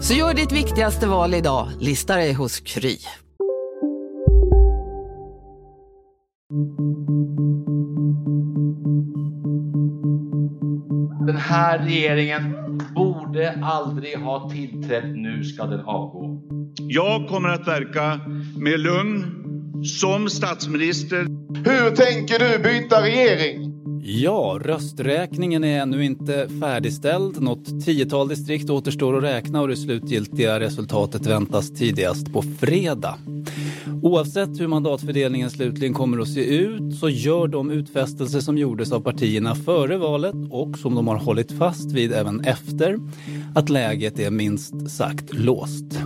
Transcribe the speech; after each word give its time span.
Så 0.00 0.14
gör 0.14 0.34
ditt 0.34 0.52
viktigaste 0.52 1.06
val 1.06 1.34
idag, 1.34 1.68
lista 1.80 2.16
dig 2.16 2.32
hos 2.32 2.60
Kry. 2.60 2.96
Den 11.26 11.36
här 11.36 11.78
regeringen 11.78 12.54
borde 12.94 13.58
aldrig 13.62 14.18
ha 14.18 14.50
tillträtt. 14.50 15.04
Nu 15.04 15.44
ska 15.44 15.66
den 15.66 15.80
avgå. 15.80 16.42
Jag 16.78 17.28
kommer 17.28 17.48
att 17.48 17.68
verka 17.68 18.20
med 18.56 18.80
lugn 18.80 19.24
som 19.84 20.28
statsminister. 20.28 21.26
Hur 21.64 21.96
tänker 21.96 22.38
du 22.38 22.58
byta 22.58 23.02
regering? 23.02 23.67
Ja, 24.10 24.58
rösträkningen 24.62 25.64
är 25.64 25.80
ännu 25.80 26.04
inte 26.04 26.48
färdigställd. 26.60 27.42
Något 27.42 27.84
tiotal 27.84 28.28
distrikt 28.28 28.70
återstår 28.70 29.16
att 29.16 29.22
räkna 29.22 29.60
och 29.60 29.68
det 29.68 29.76
slutgiltiga 29.76 30.60
resultatet 30.60 31.26
väntas 31.26 31.70
tidigast 31.70 32.32
på 32.32 32.42
fredag. 32.42 33.14
Oavsett 34.02 34.60
hur 34.60 34.66
mandatfördelningen 34.66 35.50
slutligen 35.50 35.94
kommer 35.94 36.18
att 36.18 36.28
se 36.28 36.44
ut 36.44 36.94
så 37.00 37.08
gör 37.08 37.48
de 37.48 37.70
utfästelser 37.70 38.40
som 38.40 38.58
gjordes 38.58 38.92
av 38.92 39.00
partierna 39.00 39.54
före 39.54 39.96
valet 39.96 40.36
och 40.50 40.78
som 40.78 40.94
de 40.94 41.08
har 41.08 41.16
hållit 41.16 41.52
fast 41.52 41.92
vid 41.92 42.12
även 42.12 42.40
efter 42.40 42.98
att 43.54 43.68
läget 43.68 44.18
är 44.18 44.30
minst 44.30 44.90
sagt 44.90 45.34
låst. 45.34 45.98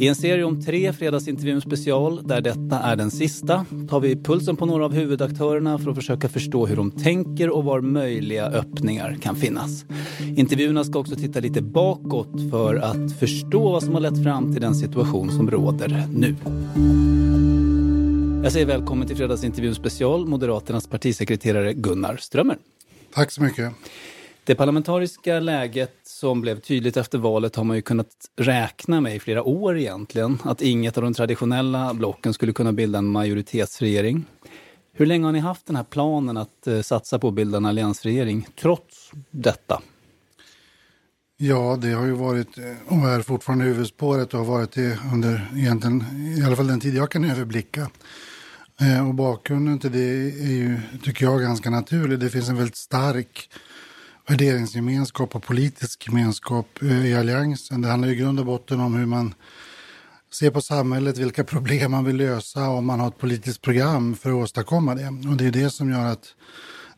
I 0.00 0.08
en 0.08 0.14
serie 0.14 0.44
om 0.44 0.62
tre 0.62 0.92
Fredagsintervjun 0.92 1.60
special, 1.60 2.26
där 2.26 2.40
detta 2.40 2.78
är 2.78 2.96
den 2.96 3.10
sista, 3.10 3.66
tar 3.88 4.00
vi 4.00 4.16
pulsen 4.16 4.56
på 4.56 4.66
några 4.66 4.84
av 4.84 4.92
huvudaktörerna 4.92 5.78
för 5.78 5.90
att 5.90 5.96
försöka 5.96 6.28
förstå 6.28 6.66
hur 6.66 6.76
de 6.76 6.90
tänker 6.90 7.50
och 7.50 7.64
var 7.64 7.80
möjliga 7.80 8.46
öppningar 8.46 9.18
kan 9.22 9.36
finnas. 9.36 9.84
Intervjuerna 10.36 10.84
ska 10.84 10.98
också 10.98 11.14
titta 11.16 11.40
lite 11.40 11.62
bakåt 11.62 12.50
för 12.50 12.74
att 12.74 13.18
förstå 13.18 13.72
vad 13.72 13.82
som 13.82 13.94
har 13.94 14.00
lett 14.00 14.22
fram 14.22 14.52
till 14.52 14.62
den 14.62 14.74
situation 14.74 15.30
som 15.30 15.50
råder 15.50 16.06
nu. 16.14 16.36
Jag 18.42 18.52
säger 18.52 18.66
välkommen 18.66 19.06
till 19.06 19.16
Fredagsintervjun 19.16 19.74
special, 19.74 20.26
Moderaternas 20.26 20.86
partisekreterare 20.86 21.72
Gunnar 21.72 22.16
Strömmer. 22.16 22.56
Tack 23.14 23.32
så 23.32 23.42
mycket. 23.42 23.72
Det 24.48 24.54
parlamentariska 24.54 25.40
läget 25.40 25.94
som 26.02 26.40
blev 26.40 26.60
tydligt 26.60 26.96
efter 26.96 27.18
valet 27.18 27.56
har 27.56 27.64
man 27.64 27.76
ju 27.76 27.82
kunnat 27.82 28.08
räkna 28.36 29.00
med 29.00 29.16
i 29.16 29.20
flera 29.20 29.42
år 29.42 29.78
egentligen. 29.78 30.38
Att 30.44 30.62
inget 30.62 30.96
av 30.96 31.02
de 31.02 31.14
traditionella 31.14 31.94
blocken 31.94 32.34
skulle 32.34 32.52
kunna 32.52 32.72
bilda 32.72 32.98
en 32.98 33.06
majoritetsregering. 33.06 34.24
Hur 34.92 35.06
länge 35.06 35.24
har 35.24 35.32
ni 35.32 35.38
haft 35.38 35.66
den 35.66 35.76
här 35.76 35.84
planen 35.84 36.36
att 36.36 36.66
eh, 36.66 36.80
satsa 36.80 37.18
på 37.18 37.28
att 37.28 37.34
bilda 37.34 37.56
en 37.56 37.66
alliansregering, 37.66 38.46
trots 38.60 39.10
detta? 39.30 39.82
Ja, 41.36 41.78
det 41.80 41.90
har 41.90 42.06
ju 42.06 42.12
varit 42.12 42.58
eh, 42.58 42.64
och 42.86 43.08
är 43.08 43.22
fortfarande 43.22 43.64
huvudspåret 43.64 44.34
och 44.34 44.38
har 44.38 44.46
varit 44.46 44.72
det 44.72 44.98
under 45.12 45.50
egentligen, 45.56 46.04
i 46.38 46.44
alla 46.46 46.56
fall 46.56 46.66
den 46.66 46.80
tid 46.80 46.94
jag 46.94 47.10
kan 47.10 47.24
överblicka. 47.24 47.90
Eh, 48.80 49.08
och 49.08 49.14
bakgrunden 49.14 49.78
till 49.78 49.92
det 49.92 50.30
är 50.42 50.52
ju, 50.52 50.80
tycker 51.02 51.24
jag, 51.24 51.40
ganska 51.40 51.70
naturlig. 51.70 52.18
Det 52.18 52.30
finns 52.30 52.48
en 52.48 52.56
väldigt 52.56 52.76
stark 52.76 53.48
värderingsgemenskap 54.28 55.36
och 55.36 55.42
politisk 55.42 56.06
gemenskap 56.06 56.82
eh, 56.82 57.06
i 57.06 57.16
alliansen. 57.16 57.82
Det 57.82 57.88
handlar 57.88 58.08
i 58.08 58.14
grund 58.14 58.40
och 58.40 58.46
botten 58.46 58.80
om 58.80 58.94
hur 58.94 59.06
man 59.06 59.34
ser 60.32 60.50
på 60.50 60.60
samhället, 60.60 61.18
vilka 61.18 61.44
problem 61.44 61.90
man 61.90 62.04
vill 62.04 62.16
lösa 62.16 62.68
och 62.68 62.78
om 62.78 62.86
man 62.86 63.00
har 63.00 63.08
ett 63.08 63.18
politiskt 63.18 63.62
program 63.62 64.16
för 64.16 64.30
att 64.30 64.36
åstadkomma 64.36 64.94
det. 64.94 65.08
Och 65.08 65.36
det 65.36 65.46
är 65.46 65.50
det 65.50 65.70
som 65.70 65.90
gör 65.90 66.04
att 66.04 66.34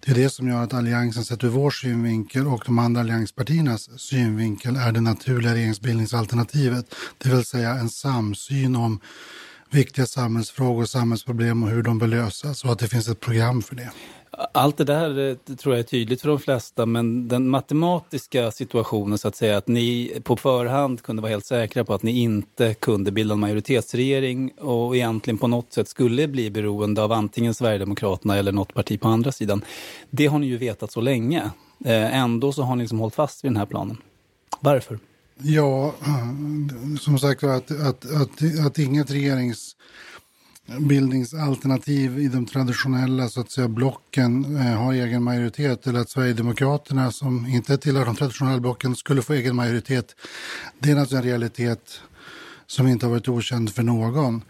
det 0.01 0.11
är 0.11 0.15
det 0.15 0.31
som 0.31 0.49
gör 0.49 0.63
att 0.63 0.75
alliansen 0.75 1.25
sett 1.25 1.45
ur 1.45 1.49
vår 1.49 1.71
synvinkel 1.71 2.47
och 2.47 2.63
de 2.67 2.79
andra 2.79 3.01
allianspartiernas 3.01 4.01
synvinkel 4.01 4.77
är 4.77 4.93
det 4.93 5.01
naturliga 5.01 5.55
regeringsbildningsalternativet. 5.55 6.95
Det 7.19 7.29
vill 7.29 7.45
säga 7.45 7.71
en 7.71 7.89
samsyn 7.89 8.77
om 8.77 9.01
viktiga 9.71 10.07
samhällsfrågor 10.07 10.83
och 10.83 10.89
samhällsproblem 10.89 11.63
och 11.63 11.71
hur 11.71 11.83
de 11.83 11.99
bör 11.99 12.07
lösas 12.07 12.65
och 12.65 12.73
att 12.73 12.79
det 12.79 12.89
finns 12.89 13.09
ett 13.09 13.21
program 13.21 13.63
för 13.63 13.77
det. 13.77 13.91
Allt 14.53 14.77
det 14.77 14.85
där 14.85 15.29
eh, 15.29 15.55
tror 15.57 15.75
jag 15.75 15.79
är 15.79 15.83
tydligt 15.83 16.21
för 16.21 16.29
de 16.29 16.39
flesta, 16.39 16.87
men 16.87 17.29
den 17.29 17.49
matematiska 17.49 18.51
situationen 18.51 19.19
så 19.19 19.29
att 19.29 19.37
säga, 19.37 19.57
att 19.57 19.69
ni 19.69 20.21
på 20.25 20.37
förhand 20.37 21.03
kunde 21.03 21.23
vara 21.23 21.31
helt 21.31 21.47
säkra 21.47 21.85
på 21.85 21.95
att 21.95 22.03
ni 22.03 22.21
inte 22.21 22.75
kunde 22.75 23.11
bilda 23.11 23.33
en 23.35 23.41
majoritetsregering 23.41 24.53
och 24.59 24.97
egentligen 24.97 25.39
på 25.39 25.47
något 25.47 25.73
sätt 25.73 25.89
skulle 25.89 26.29
bli 26.29 26.51
beroende 26.51 27.03
av 27.03 27.13
antingen 27.13 27.55
Sverigedemokraterna 27.55 28.37
eller 28.37 28.53
något 28.53 28.75
parti 28.75 29.01
på 29.01 29.09
andra 29.09 29.33
sidan. 29.33 29.65
Det 30.11 30.27
har 30.27 30.39
ni 30.39 30.47
ju 30.47 30.57
vetat 30.57 30.93
så 30.93 31.01
länge. 31.01 31.51
Eh, 31.85 32.17
ändå 32.17 32.53
så 32.53 32.63
har 32.63 32.77
ni 32.77 32.83
liksom 32.83 32.99
hållit 32.99 33.15
fast 33.15 33.45
vid 33.45 33.51
den 33.51 33.57
här 33.57 33.67
planen. 33.67 33.97
Varför? 34.61 34.99
Ja, 35.43 35.87
eh, 35.87 36.97
som 37.01 37.19
sagt 37.19 37.45
att, 37.45 37.71
att, 37.71 38.13
att, 38.13 38.67
att 38.67 38.79
inget 38.79 39.11
regerings 39.11 39.77
bildningsalternativ 40.79 42.19
i 42.19 42.29
de 42.29 42.47
traditionella 42.47 43.29
så 43.29 43.41
att 43.41 43.51
säga, 43.51 43.69
blocken 43.69 44.57
eh, 44.57 44.63
har 44.63 44.93
egen 44.93 45.23
majoritet 45.23 45.87
eller 45.87 46.01
att 46.01 46.11
Sverigedemokraterna 46.11 47.13
som 47.13 47.47
inte 47.47 47.79
tillhör 47.79 48.05
de 48.05 48.17
traditionella 48.17 48.61
blocken 48.61 48.97
skulle 48.97 49.23
få 49.23 49.33
egen 49.33 49.57
majoritet. 49.57 50.17
Det 50.79 50.91
är 50.91 50.95
naturligtvis 50.95 51.19
en 51.19 51.31
realitet 51.31 52.01
som 52.67 52.87
inte 52.87 53.07
har 53.07 53.11
varit 53.11 53.29
okänd 53.29 53.75
för 53.75 53.83
någon. 53.83 54.43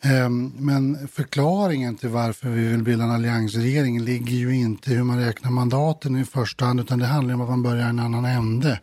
Eh, 0.00 0.28
men 0.58 1.08
förklaringen 1.08 1.96
till 1.96 2.08
varför 2.08 2.48
vi 2.48 2.68
vill 2.68 2.82
bilda 2.82 3.04
en 3.04 3.10
alliansregering 3.10 4.00
ligger 4.00 4.36
ju 4.36 4.56
inte 4.56 4.90
i 4.90 4.94
hur 4.94 5.04
man 5.04 5.18
räknar 5.18 5.50
mandaten 5.50 6.16
i 6.16 6.24
första 6.24 6.64
hand 6.64 6.80
utan 6.80 6.98
det 6.98 7.06
handlar 7.06 7.34
om 7.34 7.40
att 7.40 7.48
man 7.48 7.62
börjar 7.62 7.86
i 7.86 7.90
en 7.90 7.98
annan 7.98 8.24
ände. 8.24 8.80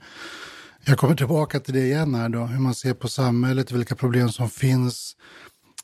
Jag 0.86 0.98
kommer 0.98 1.16
tillbaka 1.16 1.60
till 1.60 1.74
det 1.74 1.86
igen 1.86 2.16
här 2.16 2.30
då, 2.30 2.46
hur 2.46 2.60
man 2.60 2.76
ser 2.76 2.94
på 2.94 3.08
samhället, 3.08 3.72
vilka 3.72 3.96
problem 3.96 4.30
som 4.30 4.50
finns, 4.50 5.16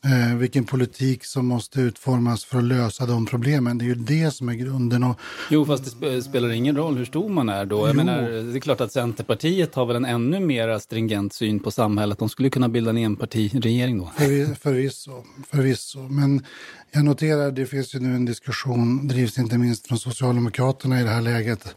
eh, 0.06 0.36
vilken 0.36 0.66
politik 0.66 1.26
som 1.26 1.48
måste 1.48 1.82
utformas 1.82 2.46
för 2.46 2.58
att 2.58 2.64
lösa 2.64 3.06
de 3.06 3.26
problemen. 3.26 3.78
Det 3.78 3.86
är 3.86 3.88
ju 3.88 3.96
det 3.96 4.32
som 4.32 4.50
är 4.50 4.54
grunden. 4.54 5.04
Och, 5.04 5.20
jo, 5.50 5.66
fast 5.66 6.02
det 6.02 6.22
spelar 6.22 6.52
ingen 6.52 6.78
roll 6.78 6.98
hur 6.98 7.06
stor 7.06 7.30
man 7.30 7.50
är 7.50 7.66
då. 7.66 7.88
Jag 7.88 7.96
menar, 7.96 8.22
det 8.22 8.58
är 8.58 8.60
klart 8.60 8.82
att 8.82 8.92
Centerpartiet 8.92 9.76
har 9.76 9.86
väl 9.86 9.96
en 9.96 10.06
ännu 10.06 10.40
mer 10.40 10.80
stringent 10.80 11.34
syn 11.34 11.60
på 11.60 11.72
samhället. 11.72 12.20
De 12.20 12.30
skulle 12.30 12.50
kunna 12.50 12.70
bilda 12.70 12.90
en 12.90 12.98
enpartiregering 12.98 13.98
då. 13.98 14.12
förvisso, 14.60 15.24
förvisso. 15.52 16.00
Men 16.00 16.44
jag 16.92 17.06
noterar 17.06 17.48
att 17.48 17.56
det 17.56 17.66
finns 17.66 17.96
ju 17.96 18.00
nu 18.00 18.16
en 18.16 18.26
diskussion, 18.26 19.08
drivs 19.08 19.38
inte 19.38 19.58
minst 19.58 19.88
från 19.88 20.00
Socialdemokraterna 20.00 21.02
i 21.02 21.04
det 21.04 21.10
här 21.10 21.22
läget, 21.22 21.76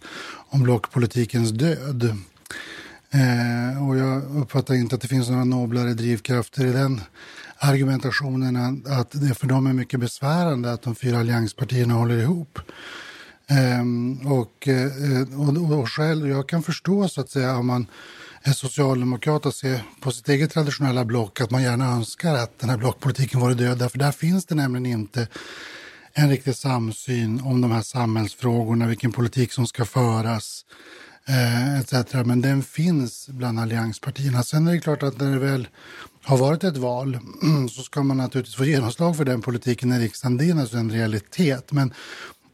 om 0.48 0.62
blockpolitikens 0.62 1.50
död. 1.50 2.16
Eh, 3.10 3.88
och 3.88 3.96
jag 3.96 4.36
uppfattar 4.36 4.74
inte 4.74 4.94
att 4.94 5.00
det 5.00 5.08
finns 5.08 5.28
några 5.28 5.44
noblare 5.44 5.94
drivkrafter 5.94 6.66
i 6.66 6.72
den 6.72 7.00
argumentationen 7.58 8.82
att 8.86 9.10
det 9.10 9.34
för 9.34 9.46
dem 9.46 9.66
är 9.66 9.72
mycket 9.72 10.00
besvärande 10.00 10.72
att 10.72 10.82
de 10.82 10.94
fyra 10.94 11.18
allianspartierna 11.18 11.94
håller 11.94 12.18
ihop. 12.18 12.58
Ehm, 13.46 14.26
och, 14.26 14.68
eh, 14.68 15.40
och, 15.40 15.78
och 15.78 15.90
själv, 15.90 16.28
jag 16.28 16.48
kan 16.48 16.62
förstå 16.62 17.08
så 17.08 17.20
att 17.20 17.30
säga 17.30 17.56
om 17.56 17.66
man 17.66 17.86
är 18.42 18.52
socialdemokrat 18.52 19.46
och 19.46 19.54
ser 19.54 19.82
på 20.00 20.10
sitt 20.10 20.28
eget 20.28 20.50
traditionella 20.50 21.04
block 21.04 21.40
att 21.40 21.50
man 21.50 21.62
gärna 21.62 21.86
önskar 21.86 22.34
att 22.34 22.58
den 22.58 22.70
här 22.70 22.76
blockpolitiken 22.76 23.40
vore 23.40 23.54
död. 23.54 23.90
För 23.90 23.98
där 23.98 24.12
finns 24.12 24.46
det 24.46 24.54
nämligen 24.54 24.86
inte 24.86 25.28
en 26.12 26.28
riktig 26.28 26.54
samsyn 26.54 27.40
om 27.40 27.60
de 27.60 27.70
här 27.70 27.82
samhällsfrågorna, 27.82 28.86
vilken 28.86 29.12
politik 29.12 29.52
som 29.52 29.66
ska 29.66 29.84
föras 29.84 30.64
eh, 31.28 31.80
etc. 31.80 32.14
Men 32.24 32.40
den 32.40 32.62
finns 32.62 33.28
bland 33.28 33.60
allianspartierna. 33.60 34.42
Sen 34.42 34.68
är 34.68 34.72
det 34.72 34.80
klart 34.80 35.02
att 35.02 35.20
när 35.20 35.32
det 35.32 35.38
väl 35.38 35.68
har 36.22 36.38
varit 36.38 36.64
ett 36.64 36.76
val 36.76 37.18
så 37.70 37.82
ska 37.82 38.02
man 38.02 38.16
naturligtvis 38.16 38.56
få 38.56 38.64
genomslag 38.64 39.16
för 39.16 39.24
den 39.24 39.42
politiken 39.42 39.92
i 39.92 39.98
riksdagen. 39.98 40.36
Det 40.36 40.44
är 40.44 40.54
naturligtvis 40.54 40.80
en 40.80 40.90
realitet. 40.90 41.72
Men 41.72 41.92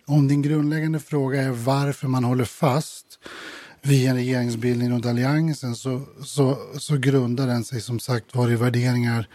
om 0.07 0.29
din 0.29 0.43
grundläggande 0.43 1.01
fråga 1.01 1.43
är 1.43 1.51
varför 1.51 2.09
man 2.09 2.25
håller 2.25 2.45
fast 2.45 3.19
vid 3.83 4.09
en 4.09 4.17
regeringsbildning 4.17 4.91
runt 4.91 5.07
alliansen 5.07 5.77
så, 5.77 6.03
så, 6.25 6.59
så 6.79 6.97
grundar 6.97 7.47
den 7.47 7.65
sig 7.65 7.81
som 7.81 8.01
sagt 8.01 8.35
var 8.35 8.51
i 8.51 8.57
värderingar, 8.57 9.29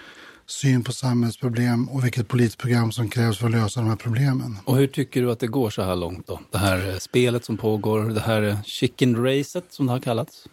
syn 0.46 0.84
på 0.84 0.92
samhällsproblem 0.92 1.90
och 1.90 2.06
vilket 2.06 2.28
politiskt 2.28 2.58
program 2.58 2.92
som 2.92 3.10
krävs 3.10 3.38
för 3.38 3.46
att 3.46 3.52
lösa 3.52 3.80
de 3.80 3.90
här 3.90 3.96
problemen. 3.96 4.58
Och 4.66 4.78
hur 4.78 4.88
tycker 4.88 5.22
du 5.22 5.32
att 5.32 5.40
det 5.40 5.48
går 5.48 5.70
så 5.70 5.82
här 5.82 5.96
långt 5.96 6.28
då? 6.28 6.40
Det 6.52 6.58
här 6.58 6.90
eh, 6.90 6.98
spelet 6.98 7.46
som 7.46 7.58
pågår, 7.58 8.02
det 8.02 8.20
här 8.20 8.42
eh, 8.42 8.62
chicken 8.64 9.26
racet 9.26 9.66
som 9.70 9.86
det 9.86 9.92
har 9.92 10.00
kallats? 10.00 10.48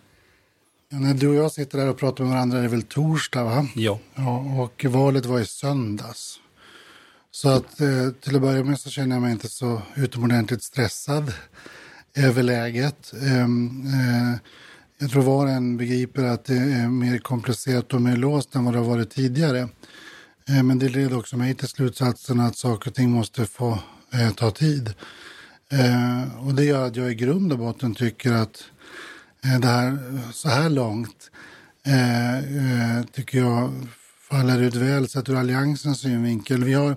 När 1.00 1.14
du 1.14 1.28
och 1.28 1.34
jag 1.34 1.52
sitter 1.52 1.78
där 1.78 1.88
och 1.88 1.98
pratar 1.98 2.24
med 2.24 2.32
varandra 2.32 2.58
är 2.58 2.62
det 2.62 2.68
väl 2.68 2.82
torsdag 2.82 3.44
va? 3.44 3.66
Ja. 3.74 3.98
ja 4.14 4.38
och 4.38 4.84
valet 4.84 5.26
var 5.26 5.40
i 5.40 5.46
söndags. 5.46 6.40
Så 7.30 7.48
att 7.48 7.80
eh, 7.80 8.10
till 8.20 8.36
att 8.36 8.42
börja 8.42 8.64
med 8.64 8.80
så 8.80 8.90
känner 8.90 9.16
jag 9.16 9.22
mig 9.22 9.32
inte 9.32 9.48
så 9.48 9.82
utomordentligt 9.96 10.62
stressad 10.62 11.32
över 12.14 12.42
läget. 12.42 13.12
Ehm, 13.22 13.86
eh, 13.86 14.38
jag 14.98 15.10
tror 15.10 15.22
var 15.22 15.44
och 15.44 15.50
en 15.50 15.76
begriper 15.76 16.24
att 16.24 16.44
det 16.44 16.56
är 16.56 16.88
mer 16.88 17.18
komplicerat 17.18 17.94
och 17.94 18.02
mer 18.02 18.16
låst 18.16 18.54
än 18.54 18.64
vad 18.64 18.74
det 18.74 18.78
har 18.78 18.86
varit 18.86 19.10
tidigare. 19.10 19.68
Eh, 20.48 20.62
men 20.62 20.78
det 20.78 20.88
leder 20.88 21.18
också 21.18 21.36
mig 21.36 21.54
till 21.54 21.68
slutsatsen 21.68 22.40
att 22.40 22.56
saker 22.56 22.90
och 22.90 22.94
ting 22.94 23.10
måste 23.10 23.46
få 23.46 23.78
ta 24.36 24.50
tid. 24.50 24.94
Och 26.38 26.54
det 26.54 26.64
gör 26.64 26.86
att 26.86 26.96
jag 26.96 27.10
i 27.10 27.14
grund 27.14 27.52
och 27.52 27.58
botten 27.58 27.94
tycker 27.94 28.32
att 28.32 28.64
Eh, 29.46 29.60
det 29.60 29.68
här 29.68 29.98
så 30.32 30.48
här 30.48 30.70
långt 30.70 31.30
eh, 31.86 32.36
eh, 32.36 33.04
tycker 33.12 33.38
jag 33.38 33.72
faller 34.30 34.62
ut 34.62 34.74
väl 34.74 35.08
sett 35.08 35.28
ur 35.28 35.36
alliansens 35.36 36.00
synvinkel. 36.00 36.64
Vi 36.64 36.72
har 36.72 36.96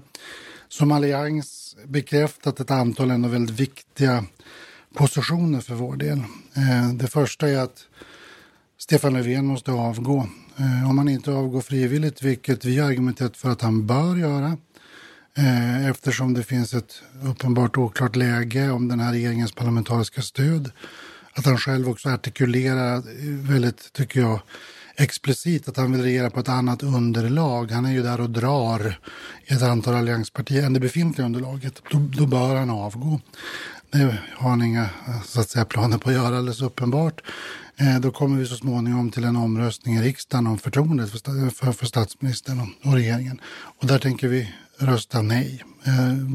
som 0.68 0.92
allians 0.92 1.76
bekräftat 1.86 2.60
ett 2.60 2.72
antal 2.72 3.12
ändå 3.12 3.30
väldigt 3.30 3.60
viktiga 3.60 4.26
positioner 4.94 5.62
för 5.62 5.76
vår 5.76 5.96
del. 5.96 6.18
Eh, 6.54 6.94
det 6.94 7.08
första 7.08 7.50
är 7.50 7.58
att 7.58 7.86
Stefan 8.78 9.14
Löfven 9.14 9.46
måste 9.46 9.72
avgå. 9.72 10.28
Eh, 10.58 10.90
om 10.90 10.98
han 10.98 11.10
inte 11.10 11.32
avgår 11.32 11.62
frivilligt, 11.62 12.22
vilket 12.22 12.66
vi 12.66 12.80
har 12.80 12.90
argumenterat 12.90 13.38
för 13.38 13.50
att 13.50 13.62
han 13.62 13.88
bör 13.88 14.16
göra, 14.16 14.58
eh, 15.38 15.88
eftersom 15.88 16.34
det 16.34 16.44
finns 16.44 16.74
ett 16.74 17.02
uppenbart 17.24 17.78
oklart 17.78 18.16
läge 18.16 18.70
om 18.70 18.88
den 18.88 19.00
här 19.00 19.12
regeringens 19.12 19.52
parlamentariska 19.52 20.22
stöd. 20.22 20.72
Att 21.40 21.46
han 21.46 21.58
själv 21.58 21.90
också 21.90 22.10
artikulerar 22.10 23.04
väldigt, 23.48 23.94
tycker 23.94 24.20
jag, 24.20 24.42
explicit 24.96 25.68
att 25.68 25.78
han 25.78 25.92
vill 25.92 26.02
regera 26.02 26.30
på 26.30 26.40
ett 26.40 26.50
annat 26.50 26.84
underlag. 26.84 27.72
Han 27.72 27.86
är 27.86 27.92
ju 27.92 28.04
där 28.04 28.22
och 28.22 28.30
drar 28.30 29.00
i 29.46 29.54
ett 29.54 29.62
antal 29.62 29.96
allianspartier 29.96 30.66
än 30.66 30.74
det 30.74 30.80
befintliga 30.80 31.26
underlaget. 31.26 31.82
Då, 31.92 32.00
då 32.18 32.26
bör 32.26 32.56
han 32.56 32.70
avgå. 32.70 33.20
Det 33.92 34.18
har 34.34 34.50
han 34.50 34.62
inga 34.62 34.90
så 35.26 35.40
att 35.40 35.50
säga, 35.50 35.66
planer 35.66 35.98
på 35.98 36.10
att 36.10 36.16
göra 36.16 36.38
alldeles 36.38 36.62
uppenbart. 36.62 37.22
Eh, 37.78 38.00
då 38.00 38.12
kommer 38.12 38.38
vi 38.38 38.46
så 38.46 38.56
småningom 38.56 39.12
till 39.12 39.24
en 39.24 39.36
omröstning 39.36 39.96
i 39.96 40.02
riksdagen 40.02 40.48
om 40.48 40.58
förtroendet 40.58 41.12
för, 41.12 41.50
för, 41.50 41.72
för 41.72 41.86
statsministern 41.86 42.60
och, 42.60 42.88
och 42.88 42.94
regeringen. 42.94 43.42
Och 43.46 43.88
där 43.88 44.00
tänker 44.00 44.28
vi 44.28 44.54
rösta 44.78 45.22
nej, 45.22 45.64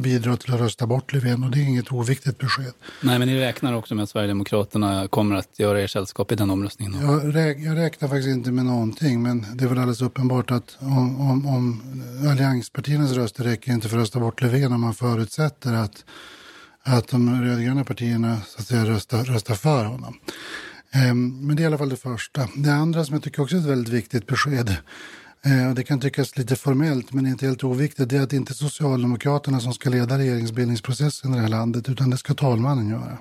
bidra 0.03 0.37
till 0.37 0.55
att 0.55 0.61
rösta 0.61 0.87
bort 0.87 1.13
Löfven 1.13 1.45
och 1.45 1.51
det 1.51 1.59
är 1.59 1.63
inget 1.63 1.93
oviktigt 1.93 2.39
besked. 2.39 2.73
Nej, 3.01 3.19
men 3.19 3.29
ni 3.29 3.41
räknar 3.41 3.73
också 3.73 3.95
med 3.95 4.03
att 4.03 4.11
Sverigedemokraterna 4.11 5.09
kommer 5.09 5.37
att 5.37 5.59
göra 5.59 5.83
er 5.83 5.87
sällskap 5.87 6.33
i 6.33 6.35
den 6.35 6.51
omröstningen? 6.51 7.01
Jag, 7.01 7.37
räk, 7.37 7.59
jag 7.59 7.77
räknar 7.77 8.09
faktiskt 8.09 8.29
inte 8.29 8.51
med 8.51 8.65
någonting, 8.65 9.23
men 9.23 9.47
det 9.55 9.65
är 9.65 9.69
väl 9.69 9.79
alldeles 9.79 10.03
uppenbart 10.03 10.51
att 10.51 10.77
om, 10.81 11.21
om, 11.21 11.47
om 11.47 11.83
allianspartiernas 12.31 13.13
röster 13.13 13.45
räcker 13.45 13.73
inte 13.73 13.89
för 13.89 13.97
att 13.97 14.03
rösta 14.03 14.21
bort 14.21 14.43
Löfven 14.43 14.73
om 14.73 14.81
man 14.81 14.95
förutsätter 14.95 15.73
att, 15.73 16.05
att 16.83 17.09
de 17.09 17.43
rödgröna 17.43 17.85
partierna 17.85 18.37
så 18.47 18.61
att 18.61 18.67
säga, 18.67 18.85
röstar, 18.85 19.25
röstar 19.25 19.55
för 19.55 19.85
honom. 19.85 20.19
Um, 21.11 21.47
men 21.47 21.57
det 21.57 21.63
är 21.63 21.65
i 21.65 21.67
alla 21.67 21.79
fall 21.79 21.89
det 21.89 21.97
första. 21.97 22.49
Det 22.57 22.75
andra 22.75 23.05
som 23.05 23.15
jag 23.15 23.23
tycker 23.23 23.43
också 23.43 23.57
är 23.57 23.61
ett 23.61 23.67
väldigt 23.67 23.95
viktigt 23.95 24.27
besked 24.27 24.77
Eh, 24.77 25.24
och 25.69 25.75
det 25.75 25.85
kan 25.85 26.01
tyckas 26.01 26.37
lite 26.37 26.57
formellt 26.57 27.13
men 27.13 27.27
inte 27.27 27.47
helt 27.47 27.65
oviktigt. 27.65 28.09
Det 28.09 28.17
är 28.17 28.23
att 28.23 28.31
det 28.31 28.37
inte 28.37 28.53
är 28.53 28.55
Socialdemokraterna 28.55 29.61
som 29.61 29.73
ska 29.73 29.91
leda 29.91 30.19
regeringsbildningsprocessen 30.19 31.33
i 31.33 31.37
det 31.37 31.43
här 31.43 31.49
landet 31.49 31.89
utan 31.89 32.11
det 32.11 32.19
ska 32.19 32.35
talmannen 32.35 32.89
göra. 32.89 33.19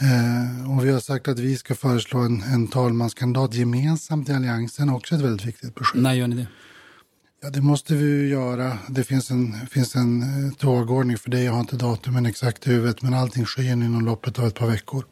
Eh, 0.00 0.70
och 0.70 0.84
vi 0.84 0.92
har 0.92 1.00
sagt 1.00 1.28
att 1.28 1.38
vi 1.38 1.56
ska 1.56 1.74
föreslå 1.74 2.18
en, 2.18 2.42
en 2.42 2.68
talmanskandidat 2.68 3.54
gemensamt 3.54 4.28
i 4.28 4.32
Alliansen, 4.32 4.90
också 4.90 5.14
ett 5.14 5.20
väldigt 5.20 5.46
viktigt 5.46 5.74
besked. 5.74 6.02
När 6.02 6.12
gör 6.12 6.26
ni 6.26 6.36
det? 6.36 6.46
Ja, 7.42 7.50
det 7.50 7.60
måste 7.60 7.94
vi 7.94 8.04
ju 8.04 8.28
göra. 8.28 8.78
Det 8.88 9.04
finns 9.04 9.30
en, 9.30 9.66
finns 9.70 9.96
en 9.96 10.22
eh, 10.22 10.52
tågordning 10.52 11.18
för 11.18 11.30
det. 11.30 11.42
Jag 11.42 11.52
har 11.52 11.60
inte 11.60 11.76
datumen 11.76 12.26
exakt 12.26 12.66
i 12.66 12.70
huvudet, 12.70 13.02
men 13.02 13.14
allting 13.14 13.46
sker 13.46 13.72
inom 13.72 14.04
loppet 14.04 14.38
av 14.38 14.46
ett 14.46 14.54
par 14.54 14.66
veckor. 14.66 15.04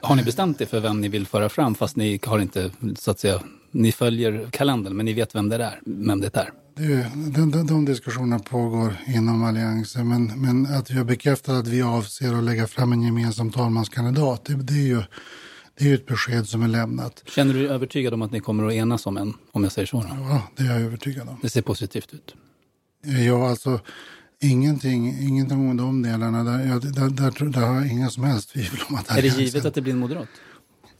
Har 0.00 0.16
ni 0.16 0.22
bestämt 0.22 0.60
er 0.60 0.66
för 0.66 0.80
vem 0.80 1.00
ni 1.00 1.08
vill 1.08 1.26
föra 1.26 1.48
fram 1.48 1.74
fast 1.74 1.96
ni 1.96 2.20
har 2.24 2.38
inte 2.38 2.70
så 2.98 3.10
att 3.10 3.20
säga 3.20 3.40
ni 3.74 3.92
följer 3.92 4.48
kalendern 4.50 4.96
men 4.96 5.06
ni 5.06 5.12
vet 5.12 5.34
vem 5.34 5.48
det 5.48 5.64
är? 5.64 5.80
Vem 5.84 6.20
det 6.20 6.36
är. 6.36 6.50
Det, 6.76 7.10
de, 7.34 7.50
de, 7.50 7.66
de 7.66 7.84
diskussionerna 7.84 8.38
pågår 8.38 8.96
inom 9.06 9.44
alliansen 9.44 10.08
men, 10.08 10.40
men 10.40 10.66
att 10.66 10.90
vi 10.90 10.94
har 10.94 11.04
bekräftat 11.04 11.54
att 11.54 11.68
vi 11.68 11.82
avser 11.82 12.34
att 12.34 12.44
lägga 12.44 12.66
fram 12.66 12.92
en 12.92 13.02
gemensam 13.02 13.50
talmanskandidat 13.50 14.44
det, 14.44 14.54
det 14.54 14.74
är 14.74 14.86
ju 14.86 15.02
det 15.78 15.90
är 15.90 15.94
ett 15.94 16.06
besked 16.06 16.48
som 16.48 16.62
är 16.62 16.68
lämnat. 16.68 17.22
Känner 17.26 17.54
du 17.54 17.60
dig 17.60 17.68
övertygad 17.68 18.14
om 18.14 18.22
att 18.22 18.32
ni 18.32 18.40
kommer 18.40 18.66
att 18.66 18.72
enas 18.72 19.06
om 19.06 19.16
en, 19.16 19.34
om 19.52 19.62
jag 19.62 19.72
säger 19.72 19.86
så? 19.86 20.00
Då? 20.00 20.08
Ja, 20.10 20.42
det 20.56 20.62
är 20.62 20.66
jag 20.66 20.80
övertygad 20.80 21.28
om. 21.28 21.38
Det 21.42 21.50
ser 21.50 21.62
positivt 21.62 22.14
ut. 22.14 22.34
Ja, 23.26 23.48
alltså 23.48 23.80
ingenting, 24.40 25.18
ingenting 25.20 25.70
om 25.70 25.76
de 25.76 26.02
delarna. 26.02 26.44
Där, 26.44 26.58
där, 26.80 27.30
där, 27.30 27.46
där 27.46 27.60
har 27.60 27.74
jag 27.74 27.92
inga 27.92 28.10
som 28.10 28.24
helst 28.24 28.50
tvivel 28.50 28.80
om 28.88 28.94
att 28.94 29.10
Är 29.10 29.22
det 29.22 29.28
givet 29.28 29.64
att 29.64 29.74
det 29.74 29.80
blir 29.80 29.92
en 29.92 29.98
moderat? 29.98 30.28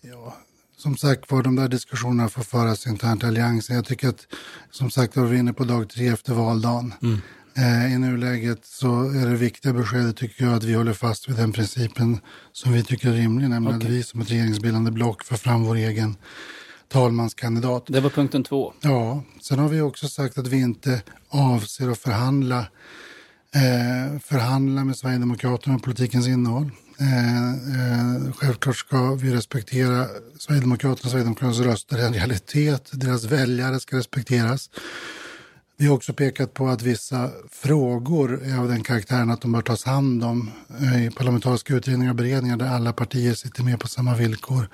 Ja, 0.00 0.37
som 0.84 0.96
sagt 0.96 1.31
var, 1.31 1.42
de 1.42 1.56
där 1.56 1.69
diskussionerna 1.69 2.28
får 2.28 2.42
föras 2.42 2.86
internt 2.86 3.22
i 3.22 3.26
alliansen. 3.26 3.76
Jag 3.76 3.84
tycker 3.84 4.08
att, 4.08 4.26
som 4.70 4.90
sagt 4.90 5.16
var, 5.16 5.25
vi 5.25 5.36
är 5.36 5.40
inne 5.40 5.52
på 5.52 5.64
dag 5.64 5.88
tre 5.88 6.08
efter 6.08 6.34
valdagen. 6.34 6.94
Mm. 7.02 7.20
Eh, 7.56 7.94
I 7.94 7.98
nuläget 7.98 8.66
så 8.66 9.02
är 9.02 9.26
det 9.26 9.36
viktiga 9.36 9.72
beskedet 9.72 10.16
tycker 10.16 10.44
jag 10.44 10.54
att 10.54 10.64
vi 10.64 10.75
håller 10.75 10.92
fast 10.92 11.28
vid 11.28 11.36
den 11.36 11.52
principen 11.52 12.20
som 12.52 12.72
vi 12.72 12.84
tycker 12.84 13.08
är 13.08 13.12
rimlig, 13.12 13.50
nämligen 13.50 13.76
okay. 13.76 13.88
att 13.88 13.94
vi 13.94 14.02
som 14.02 14.20
ett 14.20 14.31
regeringsbildande 14.31 14.90
block 14.90 15.25
för 15.25 15.36
fram 15.36 15.64
vår 15.64 15.76
egen 15.76 16.16
talmanskandidat. 16.88 17.84
Det 17.86 18.00
var 18.00 18.10
punkten 18.10 18.44
två. 18.44 18.72
Ja, 18.81 19.22
sen 19.42 19.58
har 19.58 19.69
vi 19.69 19.81
också 19.81 20.08
sagt 20.08 20.38
att 20.38 20.46
vi 20.46 20.60
inte 20.60 21.02
avser 21.28 21.90
att 21.90 21.98
förhandla, 21.98 22.58
eh, 23.54 24.19
förhandla 24.20 24.84
med 24.84 24.96
Sverigedemokraterna 24.96 25.75
om 25.75 25.81
politikens 25.81 26.28
innehåll. 26.28 26.70
Eh, 26.99 27.49
eh, 27.49 28.32
självklart 28.32 28.77
ska 28.77 29.15
vi 29.15 29.34
respektera 29.34 30.06
Sverigedemokraterna 30.39 31.06
och 31.06 31.10
Sverigedemokraternas 31.10 31.58
röster. 31.58 31.98
Är 31.98 32.06
en 32.06 32.15
realitet. 32.15 32.91
Deras 32.93 33.24
väljare 33.24 33.81
ska 33.81 33.96
respekteras. 33.96 34.70
Vi 35.77 35.86
har 35.86 35.94
också 35.94 36.13
pekat 36.13 36.55
på 36.55 36.69
att 36.69 36.82
vissa 36.82 37.31
frågor 37.51 38.43
är 38.43 38.58
av 38.58 38.69
den 38.69 38.82
karaktären 38.82 39.31
att 39.31 39.41
de 39.41 39.53
bör 39.53 39.63
tas 39.63 39.84
hand 39.84 40.24
om 40.24 40.51
eh, 40.81 41.06
i 41.06 41.10
parlamentariska 41.10 41.74
utredningar 41.74 42.10
och 42.10 42.17
beredningar 42.17 42.56
där 42.56 42.69
alla 42.69 42.93
partier 42.93 43.34
sitter 43.34 43.63
med 43.63 43.81
på 43.81 43.89
samma 43.89 44.15
villkor. 44.15 44.69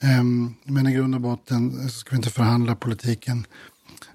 Ehm, 0.00 0.54
men 0.64 0.86
i 0.86 0.92
grund 0.92 1.14
och 1.14 1.20
botten 1.20 1.90
ska 1.90 2.10
vi 2.10 2.16
inte 2.16 2.30
förhandla 2.30 2.74
politiken 2.74 3.46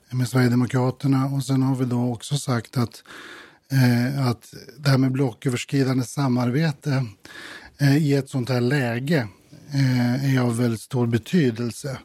med 0.09 0.29
Sverigedemokraterna. 0.29 1.25
Och 1.25 1.43
sen 1.43 1.63
har 1.63 1.75
vi 1.75 1.85
då 1.85 2.13
också 2.13 2.37
sagt 2.37 2.77
att 2.77 3.03
eh, 3.71 4.27
att 4.27 4.53
det 4.77 4.89
här 4.89 4.97
med 4.97 5.11
blocköverskridande 5.11 6.03
samarbete 6.03 7.05
eh, 7.77 7.97
i 7.97 8.13
ett 8.13 8.29
sånt 8.29 8.49
här 8.49 8.61
läge 8.61 9.27
eh, 9.73 10.35
är 10.35 10.41
av 10.41 10.57
väldigt 10.57 10.81
stor 10.81 11.07
betydelse. 11.07 11.97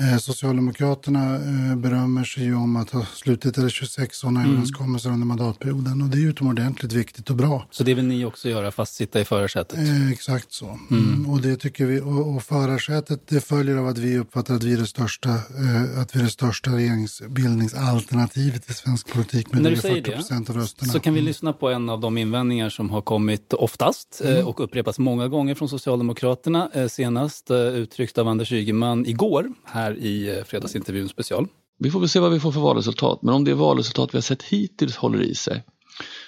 Eh, 0.00 0.18
Socialdemokraterna 0.18 1.34
eh, 1.34 1.76
berömmer 1.76 2.24
sig 2.24 2.44
ju 2.44 2.54
om 2.54 2.76
att 2.76 2.90
ha 2.90 3.04
slutit 3.04 3.58
eller 3.58 3.68
26 3.68 4.18
sådana 4.18 4.40
mm. 4.40 4.52
överenskommelser 4.52 5.10
under 5.10 5.26
mandatperioden 5.26 6.02
och 6.02 6.08
det 6.08 6.18
är 6.18 6.28
utomordentligt 6.28 6.92
viktigt 6.92 7.30
och 7.30 7.36
bra. 7.36 7.66
Så 7.70 7.84
det 7.84 7.94
vill 7.94 8.04
ni 8.04 8.24
också 8.24 8.48
göra, 8.48 8.70
fast 8.70 8.94
sitta 8.94 9.20
i 9.20 9.24
förarsätet? 9.24 9.78
Eh, 9.78 10.12
exakt 10.12 10.52
så. 10.52 10.78
Mm. 10.90 11.30
Och 11.30 11.40
det 11.40 11.56
tycker 11.56 11.86
vi, 11.86 12.00
och, 12.00 12.34
och 12.34 12.42
förarsätet 12.42 13.28
det 13.28 13.40
följer 13.40 13.76
av 13.76 13.86
att 13.86 13.98
vi 13.98 14.18
uppfattar 14.18 14.54
att 14.54 14.62
vi 14.62 14.72
är 14.72 14.76
det 14.76 14.86
största, 14.86 15.28
eh, 15.28 16.00
att 16.00 16.16
vi 16.16 16.20
är 16.20 16.24
det 16.24 16.30
största 16.30 16.70
regeringsbildningsalternativet 16.70 18.70
i 18.70 18.72
svensk 18.72 19.12
politik 19.12 19.52
med 19.52 19.62
du 19.62 19.76
40 19.76 20.02
procent 20.02 20.50
av 20.50 20.56
rösterna. 20.56 20.92
Så 20.92 21.00
kan 21.00 21.14
vi 21.14 21.20
mm. 21.20 21.26
lyssna 21.26 21.52
på 21.52 21.68
en 21.68 21.88
av 21.88 22.00
de 22.00 22.18
invändningar 22.18 22.68
som 22.68 22.90
har 22.90 23.00
kommit 23.00 23.52
oftast 23.52 24.20
eh, 24.24 24.30
mm. 24.30 24.46
och 24.46 24.60
upprepats 24.60 24.98
många 24.98 25.28
gånger 25.28 25.54
från 25.54 25.68
Socialdemokraterna, 25.68 26.70
senast 26.88 27.50
uttryckt 27.50 28.18
av 28.18 28.28
Anders 28.28 28.52
Ygeman 28.52 29.06
igår 29.06 29.52
här 29.64 29.87
här 29.88 29.98
i 29.98 30.28
eh, 30.28 30.44
fredagsintervjun 30.44 31.08
special. 31.08 31.46
Vi 31.78 31.90
får 31.90 32.00
väl 32.00 32.08
se 32.08 32.20
vad 32.20 32.32
vi 32.32 32.40
får 32.40 32.52
för 32.52 32.60
valresultat, 32.60 33.22
men 33.22 33.34
om 33.34 33.44
det 33.44 33.54
valresultat 33.54 34.14
vi 34.14 34.16
har 34.16 34.22
sett 34.22 34.42
hittills 34.42 34.96
håller 34.96 35.22
i 35.22 35.34
sig 35.34 35.64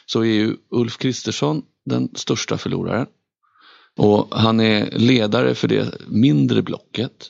så 0.07 0.21
är 0.21 0.33
ju 0.33 0.57
Ulf 0.71 0.99
Kristersson 0.99 1.62
den 1.85 2.09
största 2.14 2.59
förloraren. 2.59 3.07
Och 3.97 4.29
han 4.31 4.61
är 4.61 4.90
ledare 4.90 5.55
för 5.55 5.69
det 5.69 5.95
mindre 6.09 6.62
blocket. 6.62 7.26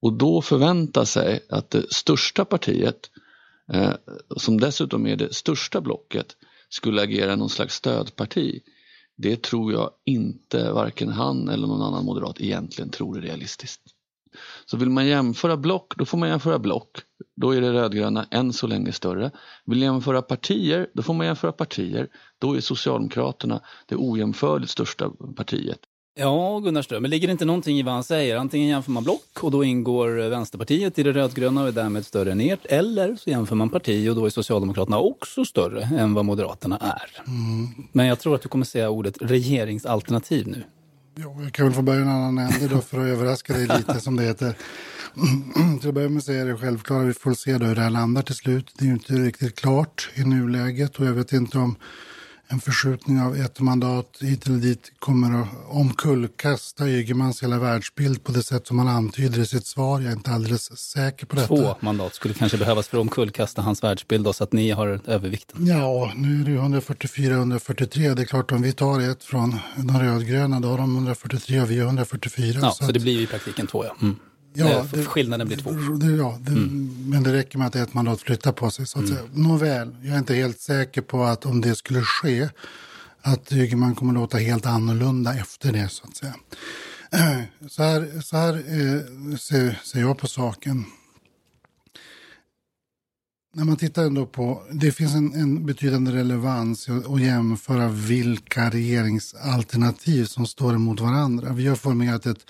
Och 0.00 0.12
då 0.12 0.42
förväntar 0.42 1.04
sig 1.04 1.40
att 1.48 1.70
det 1.70 1.92
största 1.92 2.44
partiet, 2.44 3.10
eh, 3.72 3.92
som 4.36 4.60
dessutom 4.60 5.06
är 5.06 5.16
det 5.16 5.34
största 5.34 5.80
blocket, 5.80 6.36
skulle 6.68 7.02
agera 7.02 7.36
någon 7.36 7.50
slags 7.50 7.74
stödparti. 7.74 8.60
Det 9.16 9.42
tror 9.42 9.72
jag 9.72 9.90
inte 10.04 10.72
varken 10.72 11.08
han 11.08 11.48
eller 11.48 11.66
någon 11.66 11.82
annan 11.82 12.04
moderat 12.04 12.40
egentligen 12.40 12.90
tror 12.90 13.18
är 13.18 13.22
realistiskt. 13.22 13.82
Så 14.66 14.76
vill 14.76 14.90
man 14.90 15.06
jämföra 15.06 15.56
block, 15.56 15.92
då 15.96 16.04
får 16.04 16.18
man 16.18 16.28
jämföra 16.28 16.58
block. 16.58 16.90
Då 17.36 17.50
är 17.50 17.60
det 17.60 17.72
rödgröna 17.72 18.26
än 18.30 18.52
så 18.52 18.66
länge 18.66 18.92
större. 18.92 19.30
Vill 19.66 19.82
jämföra 19.82 20.22
partier, 20.22 20.86
då 20.94 21.02
får 21.02 21.14
man 21.14 21.26
jämföra 21.26 21.52
partier. 21.52 22.08
Då 22.38 22.56
är 22.56 22.60
Socialdemokraterna 22.60 23.60
det 23.86 23.96
ojämförligt 23.96 24.70
största 24.70 25.10
partiet. 25.36 25.78
Ja, 26.20 26.58
Gunnar 26.58 26.82
Ström, 26.82 27.02
men 27.02 27.10
ligger 27.10 27.28
det 27.28 27.32
inte 27.32 27.44
någonting 27.44 27.78
i 27.78 27.82
vad 27.82 27.94
han 27.94 28.04
säger? 28.04 28.36
Antingen 28.36 28.68
jämför 28.68 28.90
man 28.90 29.04
block 29.04 29.42
och 29.42 29.50
då 29.50 29.64
ingår 29.64 30.28
Vänsterpartiet 30.28 30.98
i 30.98 31.02
det 31.02 31.12
rödgröna 31.12 31.62
och 31.62 31.68
är 31.68 31.72
därmed 31.72 32.06
större 32.06 32.32
än 32.32 32.40
ert. 32.40 32.66
Eller 32.66 33.16
så 33.16 33.30
jämför 33.30 33.54
man 33.54 33.70
parti 33.70 34.10
och 34.10 34.16
då 34.16 34.26
är 34.26 34.30
Socialdemokraterna 34.30 34.98
också 34.98 35.44
större 35.44 35.82
än 35.82 36.14
vad 36.14 36.24
Moderaterna 36.24 36.76
är. 36.76 37.22
Mm. 37.26 37.88
Men 37.92 38.06
jag 38.06 38.18
tror 38.18 38.34
att 38.34 38.42
du 38.42 38.48
kommer 38.48 38.64
säga 38.64 38.90
ordet 38.90 39.18
regeringsalternativ 39.20 40.48
nu. 40.48 40.64
Ja, 41.20 41.36
jag 41.42 41.52
kan 41.52 41.66
väl 41.66 41.74
få 41.74 41.82
börja 41.82 42.00
en 42.00 42.08
annan 42.08 42.38
ände 42.38 42.68
då 42.68 42.80
för 42.80 42.98
att 42.98 43.06
överraska 43.06 43.52
dig 43.52 43.66
lite 43.66 44.00
som 44.00 44.16
det 44.16 44.22
heter. 44.22 44.54
Till 45.80 45.88
att 45.88 45.94
börja 45.94 46.08
med 46.08 46.24
så 46.24 46.32
är 46.32 46.46
det 46.46 46.56
självklara, 46.56 47.02
vi 47.02 47.14
får 47.14 47.34
se 47.34 47.58
då 47.58 47.66
hur 47.66 47.74
det 47.74 47.80
här 47.80 47.90
landar 47.90 48.22
till 48.22 48.34
slut. 48.34 48.72
Det 48.78 48.84
är 48.84 48.86
ju 48.86 48.92
inte 48.92 49.12
riktigt 49.12 49.60
klart 49.60 50.10
i 50.14 50.24
nuläget 50.24 50.96
och 50.96 51.06
jag 51.06 51.12
vet 51.12 51.32
inte 51.32 51.58
om 51.58 51.76
en 52.50 52.60
förskjutning 52.60 53.20
av 53.20 53.36
ett 53.36 53.60
mandat 53.60 54.18
hit 54.20 54.46
eller 54.46 54.58
dit 54.58 54.92
kommer 54.98 55.42
att 55.42 55.48
omkullkasta 55.68 56.88
Ygemans 56.88 57.42
hela 57.42 57.58
världsbild 57.58 58.24
på 58.24 58.32
det 58.32 58.42
sätt 58.42 58.66
som 58.66 58.78
han 58.78 58.88
antyder 58.88 59.40
i 59.40 59.46
sitt 59.46 59.66
svar. 59.66 60.00
Jag 60.00 60.12
är 60.12 60.16
inte 60.16 60.30
alldeles 60.30 60.78
säker 60.78 61.26
på 61.26 61.36
detta. 61.36 61.48
Två 61.48 61.74
mandat 61.80 62.14
skulle 62.14 62.34
kanske 62.34 62.58
behövas 62.58 62.88
för 62.88 62.96
att 62.96 63.00
omkullkasta 63.00 63.62
hans 63.62 63.82
världsbild 63.82 64.24
då, 64.24 64.32
så 64.32 64.44
att 64.44 64.52
ni 64.52 64.70
har 64.70 65.00
övervikten. 65.06 65.66
Ja, 65.66 66.12
nu 66.16 66.40
är 66.40 66.44
det 66.44 66.80
144-143. 66.80 68.14
Det 68.14 68.22
är 68.22 68.26
klart 68.26 68.52
om 68.52 68.62
vi 68.62 68.72
tar 68.72 69.00
ett 69.00 69.24
från 69.24 69.56
de 69.76 70.00
rödgröna 70.00 70.60
då 70.60 70.68
har 70.68 70.78
de 70.78 70.94
143 70.94 71.60
och 71.60 71.70
vi 71.70 71.78
har 71.78 71.86
144. 71.86 72.58
Ja, 72.62 72.70
så, 72.70 72.84
så 72.84 72.92
det 72.92 73.00
blir 73.00 73.20
i 73.20 73.26
praktiken 73.26 73.66
två 73.66 73.84
ja. 73.84 73.96
Mm. 74.02 74.16
Ja, 74.58 74.86
det, 74.92 75.04
Skillnaden 75.04 75.46
blir 75.46 75.56
två. 75.56 75.70
Ja, 76.18 76.38
det, 76.40 76.50
mm. 76.50 77.04
Men 77.06 77.22
det 77.22 77.32
räcker 77.32 77.58
med 77.58 77.66
att 77.66 77.76
ett 77.76 77.94
mandat 77.94 78.20
flyttar 78.20 78.52
på 78.52 78.70
sig. 78.70 78.86
Så 78.86 78.98
att 78.98 79.04
mm. 79.04 79.16
säga. 79.16 79.28
Nåväl, 79.32 79.96
jag 80.02 80.14
är 80.14 80.18
inte 80.18 80.34
helt 80.34 80.60
säker 80.60 81.02
på 81.02 81.24
att 81.24 81.46
om 81.46 81.60
det 81.60 81.74
skulle 81.74 82.02
ske 82.02 82.48
att 83.22 83.52
Ygeman 83.52 83.94
kommer 83.94 84.12
låta 84.12 84.38
helt 84.38 84.66
annorlunda 84.66 85.34
efter 85.34 85.72
det. 85.72 85.88
Så 85.88 86.04
att 86.06 86.16
säga. 86.16 86.34
Så 87.68 87.82
här, 87.82 88.20
så 88.20 88.36
här 88.36 88.54
eh, 88.54 89.36
ser, 89.36 89.80
ser 89.84 90.00
jag 90.00 90.18
på 90.18 90.26
saken. 90.26 90.84
När 93.54 93.64
man 93.64 93.76
tittar 93.76 94.04
ändå 94.04 94.26
på, 94.26 94.62
det 94.72 94.92
finns 94.92 95.14
en, 95.14 95.34
en 95.34 95.66
betydande 95.66 96.12
relevans 96.12 96.88
att 96.88 97.20
jämföra 97.20 97.88
vilka 97.88 98.70
regeringsalternativ 98.70 100.24
som 100.24 100.46
står 100.46 100.74
emot 100.74 101.00
varandra. 101.00 101.52
Vi 101.52 101.66
har 101.66 101.76
formerat 101.76 102.26
ett 102.26 102.46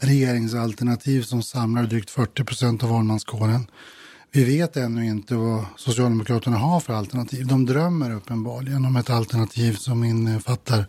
regeringsalternativ 0.00 1.22
som 1.22 1.42
samlar 1.42 1.82
drygt 1.82 2.10
40 2.10 2.44
procent 2.44 2.82
av 2.82 2.90
valmanskåren. 2.90 3.66
Vi 4.32 4.44
vet 4.44 4.76
ännu 4.76 5.06
inte 5.06 5.34
vad 5.34 5.64
Socialdemokraterna 5.76 6.56
har 6.56 6.80
för 6.80 6.92
alternativ. 6.92 7.46
De 7.46 7.66
drömmer 7.66 8.14
uppenbarligen 8.14 8.84
om 8.84 8.96
ett 8.96 9.10
alternativ 9.10 9.72
som 9.74 10.04
innefattar 10.04 10.86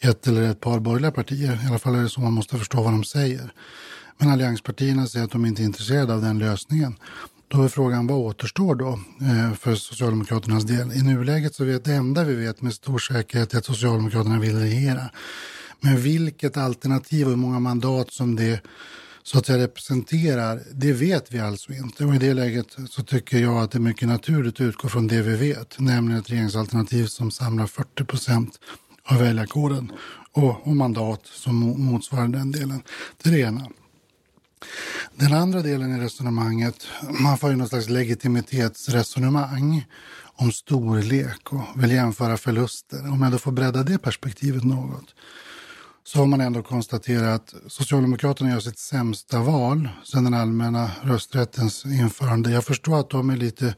ett 0.00 0.26
eller 0.26 0.42
ett 0.42 0.60
par 0.60 0.80
borgerliga 0.80 1.10
partier. 1.10 1.64
I 1.64 1.68
alla 1.68 1.78
fall 1.78 1.94
är 1.94 2.02
det 2.02 2.08
så 2.08 2.20
man 2.20 2.32
måste 2.32 2.58
förstå 2.58 2.82
vad 2.82 2.92
de 2.92 3.04
säger. 3.04 3.52
Men 4.18 4.30
allianspartierna 4.30 5.06
säger 5.06 5.24
att 5.24 5.32
de 5.32 5.46
inte 5.46 5.62
är 5.62 5.64
intresserade 5.64 6.14
av 6.14 6.22
den 6.22 6.38
lösningen. 6.38 6.96
Då 7.48 7.62
är 7.62 7.68
frågan 7.68 8.06
vad 8.06 8.18
återstår 8.18 8.74
då 8.74 8.88
eh, 9.20 9.54
för 9.54 9.74
Socialdemokraternas 9.74 10.64
del? 10.64 10.92
I 10.92 11.02
nuläget 11.02 11.54
så 11.54 11.64
vet 11.64 11.84
det 11.84 11.92
enda 11.92 12.24
vi 12.24 12.34
vet 12.34 12.62
med 12.62 12.74
stor 12.74 12.98
säkerhet 12.98 13.54
är 13.54 13.58
att 13.58 13.64
Socialdemokraterna 13.64 14.38
vill 14.38 14.58
regera. 14.58 15.10
Men 15.86 16.00
vilket 16.00 16.56
alternativ 16.56 17.26
och 17.26 17.30
hur 17.30 17.36
många 17.36 17.60
mandat 17.60 18.12
som 18.12 18.36
det 18.36 18.60
så 19.22 19.38
att 19.38 19.48
jag 19.48 19.60
representerar, 19.60 20.62
det 20.72 20.92
vet 20.92 21.32
vi 21.32 21.38
alltså 21.38 21.72
inte. 21.72 22.04
Och 22.04 22.14
i 22.14 22.18
det 22.18 22.34
läget 22.34 22.76
så 22.90 23.02
tycker 23.02 23.38
jag 23.38 23.56
att 23.58 23.70
det 23.70 23.78
är 23.78 23.80
mycket 23.80 24.08
naturligt 24.08 24.54
att 24.54 24.60
utgå 24.60 24.88
från 24.88 25.06
det 25.06 25.22
vi 25.22 25.36
vet, 25.36 25.78
nämligen 25.78 26.20
ett 26.20 26.30
regeringsalternativ 26.30 27.06
som 27.06 27.30
samlar 27.30 27.66
40 27.66 28.04
procent 28.04 28.58
av 29.04 29.18
väljarkåren 29.18 29.92
och, 30.32 30.66
och 30.66 30.76
mandat 30.76 31.20
som 31.24 31.56
motsvarar 31.84 32.28
den 32.28 32.52
delen. 32.52 32.82
Det 33.22 33.28
är 33.28 33.32
det 33.32 33.40
ena. 33.40 33.68
Den 35.14 35.32
andra 35.32 35.62
delen 35.62 35.96
i 35.96 36.00
resonemanget, 36.00 36.86
man 37.20 37.38
får 37.38 37.50
ju 37.50 37.56
någon 37.56 37.68
slags 37.68 37.88
legitimitetsresonemang 37.88 39.86
om 40.36 40.52
storlek 40.52 41.52
och 41.52 41.82
vill 41.82 41.90
jämföra 41.90 42.36
förluster. 42.36 43.12
Om 43.12 43.22
jag 43.22 43.32
då 43.32 43.38
får 43.38 43.52
bredda 43.52 43.82
det 43.82 43.98
perspektivet 43.98 44.64
något 44.64 45.14
så 46.06 46.18
har 46.18 46.26
man 46.26 46.40
ändå 46.40 46.62
konstaterat 46.62 47.54
att 47.54 47.72
Socialdemokraterna 47.72 48.50
gör 48.50 48.60
sitt 48.60 48.78
sämsta 48.78 49.40
val 49.40 49.88
sedan 50.04 50.24
den 50.24 50.34
allmänna 50.34 50.90
rösträttens 51.02 51.86
införande. 51.86 52.50
Jag 52.50 52.64
förstår 52.64 53.00
att 53.00 53.10
de 53.10 53.30
är 53.30 53.36
lite 53.36 53.74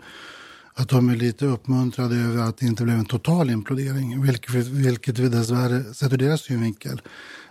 att 0.75 0.89
de 0.89 1.09
är 1.09 1.17
lite 1.17 1.47
uppmuntrade 1.47 2.17
över 2.17 2.43
att 2.43 2.59
det 2.59 2.67
inte 2.67 2.85
blev 2.85 2.99
en 2.99 3.07
total 3.07 3.51
implodering, 3.51 4.23
vilket, 4.23 4.55
vilket 4.55 5.19
vi 5.19 5.29
dessvärre, 5.29 5.95
sett 5.95 6.13
ur 6.13 6.17
deras 6.17 6.41
synvinkel, 6.41 7.01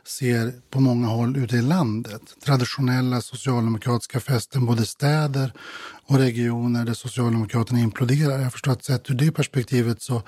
ser 0.05 0.53
på 0.69 0.79
många 0.79 1.07
håll 1.07 1.37
ute 1.37 1.55
i 1.55 1.61
landet. 1.61 2.21
Traditionella 2.45 3.21
socialdemokratiska 3.21 4.19
fästen, 4.19 4.65
både 4.65 4.85
städer 4.85 5.53
och 6.05 6.17
regioner 6.17 6.85
där 6.85 6.93
Socialdemokraterna 6.93 7.79
imploderar. 7.79 8.39
Jag 8.39 8.51
förstår 8.51 8.71
att 8.71 8.83
sett 8.83 9.09
ur 9.09 9.15
det 9.15 9.31
perspektivet 9.31 10.01
så 10.01 10.21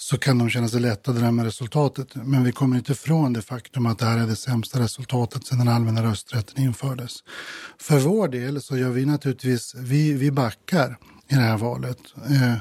så 0.00 0.18
kan 0.18 0.38
de 0.38 0.50
känna 0.50 0.68
sig 0.68 0.80
lättade 0.80 1.32
med 1.32 1.44
resultatet. 1.44 2.14
Men 2.14 2.44
vi 2.44 2.52
kommer 2.52 2.76
inte 2.76 2.92
ifrån 2.92 3.32
det 3.32 3.42
faktum 3.42 3.86
att 3.86 3.98
det 3.98 4.04
här 4.04 4.18
är 4.18 4.26
det 4.26 4.36
sämsta 4.36 4.80
resultatet 4.80 5.46
sedan 5.46 5.58
den 5.58 5.68
allmänna 5.68 6.02
rösträtten 6.02 6.64
infördes. 6.64 7.24
För 7.78 7.98
vår 7.98 8.28
del 8.28 8.62
så 8.62 8.76
gör 8.76 8.90
vi 8.90 9.06
naturligtvis, 9.06 9.74
vi, 9.74 10.12
vi 10.12 10.30
backar 10.30 10.98
i 11.28 11.34
det 11.34 11.40
här 11.40 11.56
valet. 11.56 11.98
Eh, 12.16 12.54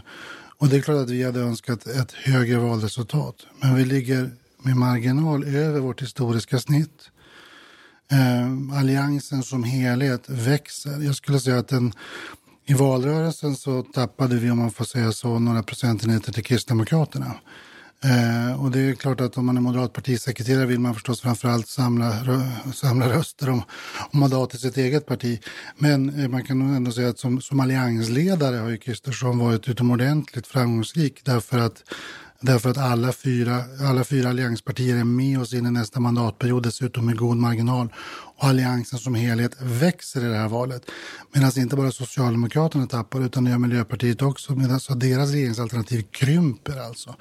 och 0.58 0.68
det 0.68 0.78
är 0.78 0.82
klart 0.82 0.98
att 0.98 1.10
vi 1.10 1.24
hade 1.24 1.40
önskat 1.40 1.88
ett 1.88 2.12
högre 2.12 2.58
valresultat. 2.58 3.36
Men 3.62 3.76
vi 3.76 3.86
ligger 3.86 4.32
med 4.64 4.76
marginal 4.76 5.44
över 5.44 5.80
vårt 5.80 6.02
historiska 6.02 6.60
snitt. 6.60 7.10
Eh, 8.12 8.78
alliansen 8.80 9.44
som 9.44 9.64
helhet 9.64 10.30
växer. 10.30 11.02
Jag 11.02 11.16
skulle 11.16 11.40
säga 11.40 11.58
att 11.58 11.68
den 11.68 11.94
i 12.70 12.74
valrörelsen 12.74 13.56
så 13.56 13.84
tappade 13.84 14.36
vi, 14.36 14.52
om 14.52 14.58
man 14.58 14.72
får 14.72 14.86
säga 14.86 15.12
så, 15.12 15.40
några 15.40 15.64
procentenheter 15.64 16.32
till 16.32 16.44
Kristdemokraterna. 16.44 17.36
Eh, 18.04 18.64
och 18.64 18.72
det 18.72 18.80
är 18.80 18.96
klart 18.96 19.22
att 19.22 19.38
om 19.38 19.46
man 19.46 19.58
är 19.58 19.62
moderat 19.62 19.94
partisekreterare 19.94 20.66
vill 20.66 20.80
man 20.80 20.94
förstås 20.94 21.22
framförallt 21.22 21.68
samla, 21.68 22.14
samla 22.74 23.10
röster 23.10 23.50
om, 23.50 23.64
om 24.12 24.20
mandat 24.20 24.54
i 24.54 24.58
sitt 24.58 24.78
eget 24.78 25.06
parti. 25.06 25.42
Men 25.78 26.20
eh, 26.20 26.28
man 26.28 26.44
kan 26.44 26.60
nog 26.60 26.76
ändå 26.76 26.92
säga 26.92 27.10
att 27.10 27.20
som, 27.20 27.42
som 27.42 27.60
alliansledare 27.60 28.56
har 28.56 28.70
ju 28.70 28.78
Kristersson 28.78 29.40
varit 29.40 29.70
utomordentligt 29.70 30.48
framgångsrik 30.48 31.22
därför 31.26 31.58
att 31.58 31.84
Därför 32.42 32.70
att 32.70 32.78
alla 32.78 33.12
fyra, 33.12 33.64
alla 33.90 34.04
fyra 34.04 34.30
allianspartier 34.30 34.96
är 34.96 35.04
med 35.04 35.40
oss 35.40 35.54
in 35.54 35.66
i 35.66 35.72
nästa 35.72 36.00
mandatperiod, 36.00 36.64
dessutom 36.64 37.06
med 37.06 37.18
god 37.18 37.38
marginal. 37.38 37.94
Och 38.36 38.48
alliansen 38.48 39.00
som 39.00 39.16
helhet 39.16 39.62
växer 39.62 40.26
i 40.26 40.28
det 40.28 40.38
här 40.38 40.48
valet. 40.48 40.84
Medan 41.34 41.52
inte 41.58 41.76
bara 41.76 41.92
Socialdemokraterna 41.92 42.88
tappar, 42.88 43.26
utan 43.26 43.44
det 43.44 43.52
gör 43.52 43.58
Miljöpartiet 43.58 44.22
också. 44.22 44.56
Medan 44.56 44.80
så 44.80 44.94
deras 44.94 45.32
regeringsalternativ 45.32 46.02
krymper 46.12 46.80
alltså. 46.80 47.16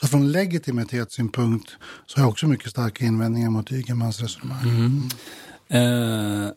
Så 0.00 0.08
från 0.08 0.32
legitimitetssynpunkt 0.32 1.70
så 2.06 2.18
har 2.18 2.22
jag 2.24 2.30
också 2.30 2.46
mycket 2.46 2.70
starka 2.70 3.04
invändningar 3.04 3.50
mot 3.50 3.72
Ygemans 3.72 4.20
resonemang. 4.20 4.68
Mm. 5.70 6.44
Uh... 6.44 6.50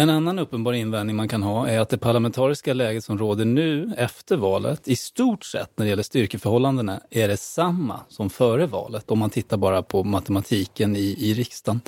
En 0.00 0.10
annan 0.10 0.38
uppenbar 0.38 0.72
invändning 0.72 1.16
man 1.16 1.28
kan 1.28 1.42
ha 1.42 1.68
är 1.68 1.80
att 1.80 1.88
det 1.88 1.98
parlamentariska 1.98 2.74
läget 2.74 3.04
som 3.04 3.18
råder 3.18 3.44
nu 3.44 3.94
efter 3.96 4.36
valet 4.36 4.88
i 4.88 4.96
stort 4.96 5.44
sett 5.44 5.70
när 5.76 5.84
det 5.84 5.90
gäller 5.90 6.02
styrkeförhållandena 6.02 7.00
är 7.10 7.28
detsamma 7.28 8.00
som 8.08 8.30
före 8.30 8.66
valet 8.66 9.10
om 9.10 9.18
man 9.18 9.30
tittar 9.30 9.56
bara 9.56 9.82
på 9.82 10.04
matematiken 10.04 10.96
i, 10.96 11.16
i 11.18 11.34
riksdagen. 11.34 11.80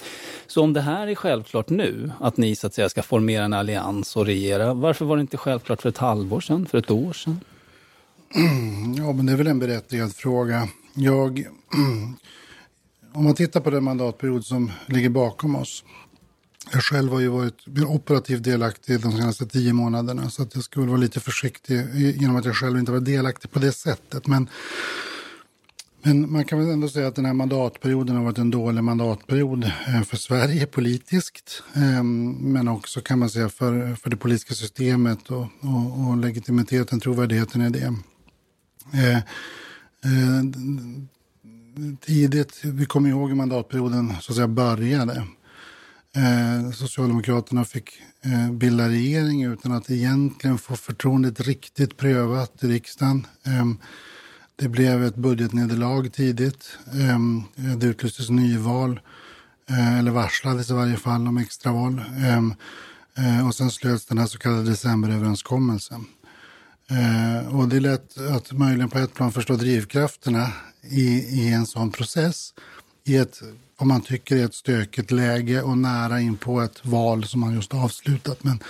Så 0.46 0.62
om 0.62 0.72
det 0.72 0.80
här 0.80 1.06
är 1.06 1.14
självklart 1.14 1.68
nu, 1.68 2.12
att 2.20 2.36
ni 2.36 2.56
så 2.56 2.66
att 2.66 2.74
säga 2.74 2.88
ska 2.88 3.02
formera 3.02 3.44
en 3.44 3.52
allians 3.52 4.16
och 4.16 4.26
regera, 4.26 4.74
varför 4.74 5.04
var 5.04 5.16
det 5.16 5.20
inte 5.20 5.36
självklart 5.36 5.82
för 5.82 5.88
ett 5.88 5.98
halvår 5.98 6.40
sedan, 6.40 6.66
för 6.66 6.78
ett 6.78 6.90
år 6.90 7.12
sedan? 7.12 7.40
Ja, 8.96 9.12
men 9.12 9.26
det 9.26 9.32
är 9.32 9.36
väl 9.36 9.46
en 9.46 9.58
berättigad 9.58 10.14
fråga. 10.14 10.68
Jag, 10.94 11.44
om 13.12 13.24
man 13.24 13.34
tittar 13.34 13.60
på 13.60 13.70
den 13.70 13.84
mandatperiod 13.84 14.44
som 14.44 14.72
ligger 14.86 15.10
bakom 15.10 15.56
oss 15.56 15.84
jag 16.72 16.82
själv 16.82 17.12
har 17.12 17.20
ju 17.20 17.28
varit 17.28 17.68
operativt 17.86 18.42
delaktig 18.42 19.00
de 19.00 19.12
senaste 19.12 19.46
tio 19.46 19.72
månaderna 19.72 20.30
så 20.30 20.42
att 20.42 20.54
jag 20.54 20.64
skulle 20.64 20.86
vara 20.86 21.00
lite 21.00 21.20
försiktig 21.20 21.94
genom 21.94 22.36
att 22.36 22.44
jag 22.44 22.56
själv 22.56 22.78
inte 22.78 22.92
var 22.92 23.00
delaktig 23.00 23.50
på 23.50 23.58
det 23.58 23.72
sättet. 23.72 24.26
Men, 24.26 24.48
men 26.02 26.32
man 26.32 26.44
kan 26.44 26.58
väl 26.58 26.70
ändå 26.70 26.88
säga 26.88 27.08
att 27.08 27.14
den 27.14 27.24
här 27.24 27.32
mandatperioden 27.32 28.16
har 28.16 28.24
varit 28.24 28.38
en 28.38 28.50
dålig 28.50 28.84
mandatperiod 28.84 29.64
eh, 29.64 30.02
för 30.02 30.16
Sverige 30.16 30.66
politiskt. 30.66 31.62
Ehm, 31.74 32.30
men 32.30 32.68
också 32.68 33.00
kan 33.00 33.18
man 33.18 33.30
säga 33.30 33.48
för, 33.48 33.94
för 33.94 34.10
det 34.10 34.16
politiska 34.16 34.54
systemet 34.54 35.30
och, 35.30 35.46
och, 35.60 36.08
och 36.08 36.16
legitimiteten, 36.16 37.00
trovärdigheten 37.00 37.62
i 37.62 37.70
det. 37.70 37.94
Eh, 38.92 39.16
eh, 39.16 39.22
tidigt, 42.00 42.60
vi 42.64 42.86
kommer 42.86 43.08
ihåg 43.08 43.28
hur 43.28 43.36
mandatperioden 43.36 44.14
så 44.20 44.32
att 44.32 44.36
säga 44.36 44.48
började. 44.48 45.26
Eh, 46.16 46.70
Socialdemokraterna 46.72 47.64
fick 47.64 48.02
eh, 48.22 48.52
bilda 48.52 48.88
regering 48.88 49.44
utan 49.44 49.72
att 49.72 49.90
egentligen 49.90 50.58
få 50.58 50.76
förtroendet 50.76 51.40
riktigt 51.40 51.96
prövat 51.96 52.64
i 52.64 52.66
riksdagen. 52.66 53.26
Eh, 53.46 53.66
det 54.56 54.68
blev 54.68 55.04
ett 55.04 55.16
budgetnederlag 55.16 56.12
tidigt. 56.12 56.78
Ehm, 56.92 57.42
det 57.56 57.86
utlystes 57.86 58.30
nyval, 58.30 59.00
eh, 59.70 59.98
eller 59.98 60.10
varslades 60.10 60.70
i 60.70 60.72
varje 60.72 60.96
fall 60.96 61.28
om 61.28 61.38
extraval. 61.38 62.02
Ehm, 62.18 62.54
eh, 63.14 63.46
och 63.46 63.54
sen 63.54 63.70
slöts 63.70 64.06
den 64.06 64.18
här 64.18 64.26
så 64.26 64.38
kallade 64.38 64.70
decemberöverenskommelsen. 64.70 66.06
Eh, 66.90 67.56
och 67.56 67.68
det 67.68 67.76
är 67.76 67.80
lätt 67.80 68.18
att 68.18 68.52
möjligen 68.52 68.90
på 68.90 68.98
ett 68.98 69.14
plan 69.14 69.32
förstå 69.32 69.56
drivkrafterna 69.56 70.52
i, 70.82 71.06
i 71.18 71.52
en 71.52 71.66
sån 71.66 71.90
process. 71.90 72.54
I 73.04 73.16
ett, 73.16 73.42
vad 73.78 73.86
man 73.86 74.00
tycker 74.00 74.36
är 74.36 74.44
ett 74.44 74.54
stökigt 74.54 75.10
läge 75.10 75.62
och 75.62 75.78
nära 75.78 76.20
in 76.20 76.36
på 76.36 76.60
ett 76.60 76.86
val 76.86 77.24
som 77.24 77.40
man 77.40 77.54
just 77.54 77.74
avslutat. 77.74 78.44
Men 78.44 78.62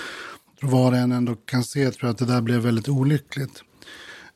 var 0.60 0.92
och 0.92 0.98
en 0.98 1.12
ändå 1.12 1.34
kan 1.34 1.64
se 1.64 1.90
tror 1.90 2.08
jag 2.08 2.10
att 2.10 2.18
det 2.18 2.24
där 2.24 2.40
blev 2.40 2.60
väldigt 2.60 2.88
olyckligt 2.88 3.62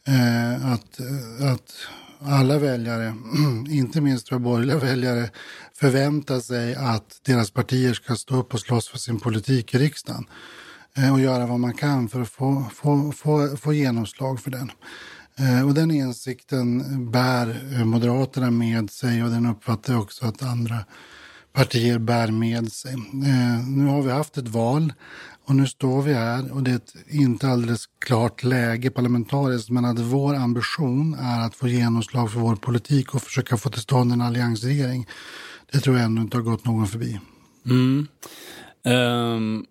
eh, 0.07 0.73
att, 0.73 1.01
eh, 1.01 1.53
att 1.53 1.73
alla 2.21 2.59
väljare, 2.59 3.15
inte 3.71 4.01
minst 4.01 4.29
för 4.29 4.39
borgerliga 4.39 4.79
väljare, 4.79 5.31
förväntar 5.75 6.41
sig 6.41 6.75
att 6.75 7.21
deras 7.23 7.51
partier 7.51 7.95
ska 7.95 8.15
stå 8.15 8.37
upp 8.37 8.55
och 8.55 8.61
slåss 8.61 8.89
för 8.89 8.99
sin 8.99 9.21
politik 9.21 9.75
i 9.75 9.79
riksdagen 9.79 10.25
eh, 10.97 11.13
och 11.13 11.21
göra 11.21 11.47
vad 11.47 11.61
man 11.61 11.75
kan 11.75 12.09
för 12.09 12.21
att 12.21 12.29
få, 12.29 12.65
få, 12.75 13.13
få, 13.13 13.57
få 13.57 13.73
genomslag 13.73 14.41
för 14.41 14.51
den. 14.51 14.71
Eh, 15.39 15.67
och 15.67 15.75
den 15.75 15.91
insikten 15.91 17.11
bär 17.11 17.73
eh, 17.73 17.85
Moderaterna 17.85 18.51
med 18.51 18.91
sig 18.91 19.25
och 19.25 19.31
den 19.31 19.47
uppfattar 19.47 19.93
jag 19.93 20.03
också 20.03 20.27
att 20.27 20.43
andra 20.43 20.85
partier 21.53 21.99
bär 21.99 22.29
med 22.29 22.73
sig. 22.73 22.93
Eh, 22.95 23.69
nu 23.69 23.87
har 23.87 24.03
vi 24.03 24.11
haft 24.11 24.39
ett 24.39 24.49
val 24.49 24.93
och 25.47 25.57
nu 25.57 25.67
står 25.67 26.03
vi 26.03 26.15
här 26.15 26.53
och 26.53 26.63
det 26.63 26.71
är 26.71 26.77
ett 26.77 26.95
inte 27.09 27.49
alldeles 27.49 27.85
klart 27.99 28.45
läge 28.45 28.91
parlamentariskt 28.91 29.71
men 29.71 29.85
att 29.85 29.99
vår 29.99 30.35
ambition 30.35 31.15
är 31.15 31.41
att 31.41 31.55
få 31.55 31.69
genomslag 31.69 32.33
för 32.33 32.41
vår 32.41 32.57
politik 32.57 33.15
och 33.15 33.23
försöka 33.23 33.57
få 33.57 33.71
till 33.71 33.81
stånd 33.81 34.13
en 34.13 34.21
alliansregering. 34.21 35.07
Det 35.73 35.81
tror 35.81 35.97
jag 35.97 36.05
ännu 36.05 36.21
inte 36.21 36.37
har 36.37 36.43
gått 36.43 36.65
någon 36.65 36.87
förbi. 36.87 37.21
Mm. 37.67 38.07
Um, 38.85 39.67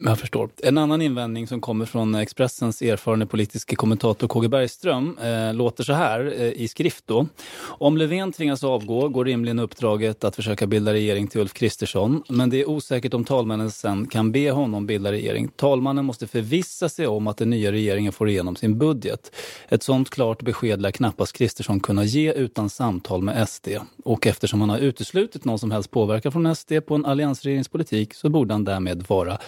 jag 0.00 0.18
förstår. 0.18 0.50
En 0.62 0.78
annan 0.78 1.02
invändning 1.02 1.46
som 1.46 1.60
kommer 1.60 1.86
från 1.86 2.14
Expressens 2.14 2.82
erfarne 2.82 3.26
politiske 3.26 3.76
kommentator 3.76 4.28
KG 4.28 4.48
Bergström 4.48 5.18
eh, 5.18 5.54
låter 5.54 5.84
så 5.84 5.92
här 5.92 6.34
eh, 6.38 6.48
i 6.48 6.68
skrift 6.68 7.06
då. 7.06 7.26
Om 7.62 7.96
Löfven 7.96 8.32
tvingas 8.32 8.64
avgå 8.64 9.08
går 9.08 9.24
rimligen 9.24 9.58
uppdraget 9.58 10.24
att 10.24 10.36
försöka 10.36 10.66
bilda 10.66 10.92
regering 10.92 11.26
till 11.26 11.40
Ulf 11.40 11.52
Kristersson. 11.52 12.22
Men 12.28 12.50
det 12.50 12.60
är 12.60 12.68
osäkert 12.68 13.14
om 13.14 13.24
talmannen 13.24 13.70
sen 13.70 14.06
kan 14.06 14.32
be 14.32 14.50
honom 14.50 14.86
bilda 14.86 15.12
regering. 15.12 15.48
Talmannen 15.48 16.04
måste 16.04 16.26
förvissa 16.26 16.88
sig 16.88 17.06
om 17.06 17.26
att 17.26 17.36
den 17.36 17.50
nya 17.50 17.72
regeringen 17.72 18.12
får 18.12 18.28
igenom 18.28 18.56
sin 18.56 18.78
budget. 18.78 19.34
Ett 19.68 19.82
sånt 19.82 20.10
klart 20.10 20.42
besked 20.42 20.82
lär 20.82 20.90
knappast 20.90 21.32
Kristersson 21.32 21.80
kunna 21.80 22.04
ge 22.04 22.32
utan 22.32 22.70
samtal 22.70 23.22
med 23.22 23.48
SD. 23.48 23.68
Och 24.04 24.26
eftersom 24.26 24.60
han 24.60 24.70
har 24.70 24.78
uteslutit 24.78 25.44
någon 25.44 25.58
som 25.58 25.70
helst 25.70 25.90
påverkan 25.90 26.32
från 26.32 26.56
SD 26.56 26.72
på 26.86 26.94
en 26.94 27.04
alliansregeringspolitik 27.04 28.14
så 28.14 28.28
borde 28.28 28.54
han 28.54 28.64
därmed 28.64 29.04
vara 29.08 29.38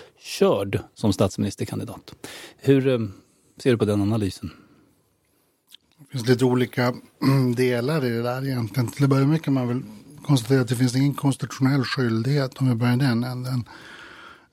körd 0.47 0.79
som 0.95 1.13
statsministerkandidat. 1.13 2.15
Hur 2.57 2.89
eh, 2.89 2.99
ser 3.63 3.71
du 3.71 3.79
på 3.79 3.85
den 3.85 4.03
analysen? 4.03 4.51
Det 5.99 6.13
finns 6.13 6.29
lite 6.29 6.45
olika 6.45 6.95
mm, 7.23 7.55
delar 7.55 8.05
i 8.05 8.09
det 8.09 8.23
där 8.23 8.47
egentligen. 8.47 8.89
Till 8.89 9.05
att 9.05 9.11
börja 9.11 9.27
med 9.27 9.43
kan 9.43 9.55
man 9.55 9.69
väl 9.69 9.83
konstatera 10.23 10.61
att 10.61 10.69
det 10.69 10.77
finns 10.77 10.97
ingen 10.97 11.15
konstitutionell 11.15 11.85
skyldighet, 11.85 12.59
om 12.59 12.69
vi 12.69 12.75
börjar 12.75 12.97
den 12.97 13.25
änden, 13.25 13.65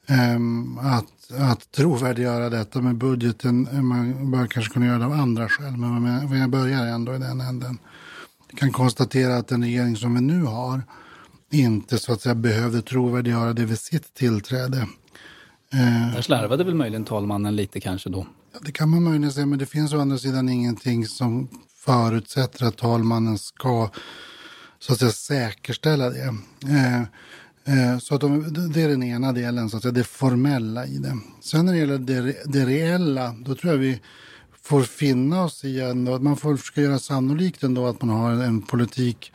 ehm, 0.08 0.78
att, 0.78 1.32
att 1.40 1.72
trovärdiggöra 1.72 2.50
detta 2.50 2.82
med 2.82 2.96
budgeten. 2.96 3.88
Man 3.88 4.32
bör 4.32 4.48
kanske 4.48 4.74
kunna 4.74 4.86
göra 4.86 5.00
det 5.00 5.06
av 5.06 5.12
andra 5.12 5.50
skäl, 5.50 5.78
men 5.78 6.40
jag 6.40 6.50
börjar 6.50 6.86
ändå 6.86 7.16
i 7.16 7.18
den 7.18 7.42
änden. 7.42 7.78
Vi 8.52 8.58
kan 8.58 8.72
konstatera 8.72 9.38
att 9.38 9.48
den 9.48 9.64
regering 9.64 9.96
som 9.96 10.16
vi 10.16 10.22
nu 10.22 10.44
har 10.44 10.82
inte 11.52 11.98
så 11.98 12.14
att 12.14 12.22
säga 12.22 12.36
behövde 12.36 12.82
trovärdiggöra 12.82 13.54
det 13.54 13.66
vid 13.66 13.80
sitt 13.80 14.14
tillträde. 14.14 14.88
Eh, 15.74 16.14
Där 16.14 16.22
slarvade 16.22 16.64
väl 16.64 16.76
möjligen 16.76 17.06
talmannen 17.06 17.56
lite 17.56 17.80
kanske 17.80 18.10
då? 18.10 18.26
Det 18.62 18.72
kan 18.72 18.90
man 18.90 19.04
möjligen 19.04 19.32
säga, 19.32 19.46
men 19.46 19.60
det 19.60 19.66
finns 19.66 19.94
å 19.94 20.00
andra 20.00 20.18
sidan 20.18 20.50
ingenting 20.50 21.06
som 21.06 21.48
förutsätter 21.86 22.66
att 22.66 22.78
talmannen 22.78 23.38
ska 23.38 23.90
så 24.80 24.94
att 24.94 25.00
säga 25.00 25.12
säkerställa 25.12 26.10
det. 26.10 26.36
Eh, 26.68 27.02
eh, 27.02 27.98
så 28.00 28.16
att 28.16 28.22
de, 28.22 28.54
det 28.74 28.82
är 28.82 28.90
den 28.90 29.04
ena 29.04 29.32
delen, 29.32 29.70
så 29.70 29.78
att 29.78 29.84
säga, 29.84 29.92
det 29.92 30.04
formella 30.04 30.86
i 30.86 30.98
det. 30.98 31.18
Sen 31.42 31.66
när 31.66 31.74
det 31.74 31.80
gäller 31.80 31.98
det, 31.98 32.36
det 32.46 32.66
reella, 32.66 33.36
då 33.46 33.56
tror 33.56 33.74
jag 33.74 33.80
vi 33.80 34.02
får 34.62 34.84
finna 34.84 35.44
oss 35.44 35.64
i 35.66 35.82
att 35.82 36.22
man 36.22 36.38
får 36.38 36.58
försöka 36.58 36.82
göra 36.82 37.00
sannolikt 37.00 37.64
ändå 37.64 37.88
att 37.88 38.02
man 38.02 38.16
har 38.16 38.32
en 38.32 38.62
politik 38.62 39.32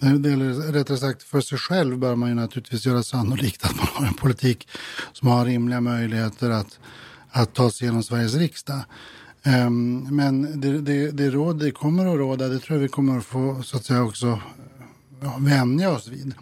eller 0.00 0.72
rättare 0.72 0.98
sagt 0.98 1.22
för 1.22 1.40
sig 1.40 1.58
själv 1.58 1.98
bör 1.98 2.16
man 2.16 2.28
ju 2.28 2.34
naturligtvis 2.34 2.86
göra 2.86 3.02
sannolikt 3.02 3.64
att 3.64 3.76
man 3.76 3.86
har 3.92 4.06
en 4.06 4.14
politik 4.14 4.68
som 5.12 5.28
har 5.28 5.44
rimliga 5.44 5.80
möjligheter 5.80 6.50
att, 6.50 6.78
att 7.30 7.54
ta 7.54 7.70
sig 7.70 7.86
genom 7.86 8.02
Sveriges 8.02 8.34
riksdag. 8.34 8.80
Um, 9.66 10.16
men 10.16 10.60
det, 10.60 10.80
det, 10.80 11.10
det, 11.10 11.30
råd, 11.30 11.58
det 11.58 11.70
kommer 11.70 12.06
att 12.06 12.18
råda, 12.18 12.48
det 12.48 12.58
tror 12.58 12.78
jag 12.78 12.82
vi 12.82 12.88
kommer 12.88 13.18
att 13.18 13.24
få 13.24 13.62
så 13.62 13.76
att 13.76 13.84
säga 13.84 14.02
också 14.02 14.40
ja, 15.20 15.36
vänja 15.40 15.90
oss 15.90 16.08
vid. 16.08 16.34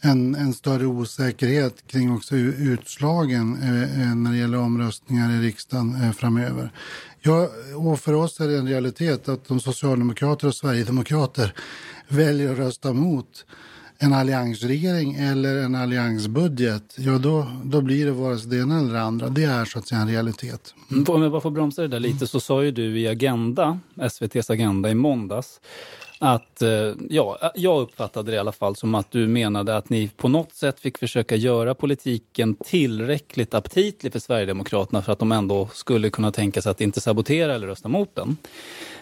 En, 0.00 0.34
en 0.34 0.54
större 0.54 0.86
osäkerhet 0.86 1.86
kring 1.86 2.12
också 2.12 2.36
utslagen 2.36 3.62
eh, 3.62 4.02
eh, 4.02 4.14
när 4.14 4.30
det 4.30 4.36
gäller 4.36 4.58
omröstningar 4.58 5.30
i 5.30 5.40
riksdagen 5.40 6.02
eh, 6.02 6.12
framöver. 6.12 6.72
Ja, 7.22 7.48
och 7.76 8.00
för 8.00 8.12
oss 8.12 8.40
är 8.40 8.48
det 8.48 8.58
en 8.58 8.68
realitet 8.68 9.28
att 9.28 9.48
de 9.48 9.60
socialdemokrater 9.60 10.46
och 10.46 10.54
sverigedemokrater 10.54 11.54
väljer 12.08 12.52
att 12.52 12.58
rösta 12.58 12.92
mot 12.92 13.44
en 14.02 14.12
alliansregering 14.12 15.14
eller 15.14 15.56
en 15.56 15.74
alliansbudget, 15.74 16.94
ja 16.98 17.18
då, 17.18 17.46
då 17.64 17.80
blir 17.80 18.06
det 18.06 18.12
vare 18.12 18.38
sig 18.38 18.50
det 18.50 18.56
ena 18.56 18.78
eller 18.78 18.92
det 18.92 19.02
andra. 19.02 19.28
Det 19.28 19.44
är 19.44 19.64
så 19.64 19.78
att 19.78 19.88
säga 19.88 20.00
en 20.00 20.08
realitet. 20.08 20.74
Mm. 20.90 21.04
Om 21.08 21.22
jag 21.22 21.32
bara 21.32 21.40
får 21.40 21.50
bromsa 21.50 21.82
det 21.82 21.88
där 21.88 22.00
lite 22.00 22.26
så 22.26 22.40
sa 22.40 22.64
ju 22.64 22.70
du 22.70 23.00
i 23.00 23.08
Agenda, 23.08 23.78
SVTs 24.02 24.50
Agenda 24.50 24.90
i 24.90 24.94
måndags, 24.94 25.60
att, 26.22 26.62
eh, 26.62 26.92
ja, 27.10 27.52
jag 27.54 27.80
uppfattade 27.80 28.30
det 28.30 28.34
i 28.34 28.38
alla 28.38 28.52
fall 28.52 28.76
som 28.76 28.94
att 28.94 29.10
du 29.10 29.28
menade 29.28 29.76
att 29.76 29.90
ni 29.90 30.08
på 30.08 30.28
något 30.28 30.54
sätt 30.54 30.80
fick 30.80 30.98
försöka 30.98 31.36
göra 31.36 31.74
politiken 31.74 32.56
tillräckligt 32.64 33.54
aptitlig 33.54 34.12
för 34.12 34.18
Sverigedemokraterna 34.18 35.02
för 35.02 35.12
att 35.12 35.18
de 35.18 35.32
ändå 35.32 35.68
skulle 35.72 36.10
kunna 36.10 36.32
tänka 36.32 36.62
sig 36.62 36.70
att 36.70 36.80
inte 36.80 37.00
sabotera 37.00 37.54
eller 37.54 37.66
rösta 37.66 37.88
mot 37.88 38.14
den. 38.14 38.36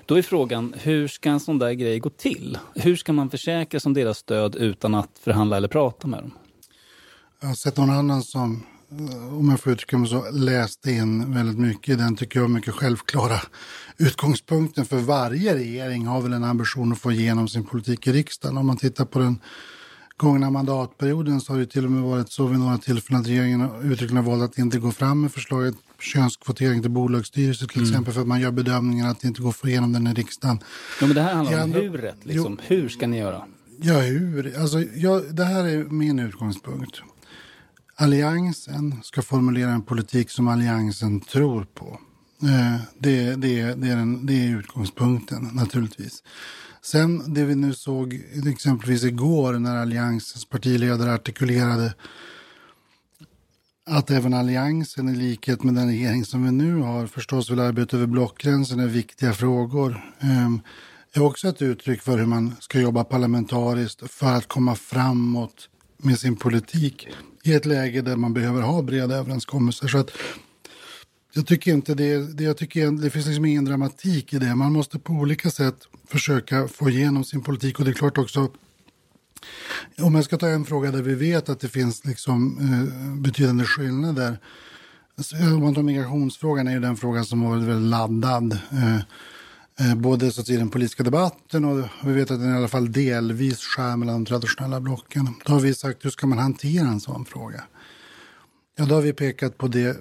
Då 0.07 0.15
är 0.15 0.23
frågan, 0.23 0.75
hur 0.83 1.09
ska 1.09 1.31
en 1.31 1.41
sån 1.41 1.59
där 1.59 1.73
grej 1.73 1.99
gå 1.99 2.11
till? 2.11 2.59
Hur 2.75 2.97
ska 2.97 3.13
man 3.13 3.31
försäkra 3.31 3.81
sig 3.81 3.91
om 3.91 3.95
deras 3.95 4.19
stöd 4.19 4.57
utan 4.57 4.95
att 4.95 5.19
förhandla 5.21 5.57
eller 5.57 5.69
prata 5.69 6.09
med 6.09 6.19
dem? 6.19 6.33
Jag 7.41 7.49
har 7.49 7.55
sett 7.55 7.77
någon 7.77 7.91
annan 7.91 8.23
som, 8.23 8.67
om 9.31 9.49
jag 9.51 9.61
får 9.61 9.73
uttrycka 9.73 9.99
mig 9.99 10.09
så, 10.09 10.31
läste 10.31 10.91
in 10.91 11.35
väldigt 11.35 11.59
mycket 11.59 11.89
i 11.89 11.97
den, 11.97 12.17
tycker 12.17 12.41
jag, 12.41 12.51
mycket 12.51 12.75
självklara 12.75 13.41
utgångspunkten 13.99 14.85
för 14.85 14.97
varje 14.97 15.55
regering 15.55 16.07
har 16.07 16.21
väl 16.21 16.33
en 16.33 16.45
ambition 16.45 16.93
att 16.93 16.99
få 16.99 17.13
igenom 17.13 17.49
sin 17.49 17.65
politik 17.65 18.07
i 18.07 18.13
riksdagen. 18.13 18.57
Om 18.59 18.67
man 18.67 18.77
tittar 18.77 19.05
på 19.05 19.19
den 19.19 19.41
gångna 20.17 20.51
mandatperioden 20.51 21.41
så 21.41 21.53
har 21.53 21.61
det 21.61 21.67
till 21.67 21.85
och 21.85 21.91
med 21.91 22.03
varit 22.03 22.33
så 22.33 22.47
vid 22.47 22.59
några 22.59 22.79
tillfällen 22.79 23.21
att 23.21 23.29
regeringen 23.29 23.69
uttryckligen 23.83 24.25
valt 24.25 24.43
att 24.43 24.59
inte 24.59 24.79
gå 24.79 24.93
fram 24.93 25.21
med 25.21 25.33
förslaget 25.33 25.75
könskvotering 26.01 26.83
till 26.83 26.91
bolagsstyrelser 26.91 27.67
till 27.67 27.79
mm. 27.79 27.91
exempel 27.91 28.15
för 28.15 28.21
att 28.21 28.27
man 28.27 28.41
gör 28.41 28.51
bedömningen 28.51 29.07
att 29.07 29.21
det 29.21 29.29
inte 29.29 29.43
går 29.43 29.49
att 29.49 29.57
få 29.57 29.69
igenom 29.69 29.93
den 29.93 30.07
i 30.07 30.15
riksdagen. 30.15 30.59
Ja, 31.01 31.07
men 31.07 31.17
det 31.17 31.23
här 31.23 31.35
handlar 31.35 31.63
om 31.63 31.73
huret, 31.73 32.17
liksom. 32.23 32.59
Jo, 32.69 32.77
hur 32.77 32.89
ska 32.89 33.07
ni 33.07 33.19
göra? 33.19 33.45
Ja, 33.81 34.01
hur? 34.01 34.61
Alltså, 34.61 34.83
ja, 34.83 35.21
det 35.31 35.45
här 35.45 35.65
är 35.65 35.85
min 35.85 36.19
utgångspunkt. 36.19 37.03
Alliansen 38.01 39.01
ska 39.03 39.23
formulera 39.23 39.71
en 39.71 39.83
politik 39.83 40.31
som 40.31 40.49
alliansen 40.49 41.21
tror 41.21 41.65
på. 41.75 42.01
Eh, 42.43 42.81
det, 42.99 43.35
det, 43.35 43.75
det, 43.75 43.89
är 43.89 43.97
den, 43.97 44.27
det 44.27 44.33
är 44.33 44.59
utgångspunkten 44.59 45.51
naturligtvis. 45.53 46.23
Sen 46.83 47.35
det 47.35 47.45
vi 47.45 47.55
nu 47.55 47.75
såg 47.75 48.21
exempelvis 48.47 49.05
igår 49.05 49.53
när 49.53 49.77
alliansens 49.77 50.45
partiledare 50.45 51.15
artikulerade 51.15 51.95
att 53.87 54.11
även 54.11 54.35
alliansen 54.35 55.09
i 55.09 55.17
likhet 55.17 55.63
med 55.63 55.75
den 55.75 55.89
regering 55.89 56.25
som 56.25 56.45
vi 56.45 56.51
nu 56.51 56.77
har 56.77 57.07
förstås 57.07 57.51
vill 57.51 57.61
arbeta 57.61 57.97
över 57.97 58.07
blockgränsen 58.07 58.81
är 58.81 58.87
viktiga 58.87 59.33
frågor. 59.33 60.15
Det 61.15 61.21
är 61.21 61.25
också 61.25 61.49
ett 61.49 61.63
uttryck 61.63 62.03
för 62.03 62.19
hur 62.19 62.27
man 62.27 62.55
ska 62.61 62.81
jobba 62.81 63.05
parlamentariskt 63.05 64.11
för 64.11 64.33
att 64.33 64.49
komma 64.49 64.75
framåt 64.75 65.69
med 65.97 66.19
sin 66.19 66.37
politik 66.37 67.09
i 67.49 67.55
ett 67.55 67.67
läge 67.67 68.03
där 68.03 68.17
man 68.17 68.35
behöver 68.35 68.63
ha 68.63 68.83
breda 68.83 69.17
överenskommelser. 69.17 69.89
Så 69.89 69.99
att 69.99 70.11
jag 71.33 71.47
tycker 71.47 71.73
inte 71.73 71.95
det, 71.95 72.37
det, 72.37 72.45
jag 72.45 72.57
tycker 72.57 73.03
det 73.03 73.11
finns 73.11 73.27
liksom 73.27 73.45
ingen 73.45 73.65
dramatik 73.65 74.33
i 74.33 74.39
det. 74.39 74.55
Man 74.55 74.73
måste 74.73 74.99
på 74.99 75.13
olika 75.13 75.51
sätt 75.51 75.77
försöka 76.09 76.69
få 76.69 76.91
igenom 76.91 77.25
sin 77.25 77.43
politik 77.43 77.79
och 77.79 77.85
det 77.85 77.91
är 77.91 77.95
klart 77.95 78.19
också 78.19 78.51
om 79.99 80.15
jag 80.15 80.25
ska 80.25 80.37
ta 80.37 80.49
en 80.49 80.65
fråga 80.65 80.91
där 80.91 81.03
vi 81.03 81.15
vet 81.15 81.49
att 81.49 81.61
det 81.61 81.69
finns 81.69 82.05
liksom, 82.05 82.59
eh, 82.59 83.23
betydande 83.23 83.65
skillnader. 83.65 84.39
Alltså, 85.17 85.37
om 85.37 85.63
man 85.63 85.75
tar 85.75 85.83
migrationsfrågan 85.83 86.69
är 86.69 86.73
ju 86.73 86.81
den 86.81 86.97
frågan 86.97 87.25
som 87.25 87.43
har 87.43 87.51
varit 87.51 87.65
väldigt 87.65 87.91
laddad. 87.91 88.59
Eh, 88.71 88.97
eh, 88.97 89.01
Eh, 89.81 89.95
både 89.95 90.31
så 90.31 90.41
att 90.41 90.47
säga, 90.47 90.57
i 90.57 90.59
den 90.59 90.71
politiska 90.71 91.03
debatten 91.03 91.65
och 91.65 91.89
vi 92.05 92.13
vet 92.13 92.31
att 92.31 92.41
den 92.41 92.55
i 92.55 92.57
alla 92.57 92.69
fall 92.69 92.93
delvis 92.93 93.59
skär 93.59 93.97
mellan 93.97 94.15
de 94.15 94.25
traditionella 94.25 94.81
blocken. 94.81 95.35
Då 95.45 95.53
har 95.53 95.61
vi 95.61 95.75
sagt 95.75 96.05
hur 96.05 96.11
ska 96.11 96.27
man 96.27 96.39
hantera 96.39 96.89
en 96.89 97.01
sån 97.01 97.25
fråga? 97.25 97.65
Ja, 98.77 98.85
då 98.85 98.95
har 98.95 99.03
vi 99.03 99.13
pekat 99.13 99.59
på 99.59 99.69
det 99.69 99.97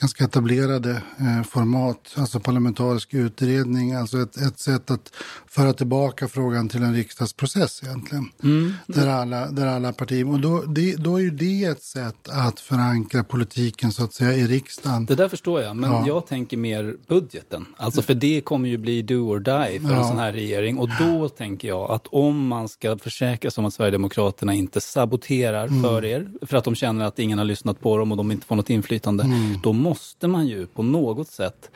ganska 0.00 0.24
etablerade 0.24 0.90
eh, 0.90 1.42
format, 1.42 2.14
alltså 2.16 2.40
parlamentarisk 2.40 3.14
utredning, 3.14 3.92
alltså 3.92 4.18
ett, 4.18 4.36
ett 4.36 4.58
sätt 4.58 4.90
att 4.90 5.12
föra 5.46 5.72
tillbaka 5.72 6.28
frågan 6.28 6.68
till 6.68 6.82
en 6.82 6.94
riksdagsprocess 6.94 7.82
egentligen. 7.82 8.30
Mm. 8.42 8.72
Där, 8.86 9.06
alla, 9.06 9.50
där 9.50 9.66
alla 9.66 9.92
partier, 9.92 10.28
och 10.28 10.40
då, 10.40 10.62
det, 10.62 10.96
då 10.96 11.16
är 11.16 11.22
ju 11.22 11.30
det 11.30 11.64
ett 11.64 11.82
sätt 11.82 12.28
att 12.28 12.60
förankra 12.60 13.24
politiken 13.24 13.92
så 13.92 14.04
att 14.04 14.14
säga 14.14 14.32
i 14.34 14.46
riksdagen. 14.46 15.06
Det 15.06 15.14
där 15.14 15.28
förstår 15.28 15.62
jag, 15.62 15.76
men 15.76 15.90
ja. 15.90 16.04
jag 16.06 16.26
tänker 16.26 16.56
mer 16.56 16.96
budgeten. 17.08 17.66
Alltså 17.76 18.02
för 18.02 18.14
det 18.14 18.40
kommer 18.40 18.68
ju 18.68 18.78
bli 18.78 19.02
do 19.02 19.14
or 19.14 19.38
die 19.38 19.80
för 19.80 19.90
ja. 19.90 19.98
en 19.98 20.08
sån 20.08 20.18
här 20.18 20.32
regering 20.32 20.78
och 20.78 20.88
då 21.00 21.28
tänker 21.28 21.68
jag 21.68 21.90
att 21.90 22.06
om 22.06 22.46
man 22.46 22.68
ska 22.68 22.98
försäkra 22.98 23.50
sig 23.50 23.62
om 23.62 23.66
att 23.66 23.74
Sverigedemokraterna 23.74 24.54
inte 24.54 24.80
saboterar 24.80 25.66
mm. 25.66 25.82
för 25.82 26.04
er, 26.04 26.30
för 26.46 26.56
att 26.56 26.64
de 26.64 26.74
känner 26.74 27.04
att 27.04 27.18
ingen 27.18 27.38
har 27.38 27.44
lyssnat 27.44 27.80
på 27.80 27.96
dem 27.96 28.10
och 28.10 28.16
de 28.16 28.32
inte 28.32 28.46
får 28.46 28.56
något 28.56 28.70
inflytande, 28.70 29.24
mm. 29.24 29.58
då 29.62 29.72
måste 29.78 30.28
man 30.28 30.46
ju 30.46 30.66
på 30.66 30.82
något 30.82 31.28
sätt 31.28 31.70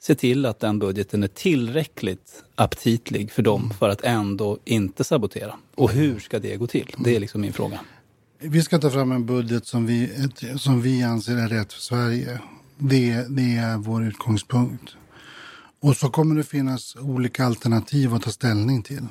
se 0.00 0.14
till 0.14 0.46
att 0.46 0.60
den 0.60 0.78
budgeten 0.78 1.22
är 1.22 1.28
tillräckligt 1.28 2.44
aptitlig 2.54 3.32
för 3.32 3.42
dem 3.42 3.70
för 3.78 3.88
att 3.88 4.04
ändå 4.04 4.58
inte 4.64 5.04
sabotera. 5.04 5.58
Och 5.74 5.90
hur 5.90 6.18
ska 6.18 6.38
det 6.38 6.56
gå 6.56 6.66
till? 6.66 6.94
Det 6.98 7.16
är 7.16 7.20
liksom 7.20 7.40
min 7.40 7.52
fråga. 7.52 7.80
Vi 8.38 8.62
ska 8.62 8.78
ta 8.78 8.90
fram 8.90 9.12
en 9.12 9.26
budget 9.26 9.66
som 9.66 9.86
vi, 9.86 10.28
som 10.56 10.82
vi 10.82 11.02
anser 11.02 11.36
är 11.36 11.48
rätt 11.48 11.72
för 11.72 11.80
Sverige. 11.80 12.38
Det, 12.78 13.26
det 13.28 13.56
är 13.56 13.76
vår 13.76 14.04
utgångspunkt. 14.04 14.96
Och 15.80 15.96
så 15.96 16.10
kommer 16.10 16.34
det 16.34 16.44
finnas 16.44 16.96
olika 16.96 17.44
alternativ 17.44 18.14
att 18.14 18.22
ta 18.22 18.30
ställning 18.30 18.82
till. 18.82 19.06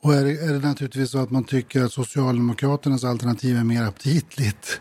Och 0.00 0.14
är 0.14 0.24
det, 0.24 0.32
är 0.32 0.52
det 0.52 0.68
naturligtvis 0.68 1.10
så 1.10 1.18
att 1.18 1.30
man 1.30 1.44
tycker 1.44 1.84
att 1.84 1.92
Socialdemokraternas 1.92 3.04
alternativ 3.04 3.56
är 3.56 3.64
mer 3.64 3.82
aptitligt 3.82 4.80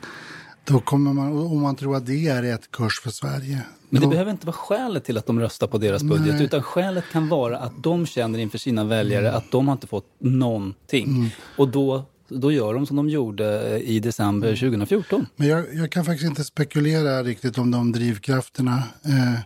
då 0.68 0.80
kommer 0.80 1.14
man, 1.14 1.38
om 1.38 1.62
man 1.62 1.76
tror 1.76 1.96
att 1.96 2.06
det 2.06 2.28
är 2.28 2.42
rätt 2.42 2.72
kurs 2.72 3.00
för 3.00 3.10
Sverige. 3.10 3.62
Men 3.90 4.02
det 4.02 4.08
då... 4.08 4.10
behöver 4.10 4.32
inte 4.32 4.46
vara 4.46 4.56
skälet 4.56 5.04
till 5.04 5.18
att 5.18 5.26
de 5.26 5.40
röstar 5.40 5.68
på 5.68 5.78
deras 5.78 6.04
budget, 6.04 6.36
Nej. 6.36 6.44
utan 6.44 6.64
skälet 6.64 7.04
kan 7.12 7.30
vara 7.30 7.58
att 7.58 7.84
de 7.84 8.06
känner 8.06 8.40
inför 8.40 8.58
sina 8.58 8.84
väljare 8.84 9.28
mm. 9.28 9.38
att 9.38 9.52
de 9.52 9.68
har 9.68 9.74
inte 9.74 9.88
fått 9.88 10.06
någonting. 10.20 11.06
Mm. 11.06 11.30
Och 11.58 11.68
då, 11.68 12.06
då 12.28 12.52
gör 12.52 12.74
de 12.74 12.86
som 12.86 12.96
de 12.96 13.10
gjorde 13.10 13.76
eh, 13.76 13.90
i 13.90 14.00
december 14.00 14.56
2014. 14.56 15.20
Mm. 15.20 15.30
Men 15.36 15.48
jag, 15.48 15.66
jag 15.74 15.92
kan 15.92 16.06
faktiskt 16.06 16.30
inte 16.30 16.44
spekulera 16.44 17.24
riktigt 17.24 17.58
om 17.58 17.72
de 17.72 17.92
drivkrafterna. 17.92 18.84
Eh, 19.06 19.40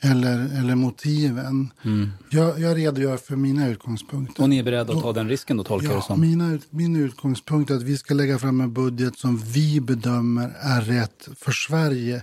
eller, 0.00 0.58
eller 0.58 0.74
motiven. 0.74 1.72
Mm. 1.84 2.10
Jag, 2.30 2.60
jag 2.60 2.76
redogör 2.76 3.16
för 3.16 3.36
mina 3.36 3.68
utgångspunkter. 3.68 4.42
Och 4.42 4.48
ni 4.48 4.58
är 4.58 4.62
beredda 4.62 4.92
att 4.92 5.02
ta 5.02 5.12
den 5.12 5.28
risken 5.28 5.56
då, 5.56 5.64
tolkar 5.64 5.90
ja, 5.90 5.96
det 5.96 6.02
som? 6.02 6.20
Mina, 6.20 6.58
min 6.70 6.96
utgångspunkt 6.96 7.70
är 7.70 7.74
att 7.74 7.82
vi 7.82 7.98
ska 7.98 8.14
lägga 8.14 8.38
fram 8.38 8.60
en 8.60 8.72
budget 8.72 9.18
som 9.18 9.36
vi 9.36 9.80
bedömer 9.80 10.52
är 10.60 10.80
rätt 10.80 11.28
för 11.36 11.52
Sverige. 11.52 12.22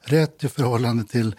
Rätt 0.00 0.44
i 0.44 0.48
förhållande 0.48 1.04
till 1.04 1.34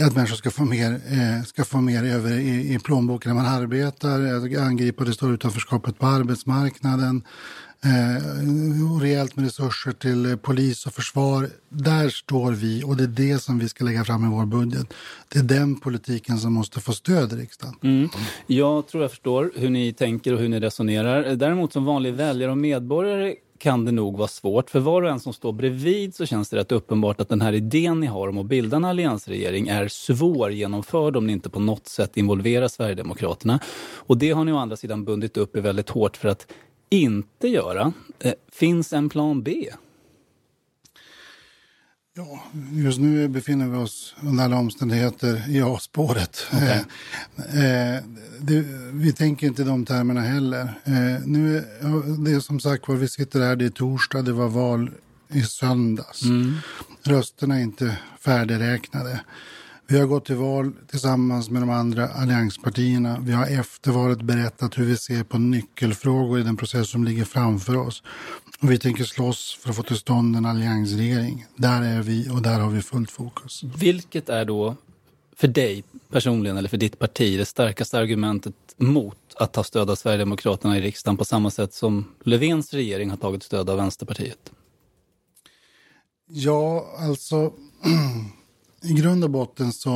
att 0.00 0.16
människor 0.16 0.36
ska 0.36 0.50
få 0.50 0.64
mer, 0.64 0.92
eh, 0.92 1.44
ska 1.44 1.64
få 1.64 1.80
mer 1.80 2.04
över 2.04 2.38
i, 2.38 2.74
i 2.74 2.78
plånboken 2.78 3.34
när 3.36 3.42
man 3.42 3.54
arbetar, 3.62 4.58
angripa 4.60 5.04
det 5.04 5.12
stora 5.12 5.34
utanförskapet 5.34 5.98
på 5.98 6.06
arbetsmarknaden, 6.06 7.22
eh, 7.84 9.00
rejält 9.00 9.36
med 9.36 9.44
resurser 9.44 9.92
till 9.92 10.26
eh, 10.26 10.36
polis 10.36 10.86
och 10.86 10.92
försvar. 10.92 11.48
Där 11.68 12.08
står 12.08 12.52
vi 12.52 12.84
och 12.84 12.96
det 12.96 13.04
är 13.04 13.08
det 13.32 13.38
som 13.38 13.58
vi 13.58 13.68
ska 13.68 13.84
lägga 13.84 14.04
fram 14.04 14.24
i 14.24 14.28
vår 14.28 14.46
budget. 14.46 14.94
Det 15.28 15.38
är 15.38 15.42
den 15.42 15.80
politiken 15.80 16.38
som 16.38 16.52
måste 16.52 16.80
få 16.80 16.92
stöd 16.92 17.32
i 17.32 17.36
riksdagen. 17.36 17.74
Mm. 17.82 18.08
Jag 18.46 18.86
tror 18.86 19.02
jag 19.02 19.10
förstår 19.10 19.52
hur 19.56 19.70
ni 19.70 19.92
tänker 19.92 20.32
och 20.32 20.38
hur 20.38 20.48
ni 20.48 20.60
resonerar. 20.60 21.34
Däremot 21.36 21.72
som 21.72 21.84
vanlig 21.84 22.14
väljare 22.14 22.50
och 22.50 22.58
medborgare 22.58 23.34
kan 23.62 23.84
det 23.84 23.92
nog 23.92 24.16
vara 24.16 24.28
svårt. 24.28 24.70
För 24.70 24.80
var 24.80 25.02
och 25.02 25.10
en 25.10 25.20
som 25.20 25.32
står 25.32 25.52
bredvid 25.52 26.14
så 26.14 26.26
känns 26.26 26.48
det 26.48 26.56
rätt 26.56 26.72
uppenbart 26.72 27.20
att 27.20 27.28
den 27.28 27.40
här 27.40 27.52
idén 27.52 28.00
ni 28.00 28.06
har 28.06 28.28
om 28.28 28.38
att 28.38 28.46
bilda 28.46 28.76
en 28.76 28.84
alliansregering 28.84 29.68
är 29.68 29.88
svår 29.88 30.52
genomförd 30.52 31.16
om 31.16 31.26
ni 31.26 31.32
inte 31.32 31.50
på 31.50 31.60
något 31.60 31.86
sätt 31.86 32.16
involverar 32.16 32.68
Sverigedemokraterna. 32.68 33.60
Och 33.96 34.18
det 34.18 34.30
har 34.30 34.44
ni 34.44 34.52
å 34.52 34.56
andra 34.56 34.76
sidan 34.76 35.04
bundit 35.04 35.36
upp 35.36 35.56
er 35.56 35.60
väldigt 35.60 35.90
hårt 35.90 36.16
för 36.16 36.28
att 36.28 36.46
inte 36.92 37.48
göra. 37.48 37.92
Eh, 38.18 38.34
finns 38.52 38.92
en 38.92 39.08
plan 39.08 39.42
B? 39.42 39.70
Ja, 42.14 42.42
just 42.72 43.00
nu 43.00 43.28
befinner 43.28 43.68
vi 43.68 43.76
oss 43.76 44.14
under 44.22 44.44
alla 44.44 44.56
omständigheter 44.56 45.50
i 45.50 45.62
A-spåret. 45.62 46.46
Okay. 46.52 46.80
Eh, 47.62 47.96
eh, 47.96 48.02
vi 48.92 49.12
tänker 49.12 49.46
inte 49.46 49.62
i 49.62 49.64
de 49.64 49.84
termerna 49.84 50.20
heller. 50.20 50.62
Eh, 50.84 51.26
nu, 51.26 51.64
det 52.24 52.30
är 52.30 52.40
som 52.40 52.60
sagt 52.60 52.88
var, 52.88 52.96
vi 52.96 53.08
sitter 53.08 53.40
här, 53.40 53.56
det 53.56 53.64
är 53.64 53.70
torsdag, 53.70 54.22
det 54.22 54.32
var 54.32 54.48
val 54.48 54.90
i 55.28 55.42
söndags. 55.42 56.22
Mm. 56.22 56.54
Rösterna 57.02 57.58
är 57.58 57.62
inte 57.62 57.98
färdigräknade. 58.20 59.20
Vi 59.92 59.98
har 59.98 60.06
gått 60.06 60.24
till 60.24 60.36
val 60.36 60.72
tillsammans 60.90 61.50
med 61.50 61.62
de 61.62 61.70
andra 61.70 62.08
allianspartierna. 62.08 63.18
Vi 63.20 63.32
har 63.32 63.46
efter 63.46 63.90
valet 63.90 64.22
berättat 64.22 64.78
hur 64.78 64.84
vi 64.84 64.96
ser 64.96 65.24
på 65.24 65.38
nyckelfrågor 65.38 66.40
i 66.40 66.42
den 66.42 66.56
process 66.56 66.90
som 66.90 67.04
ligger 67.04 67.24
framför 67.24 67.76
oss. 67.76 68.02
Och 68.60 68.70
vi 68.70 68.78
tänker 68.78 69.04
slåss 69.04 69.58
för 69.60 69.70
att 69.70 69.76
få 69.76 69.82
till 69.82 69.96
stånd 69.96 70.36
en 70.36 70.46
alliansregering. 70.46 71.46
Där 71.56 71.82
är 71.82 72.02
vi 72.02 72.30
och 72.30 72.42
där 72.42 72.60
har 72.60 72.70
vi 72.70 72.82
fullt 72.82 73.10
fokus. 73.10 73.62
Vilket 73.62 74.28
är 74.28 74.44
då 74.44 74.76
för 75.36 75.48
dig 75.48 75.84
personligen 76.10 76.56
eller 76.56 76.68
för 76.68 76.76
ditt 76.76 76.98
parti 76.98 77.38
det 77.38 77.46
starkaste 77.46 77.98
argumentet 77.98 78.54
mot 78.76 79.18
att 79.36 79.52
ta 79.52 79.64
stöd 79.64 79.90
av 79.90 79.94
Sverigedemokraterna 79.94 80.78
i 80.78 80.80
riksdagen 80.80 81.16
på 81.16 81.24
samma 81.24 81.50
sätt 81.50 81.74
som 81.74 82.04
Löfvens 82.22 82.74
regering 82.74 83.10
har 83.10 83.16
tagit 83.16 83.42
stöd 83.42 83.70
av 83.70 83.76
Vänsterpartiet? 83.76 84.52
Ja, 86.28 86.86
alltså 86.98 87.52
i 88.82 88.92
grund 88.92 89.24
och 89.24 89.30
botten 89.30 89.72
så 89.72 89.94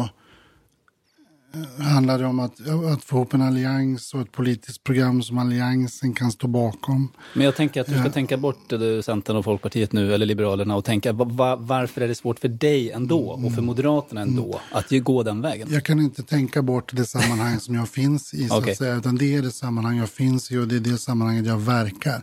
eh, 1.54 1.84
handlar 1.84 2.18
det 2.18 2.26
om 2.26 2.40
att, 2.40 2.68
att 2.92 3.04
få 3.04 3.16
ihop 3.16 3.34
en 3.34 3.42
allians 3.42 4.14
och 4.14 4.20
ett 4.20 4.32
politiskt 4.32 4.84
program 4.84 5.22
som 5.22 5.38
alliansen 5.38 6.14
kan 6.14 6.32
stå 6.32 6.46
bakom. 6.46 7.12
Men 7.34 7.44
jag 7.44 7.56
tänker 7.56 7.80
att 7.80 7.86
du 7.86 7.92
ska 7.92 8.04
ja. 8.04 8.10
tänka 8.10 8.36
bort 8.36 8.72
Centern 9.04 9.36
och 9.36 9.44
Folkpartiet 9.44 9.92
nu, 9.92 10.14
eller 10.14 10.26
Liberalerna, 10.26 10.76
och 10.76 10.84
tänka 10.84 11.12
va, 11.12 11.56
varför 11.56 12.00
är 12.00 12.08
det 12.08 12.14
svårt 12.14 12.38
för 12.38 12.48
dig 12.48 12.90
ändå 12.90 13.20
och 13.20 13.54
för 13.54 13.62
Moderaterna 13.62 14.20
ändå 14.20 14.44
mm. 14.44 14.58
att 14.70 14.90
gå 15.04 15.22
den 15.22 15.40
vägen? 15.40 15.68
Jag 15.70 15.84
kan 15.84 16.00
inte 16.00 16.22
tänka 16.22 16.62
bort 16.62 16.96
det 16.96 17.04
sammanhang 17.04 17.60
som 17.60 17.74
jag 17.74 17.88
finns 17.88 18.34
i, 18.34 18.48
så 18.48 18.58
okay. 18.58 18.72
att 18.72 18.78
säga, 18.78 18.94
utan 18.96 19.16
det 19.16 19.34
är 19.34 19.42
det 19.42 19.50
sammanhang 19.50 19.98
jag 19.98 20.08
finns 20.08 20.52
i 20.52 20.56
och 20.56 20.68
det 20.68 20.76
är 20.76 20.80
det 20.80 20.98
sammanhanget 20.98 21.46
jag 21.46 21.58
verkar. 21.58 22.22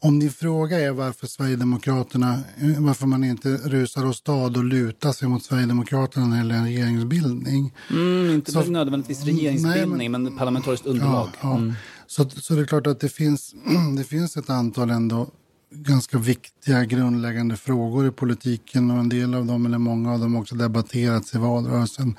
Om 0.00 0.18
din 0.20 0.30
fråga 0.30 0.78
är 0.80 0.90
varför 0.90 1.26
Sverigedemokraterna, 1.26 2.40
eh, 2.60 2.80
varför 2.80 3.06
man 3.06 3.24
inte 3.24 3.48
rusar 3.48 4.06
åstad 4.06 4.32
och 4.32 4.64
lutar 4.64 5.12
sig 5.12 5.28
mot 5.28 5.42
Sverigedemokraterna 5.42 6.26
när 6.26 6.36
det 6.36 6.38
gäller 6.38 6.54
en 6.54 6.64
regeringsbildning. 6.64 7.74
Mm, 7.90 8.34
inte 8.34 8.52
så, 8.52 8.62
nödvändigtvis 8.62 9.24
regeringsbildning, 9.24 9.98
nej, 9.98 10.08
men, 10.08 10.22
men 10.22 10.36
parlamentariskt 10.36 10.86
underlag. 10.86 11.28
Ja, 11.32 11.48
ja. 11.48 11.56
Mm. 11.56 11.74
Så, 12.06 12.30
så 12.30 12.54
det 12.54 12.60
är 12.60 12.66
klart 12.66 12.86
att 12.86 13.00
det 13.00 13.08
finns, 13.08 13.54
det 13.96 14.04
finns 14.04 14.36
ett 14.36 14.50
antal 14.50 14.90
ändå 14.90 15.26
ganska 15.70 16.18
viktiga 16.18 16.84
grundläggande 16.84 17.56
frågor 17.56 18.06
i 18.06 18.10
politiken 18.10 18.90
och 18.90 18.98
en 18.98 19.08
del 19.08 19.34
av 19.34 19.46
dem, 19.46 19.66
eller 19.66 19.78
många 19.78 20.12
av 20.12 20.20
dem, 20.20 20.36
också 20.36 20.54
debatterats 20.54 21.34
i 21.34 21.38
valrörelsen. 21.38 22.16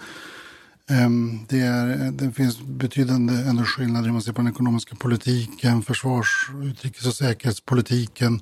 Ehm, 0.90 1.40
det, 1.50 1.60
är, 1.60 2.12
det 2.12 2.32
finns 2.32 2.62
betydande 2.62 3.34
ändå 3.34 3.64
skillnader 3.64 4.08
om 4.08 4.14
man 4.14 4.22
ser 4.22 4.34
på 4.34 4.42
den 4.42 4.52
ekonomiska 4.52 4.96
politiken, 4.96 5.84
försvars-, 5.84 6.52
utrikes 6.64 7.06
och 7.06 7.14
säkerhetspolitiken. 7.14 8.42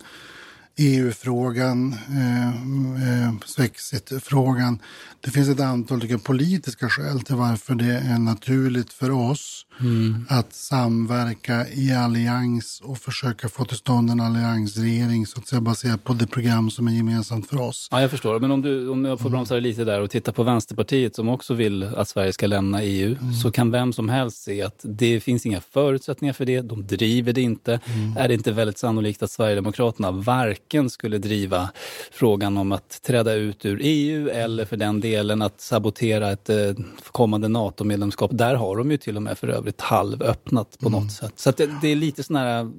EU-frågan, 0.78 1.96
eh, 2.10 2.48
eh, 2.48 3.34
Svexit-frågan. 3.46 4.80
Det 5.22 5.32
finns 5.32 5.50
ett 5.50 5.60
antal 5.60 6.02
tycker, 6.02 6.18
politiska 6.18 6.90
skäl 6.90 7.22
till 7.22 7.36
varför 7.36 7.76
det 7.76 7.94
är 7.94 8.20
naturligt 8.20 8.94
för 8.94 9.12
oss 9.12 9.66
mm. 9.80 10.26
att 10.30 10.54
samverka 10.54 11.68
i 11.68 11.94
allians 11.94 12.82
och 12.84 12.98
försöka 12.98 13.50
få 13.50 13.66
till 13.66 13.78
stånd 13.78 14.10
en 14.10 14.20
alliansregering 14.20 15.26
så 15.26 15.40
att 15.40 15.48
säga, 15.48 15.62
baserat 15.62 16.04
på 16.04 16.14
det 16.14 16.28
program 16.28 16.72
som 16.72 16.88
är 16.88 16.92
gemensamt 16.92 17.50
för 17.50 17.62
oss. 17.62 17.88
Ja, 17.92 18.02
jag 18.02 18.12
förstår. 18.12 18.40
Men 18.40 18.52
om, 18.52 18.62
du, 18.62 18.90
om 18.90 19.06
jag 19.06 19.20
får 19.20 19.30
bromsa 19.30 19.54
dig 19.54 19.64
lite 19.64 19.84
där 19.84 20.02
och 20.02 20.10
titta 20.10 20.32
på 20.32 20.44
Vänsterpartiet 20.44 21.16
som 21.16 21.30
också 21.30 21.54
vill 21.54 21.84
att 21.84 22.10
Sverige 22.10 22.34
ska 22.34 22.48
lämna 22.48 22.84
EU 22.84 23.16
mm. 23.22 23.34
så 23.34 23.52
kan 23.52 23.72
vem 23.72 23.94
som 23.94 24.10
helst 24.10 24.44
se 24.44 24.62
att 24.62 24.80
det 24.84 25.20
finns 25.20 25.46
inga 25.46 25.62
förutsättningar 25.62 26.34
för 26.34 26.46
det. 26.46 26.62
De 26.62 26.88
driver 26.88 27.34
det 27.34 27.42
inte. 27.42 27.80
Mm. 27.86 28.18
Är 28.18 28.28
det 28.28 28.34
inte 28.34 28.52
väldigt 28.52 28.78
sannolikt 28.78 29.24
att 29.24 29.32
Sverigedemokraterna 29.32 30.12
varken 30.12 30.67
varken 30.68 30.90
skulle 30.90 31.18
driva 31.18 31.70
frågan 32.12 32.58
om 32.58 32.72
att 32.72 33.02
träda 33.02 33.34
ut 33.34 33.66
ur 33.66 33.80
EU 33.82 34.30
eller 34.30 34.66
för 34.66 34.78
den 34.78 35.00
delen 35.00 35.42
att 35.42 35.62
sabotera 35.62 36.32
ett 36.32 36.50
eh, 36.50 36.74
kommande 37.12 37.48
NATO-medlemskap. 37.48 38.32
Där 38.34 38.56
har 38.56 38.78
de 38.78 38.92
ju 38.92 38.98
till 38.98 39.16
och 39.16 39.24
med 39.24 39.38
för 39.38 39.48
övrigt 39.48 39.82
halvöppnat 39.82 40.78
på 40.80 40.88
mm. 40.88 41.02
något 41.02 41.12
sätt. 41.12 41.34
Så 41.36 41.52
det, 41.52 41.70
det, 41.82 41.88
är 41.88 41.96
lite 41.96 42.24
sån 42.24 42.36
här, 42.36 42.72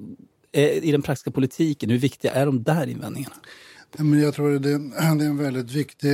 eh, 0.51 0.63
i 0.63 0.91
den 0.91 1.01
praktiska 1.01 1.31
politiken, 1.31 1.89
hur 1.89 1.97
viktiga 1.97 2.31
är 2.31 2.45
de 2.45 2.63
där 2.63 2.87
invändningarna? 2.87 3.35
Men 3.97 4.19
jag 4.19 4.33
tror 4.33 4.59
det, 4.59 4.71
är 4.71 5.25
en 5.25 5.37
väldigt 5.37 5.71
viktig, 5.71 6.09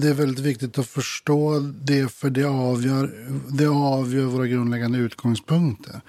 det 0.00 0.08
är 0.08 0.14
väldigt 0.14 0.44
viktigt 0.44 0.78
att 0.78 0.86
förstå 0.86 1.58
det 1.84 2.12
för 2.12 2.30
det 2.30 2.44
avgör, 2.44 3.10
det 3.58 3.66
avgör 3.66 4.24
våra 4.24 4.46
grundläggande 4.46 4.98
utgångspunkter. 4.98 6.00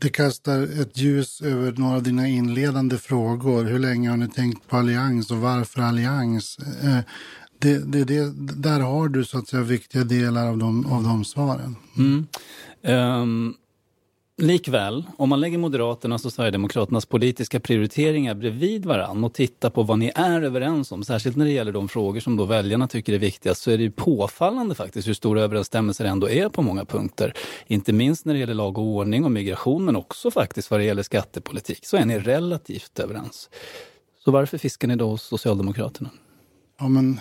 Det 0.00 0.08
kastar 0.08 0.80
ett 0.82 0.98
ljus 0.98 1.42
över 1.42 1.72
några 1.72 1.96
av 1.96 2.02
dina 2.02 2.28
inledande 2.28 2.98
frågor. 2.98 3.64
Hur 3.64 3.78
länge 3.78 4.10
har 4.10 4.16
ni 4.16 4.28
tänkt 4.28 4.68
på 4.68 4.76
allians 4.76 5.30
och 5.30 5.36
varför 5.36 5.82
allians? 5.82 6.58
Eh, 6.82 6.98
det, 7.58 7.78
det, 7.78 8.04
det, 8.04 8.32
där 8.36 8.80
har 8.80 9.08
du 9.08 9.24
så 9.24 9.38
att 9.38 9.48
säga 9.48 9.62
viktiga 9.62 10.04
delar 10.04 10.46
av 10.46 10.58
de, 10.58 10.86
av 10.86 11.02
de 11.02 11.24
svaren. 11.24 11.76
Mm. 11.98 12.26
Um, 12.82 13.54
Likväl, 14.40 15.04
om 15.16 15.28
man 15.28 15.40
lägger 15.40 15.58
Moderaternas 15.58 16.24
och 16.24 16.32
Sverigedemokraternas 16.32 17.06
politiska 17.06 17.60
prioriteringar 17.60 18.34
bredvid 18.34 18.86
varann 18.86 19.24
och 19.24 19.34
tittar 19.34 19.70
på 19.70 19.82
vad 19.82 19.98
ni 19.98 20.12
är 20.14 20.42
överens 20.42 20.92
om, 20.92 21.04
särskilt 21.04 21.36
när 21.36 21.44
det 21.44 21.50
gäller 21.50 21.72
de 21.72 21.88
frågor 21.88 22.20
som 22.20 22.36
då 22.36 22.44
väljarna 22.44 22.88
tycker 22.88 23.12
är 23.12 23.18
viktigast, 23.18 23.62
så 23.62 23.70
är 23.70 23.76
det 23.76 23.82
ju 23.82 23.90
påfallande 23.90 24.74
faktiskt 24.74 25.08
hur 25.08 25.14
stora 25.14 25.42
överensstämmelser 25.42 26.04
det 26.04 26.10
ändå 26.10 26.28
är 26.28 26.48
på 26.48 26.62
många 26.62 26.84
punkter. 26.84 27.34
Inte 27.66 27.92
minst 27.92 28.24
när 28.24 28.34
det 28.34 28.40
gäller 28.40 28.54
lag 28.54 28.78
och 28.78 28.84
ordning 28.84 29.24
och 29.24 29.32
migration, 29.32 29.84
men 29.84 29.96
också 29.96 30.30
faktiskt 30.30 30.70
vad 30.70 30.80
det 30.80 30.84
gäller 30.84 31.02
skattepolitik, 31.02 31.86
så 31.86 31.96
är 31.96 32.04
ni 32.04 32.18
relativt 32.18 32.98
överens. 32.98 33.50
Så 34.24 34.30
varför 34.30 34.58
fiskar 34.58 34.88
ni 34.88 34.96
då 34.96 35.08
hos 35.08 35.22
Socialdemokraterna? 35.22 36.10
Ja, 36.78 36.88
men 36.88 37.20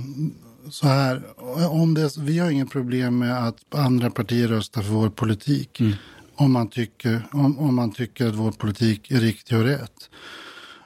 så 0.70 0.86
här, 0.86 1.22
om 1.70 1.94
det, 1.94 2.16
vi 2.18 2.38
har 2.38 2.50
inget 2.50 2.70
problem 2.70 3.18
med 3.18 3.46
att 3.48 3.74
andra 3.74 4.10
partier 4.10 4.48
röstar 4.48 4.82
för 4.82 4.92
vår 4.92 5.10
politik. 5.10 5.80
Mm 5.80 5.92
om 6.36 6.52
man 6.52 6.68
tycker, 6.68 7.28
om, 7.32 7.58
om 7.58 7.74
man 7.74 7.92
tycker 7.92 8.26
att 8.26 8.34
vår 8.34 8.52
politik 8.52 9.10
är 9.10 9.20
riktig 9.20 9.58
och 9.58 9.64
rätt. 9.64 10.10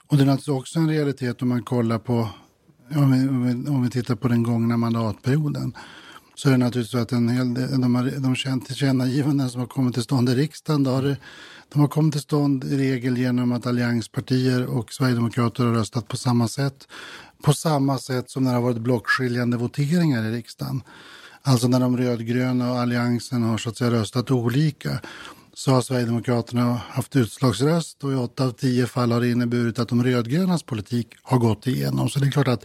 Och 0.06 0.16
det 0.16 0.22
är 0.22 0.26
naturligtvis 0.26 0.54
också 0.54 0.78
en 0.78 0.88
realitet 0.88 1.42
om 1.42 1.48
man 1.48 1.62
kollar 1.62 1.98
på, 1.98 2.28
om 2.96 3.12
vi, 3.12 3.28
om 3.28 3.46
vi, 3.46 3.70
om 3.70 3.82
vi 3.82 3.90
tittar 3.90 4.14
på 4.14 4.28
den 4.28 4.42
gångna 4.42 4.76
mandatperioden 4.76 5.72
så 6.38 6.48
är 6.48 6.52
det 6.52 6.58
naturligtvis 6.58 6.90
så 6.90 6.98
att 6.98 7.12
en 7.12 7.28
hel 7.28 7.54
del, 7.54 7.80
de, 7.80 7.94
har, 7.94 8.04
de 8.04 8.60
tillkännagivanden 8.60 9.50
som 9.50 9.60
har 9.60 9.68
kommit 9.68 9.94
till 9.94 10.02
stånd 10.02 10.28
i 10.28 10.34
riksdagen, 10.34 10.84
då 10.84 10.90
har 10.90 11.02
det, 11.02 11.16
de 11.72 11.80
har 11.80 11.88
kommit 11.88 12.12
till 12.12 12.22
stånd 12.22 12.64
i 12.64 12.76
regel 12.76 13.18
genom 13.18 13.52
att 13.52 13.66
allianspartier 13.66 14.66
och 14.66 14.92
sverigedemokrater 14.92 15.64
har 15.64 15.72
röstat 15.72 16.08
på 16.08 16.16
samma 16.16 16.48
sätt. 16.48 16.88
På 17.42 17.52
samma 17.52 17.98
sätt 17.98 18.30
som 18.30 18.44
när 18.44 18.50
det 18.50 18.56
har 18.56 18.62
varit 18.62 18.78
blockskiljande 18.78 19.56
voteringar 19.56 20.24
i 20.24 20.30
riksdagen. 20.30 20.82
Alltså 21.42 21.68
när 21.68 21.80
de 21.80 21.96
rödgröna 21.96 22.72
och 22.72 22.78
alliansen 22.78 23.42
har 23.42 23.58
så 23.58 23.68
att 23.68 23.76
säga 23.76 23.90
röstat 23.90 24.30
olika 24.30 25.00
så 25.58 25.70
har 25.70 25.82
Sverigedemokraterna 25.82 26.80
haft 26.88 27.16
utslagsröst 27.16 28.04
och 28.04 28.12
i 28.12 28.14
åtta 28.14 28.44
av 28.44 28.50
tio 28.50 28.86
fall 28.86 29.12
har 29.12 29.20
det 29.20 29.30
inneburit 29.30 29.78
att 29.78 29.88
de 29.88 30.04
rödgrönas 30.04 30.62
politik 30.62 31.08
har 31.22 31.38
gått 31.38 31.66
igenom. 31.66 32.08
Så 32.08 32.18
det 32.18 32.26
är 32.26 32.30
klart 32.30 32.48
att 32.48 32.64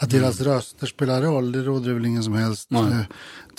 att 0.00 0.10
deras 0.10 0.40
mm. 0.40 0.52
röster 0.52 0.86
spelar 0.86 1.22
roll, 1.22 1.52
det 1.52 1.62
råder 1.62 1.88
det 1.88 1.94
väl 1.94 2.06
ingen 2.06 2.22
som 2.22 2.34
helst 2.34 2.72
eh, 2.72 3.00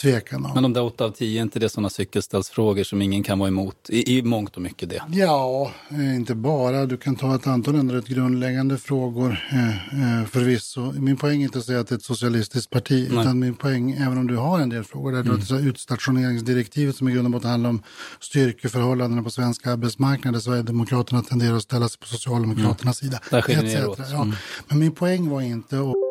tvekan 0.01 0.45
om. 0.45 0.51
Men 0.53 0.63
de 0.63 0.73
där 0.73 0.83
åtta 0.83 1.05
av 1.05 1.11
tio, 1.11 1.39
är 1.39 1.41
inte 1.41 1.59
det 1.59 1.69
sådana 1.69 1.89
cykelställsfrågor 1.89 2.83
som 2.83 3.01
ingen 3.01 3.23
kan 3.23 3.39
vara 3.39 3.47
emot? 3.47 3.89
I, 3.89 4.17
I 4.17 4.21
mångt 4.21 4.55
och 4.55 4.61
mycket 4.61 4.89
det. 4.89 5.01
Ja, 5.11 5.71
eh, 5.89 6.15
inte 6.15 6.35
bara. 6.35 6.85
Du 6.85 6.97
kan 6.97 7.15
ta 7.15 7.35
ett 7.35 7.47
antal 7.47 7.75
ändå 7.75 7.93
rätt 7.93 8.07
grundläggande 8.07 8.77
frågor 8.77 9.29
eh, 9.51 10.25
förvisso. 10.25 10.91
Min 10.91 11.17
poäng 11.17 11.41
är 11.41 11.45
inte 11.45 11.59
att 11.59 11.65
säga 11.65 11.79
att 11.79 11.87
det 11.87 11.95
är 11.95 11.97
ett 11.97 12.03
socialistiskt 12.03 12.69
parti, 12.69 13.07
Nej. 13.11 13.21
utan 13.21 13.39
min 13.39 13.55
poäng, 13.55 13.91
även 13.91 14.17
om 14.17 14.27
du 14.27 14.35
har 14.35 14.59
en 14.59 14.69
del 14.69 14.83
frågor, 14.83 15.11
där 15.11 15.21
mm. 15.21 15.39
du 15.39 15.53
har 15.53 15.61
utstationeringsdirektivet 15.61 16.95
som 16.95 17.09
i 17.09 17.11
grund 17.11 17.27
och 17.27 17.31
botten 17.31 17.49
handlar 17.49 17.69
om 17.69 17.83
styrkeförhållandena 18.19 19.23
på 19.23 19.29
svenska 19.29 19.71
arbetsmarknader, 19.71 20.39
Sverigedemokraterna 20.39 21.21
tenderar 21.21 21.55
att 21.55 21.63
ställa 21.63 21.89
sig 21.89 21.99
på 21.99 22.07
Socialdemokraternas 22.07 23.01
mm. 23.01 23.11
sida. 23.11 23.23
Där 23.29 23.41
skiljer 23.41 23.63
ni 23.63 23.71
er 23.71 23.87
åt. 23.87 23.99
Ja. 24.11 24.21
Mm. 24.21 24.35
Men 24.67 24.79
min 24.79 24.91
poäng 24.91 25.29
var 25.29 25.41
inte 25.41 25.79
att 25.79 26.10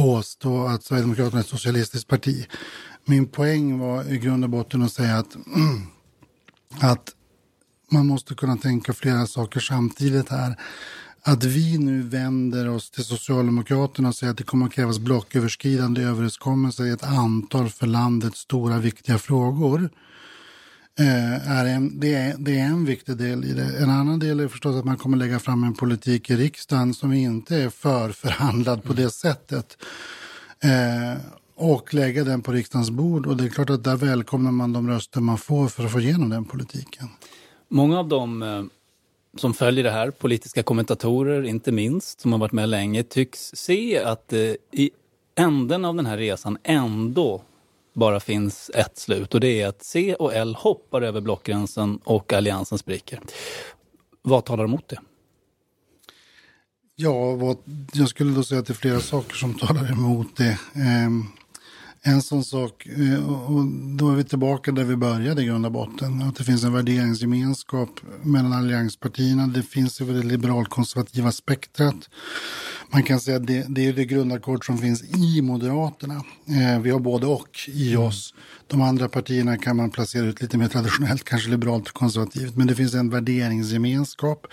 påstå 0.00 0.66
att 0.66 0.84
Sverigedemokraterna 0.84 1.38
är 1.38 1.44
ett 1.44 1.48
socialistiskt 1.48 2.08
parti. 2.08 2.46
Min 3.04 3.26
poäng 3.26 3.78
var 3.78 4.12
i 4.12 4.18
grund 4.18 4.44
och 4.44 4.50
botten 4.50 4.82
att 4.82 4.92
säga 4.92 5.18
att, 5.18 5.36
att 6.80 7.14
man 7.92 8.06
måste 8.06 8.34
kunna 8.34 8.56
tänka 8.56 8.92
flera 8.92 9.26
saker 9.26 9.60
samtidigt 9.60 10.28
här. 10.28 10.56
Att 11.22 11.44
vi 11.44 11.78
nu 11.78 12.02
vänder 12.02 12.68
oss 12.68 12.90
till 12.90 13.04
Socialdemokraterna 13.04 14.08
och 14.08 14.14
säger 14.14 14.30
att 14.30 14.38
det 14.38 14.44
kommer 14.44 14.66
att 14.66 14.72
krävas 14.72 14.98
blocköverskridande 14.98 16.02
överenskommelser 16.02 16.84
i 16.84 16.90
ett 16.90 17.04
antal 17.04 17.68
för 17.68 17.86
landet 17.86 18.36
stora 18.36 18.78
viktiga 18.78 19.18
frågor. 19.18 19.90
Eh, 20.98 21.50
är 21.50 21.66
en, 21.66 22.00
det, 22.00 22.14
är, 22.14 22.34
det 22.38 22.58
är 22.58 22.64
en 22.64 22.84
viktig 22.84 23.16
del 23.16 23.44
i 23.44 23.52
det. 23.52 23.82
En 23.82 23.90
annan 23.90 24.18
del 24.18 24.40
är 24.40 24.48
förstås 24.48 24.76
att 24.76 24.84
man 24.84 24.96
kommer 24.96 25.16
lägga 25.16 25.38
fram 25.38 25.64
en 25.64 25.74
politik 25.74 26.30
i 26.30 26.36
riksdagen 26.36 26.94
som 26.94 27.12
inte 27.12 27.56
är 27.56 27.70
förförhandlad 27.70 28.84
på 28.84 28.92
det 28.92 29.10
sättet. 29.10 29.76
Eh, 30.62 31.20
och 31.54 31.94
lägga 31.94 32.24
den 32.24 32.42
på 32.42 32.52
riksdagens 32.52 32.90
bord. 32.90 33.26
Och 33.26 33.36
det 33.36 33.44
är 33.44 33.48
klart 33.48 33.70
att 33.70 33.84
där 33.84 33.96
välkomnar 33.96 34.52
man 34.52 34.72
de 34.72 34.88
röster 34.88 35.20
man 35.20 35.38
får 35.38 35.68
för 35.68 35.84
att 35.84 35.92
få 35.92 36.00
igenom 36.00 36.28
den 36.28 36.44
politiken. 36.44 37.08
Många 37.68 37.98
av 37.98 38.08
dem 38.08 38.42
eh, 38.42 38.62
som 39.36 39.54
följer 39.54 39.84
det 39.84 39.90
här, 39.90 40.10
politiska 40.10 40.62
kommentatorer 40.62 41.42
inte 41.42 41.72
minst, 41.72 42.20
som 42.20 42.32
har 42.32 42.38
varit 42.38 42.52
med 42.52 42.68
länge, 42.68 43.02
tycks 43.02 43.50
se 43.54 43.98
att 43.98 44.32
eh, 44.32 44.38
i 44.72 44.90
änden 45.38 45.84
av 45.84 45.94
den 45.94 46.06
här 46.06 46.16
resan 46.16 46.58
ändå 46.62 47.42
bara 48.00 48.20
finns 48.20 48.70
ett 48.74 48.98
slut 48.98 49.34
och 49.34 49.40
det 49.40 49.62
är 49.62 49.68
att 49.68 49.84
C 49.84 50.14
och 50.14 50.34
L 50.34 50.54
hoppar 50.58 51.02
över 51.02 51.20
blockgränsen 51.20 51.98
och 52.04 52.32
alliansen 52.32 52.78
spricker. 52.78 53.20
Vad 54.22 54.44
talar 54.44 54.64
emot 54.64 54.88
det? 54.88 54.98
Ja, 56.96 57.34
vad, 57.34 57.56
jag 57.92 58.08
skulle 58.08 58.34
då 58.34 58.42
säga 58.42 58.60
att 58.60 58.66
det 58.66 58.72
är 58.72 58.74
flera 58.74 59.00
saker 59.00 59.34
som 59.34 59.54
talar 59.54 59.92
emot 59.92 60.36
det. 60.36 60.58
Eh, 60.74 61.10
en 62.02 62.22
sån 62.22 62.44
sak, 62.44 62.86
eh, 62.86 63.46
och 63.50 63.64
då 63.98 64.10
är 64.10 64.16
vi 64.16 64.24
tillbaka 64.24 64.72
där 64.72 64.84
vi 64.84 64.96
började 64.96 65.42
i 65.42 65.44
grund 65.44 65.66
och 65.66 65.72
botten. 65.72 66.22
Att 66.22 66.36
det 66.36 66.44
finns 66.44 66.64
en 66.64 66.72
värderingsgemenskap 66.72 68.00
mellan 68.22 68.52
allianspartierna. 68.52 69.46
Det 69.46 69.62
finns 69.62 70.00
över 70.00 70.14
det 70.14 70.22
liberalkonservativa 70.22 71.32
spektrat. 71.32 72.08
Man 72.92 73.02
kan 73.02 73.20
säga 73.20 73.36
att 73.36 73.46
det, 73.46 73.66
det 73.68 73.86
är 73.86 73.92
det 73.92 74.04
grundackord 74.04 74.66
som 74.66 74.78
finns 74.78 75.02
i 75.02 75.42
Moderaterna. 75.42 76.24
Eh, 76.48 76.80
vi 76.80 76.90
har 76.90 76.98
både 76.98 77.26
och 77.26 77.58
i 77.66 77.92
mm. 77.92 78.06
oss. 78.06 78.34
De 78.66 78.82
andra 78.82 79.08
partierna 79.08 79.56
kan 79.56 79.76
man 79.76 79.90
placera 79.90 80.26
ut 80.26 80.42
lite 80.42 80.58
mer 80.58 80.68
traditionellt, 80.68 81.24
kanske 81.24 81.50
liberalt 81.50 81.88
och 81.88 81.94
konservativt. 81.94 82.56
Men 82.56 82.66
det 82.66 82.74
finns 82.74 82.94
en 82.94 83.10
värderingsgemenskap. 83.10 84.46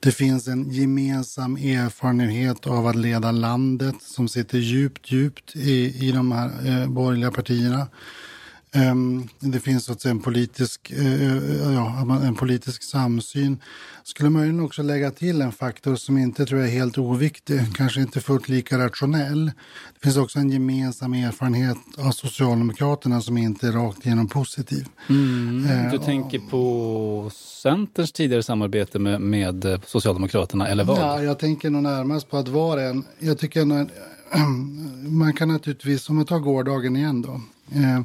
Det 0.00 0.12
finns 0.12 0.48
en 0.48 0.70
gemensam 0.70 1.56
erfarenhet 1.56 2.66
av 2.66 2.86
att 2.86 2.96
leda 2.96 3.32
landet 3.32 3.94
som 4.02 4.28
sitter 4.28 4.58
djupt, 4.58 5.12
djupt 5.12 5.56
i, 5.56 6.06
i 6.08 6.12
de 6.12 6.32
här 6.32 6.50
eh, 6.66 6.88
borgerliga 6.88 7.30
partierna. 7.30 7.86
Um, 8.74 9.28
det 9.38 9.60
finns 9.60 9.84
så 9.84 9.92
att 9.92 10.00
säga 10.00 10.10
en 10.10 10.20
politisk, 10.20 10.92
uh, 10.98 11.74
ja, 11.74 12.20
en 12.22 12.34
politisk 12.34 12.82
samsyn. 12.82 13.58
Skulle 14.04 14.30
möjligen 14.30 14.60
också 14.60 14.82
lägga 14.82 15.10
till 15.10 15.42
en 15.42 15.52
faktor 15.52 15.96
som 15.96 16.18
inte 16.18 16.46
tror 16.46 16.60
jag 16.60 16.68
är 16.68 16.72
helt 16.72 16.98
oviktig, 16.98 17.76
kanske 17.76 18.00
inte 18.00 18.20
fullt 18.20 18.48
lika 18.48 18.78
rationell. 18.78 19.46
Det 19.94 20.00
finns 20.02 20.16
också 20.16 20.38
en 20.38 20.50
gemensam 20.50 21.14
erfarenhet 21.14 21.76
av 21.98 22.10
Socialdemokraterna 22.10 23.20
som 23.20 23.38
inte 23.38 23.68
är 23.68 23.72
rakt 23.72 24.06
igenom 24.06 24.28
positiv. 24.28 24.86
Mm, 25.08 25.90
du 25.90 25.96
uh, 25.96 26.04
tänker 26.04 26.38
på 26.38 27.30
Centerns 27.34 28.12
tidigare 28.12 28.42
samarbete 28.42 28.98
med, 28.98 29.20
med 29.20 29.80
Socialdemokraterna, 29.86 30.68
eller 30.68 30.84
vad? 30.84 30.98
Ja, 30.98 31.22
jag 31.22 31.38
tänker 31.38 31.70
nog 31.70 31.82
närmast 31.82 32.30
på 32.30 32.36
att 32.36 32.48
var 32.48 32.78
en, 32.78 33.04
jag 33.18 33.38
tycker 33.38 33.64
nog, 33.64 33.90
man 35.10 35.32
kan 35.32 35.48
naturligtvis, 35.48 36.08
om 36.08 36.16
man 36.16 36.24
tar 36.24 36.38
gårdagen 36.38 36.96
igen 36.96 37.22
då, 37.22 37.40
eh, 37.78 38.00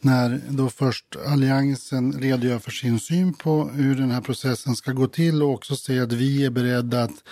när 0.00 0.40
då 0.48 0.70
först 0.70 1.16
Alliansen 1.26 2.12
redogör 2.12 2.58
för 2.58 2.70
sin 2.70 3.00
syn 3.00 3.34
på 3.34 3.68
hur 3.68 3.94
den 3.94 4.10
här 4.10 4.20
processen 4.20 4.76
ska 4.76 4.92
gå 4.92 5.06
till 5.06 5.42
och 5.42 5.50
också 5.50 5.76
säger 5.76 6.02
att 6.02 6.12
vi 6.12 6.44
är 6.44 6.50
beredda 6.50 7.02
att 7.02 7.24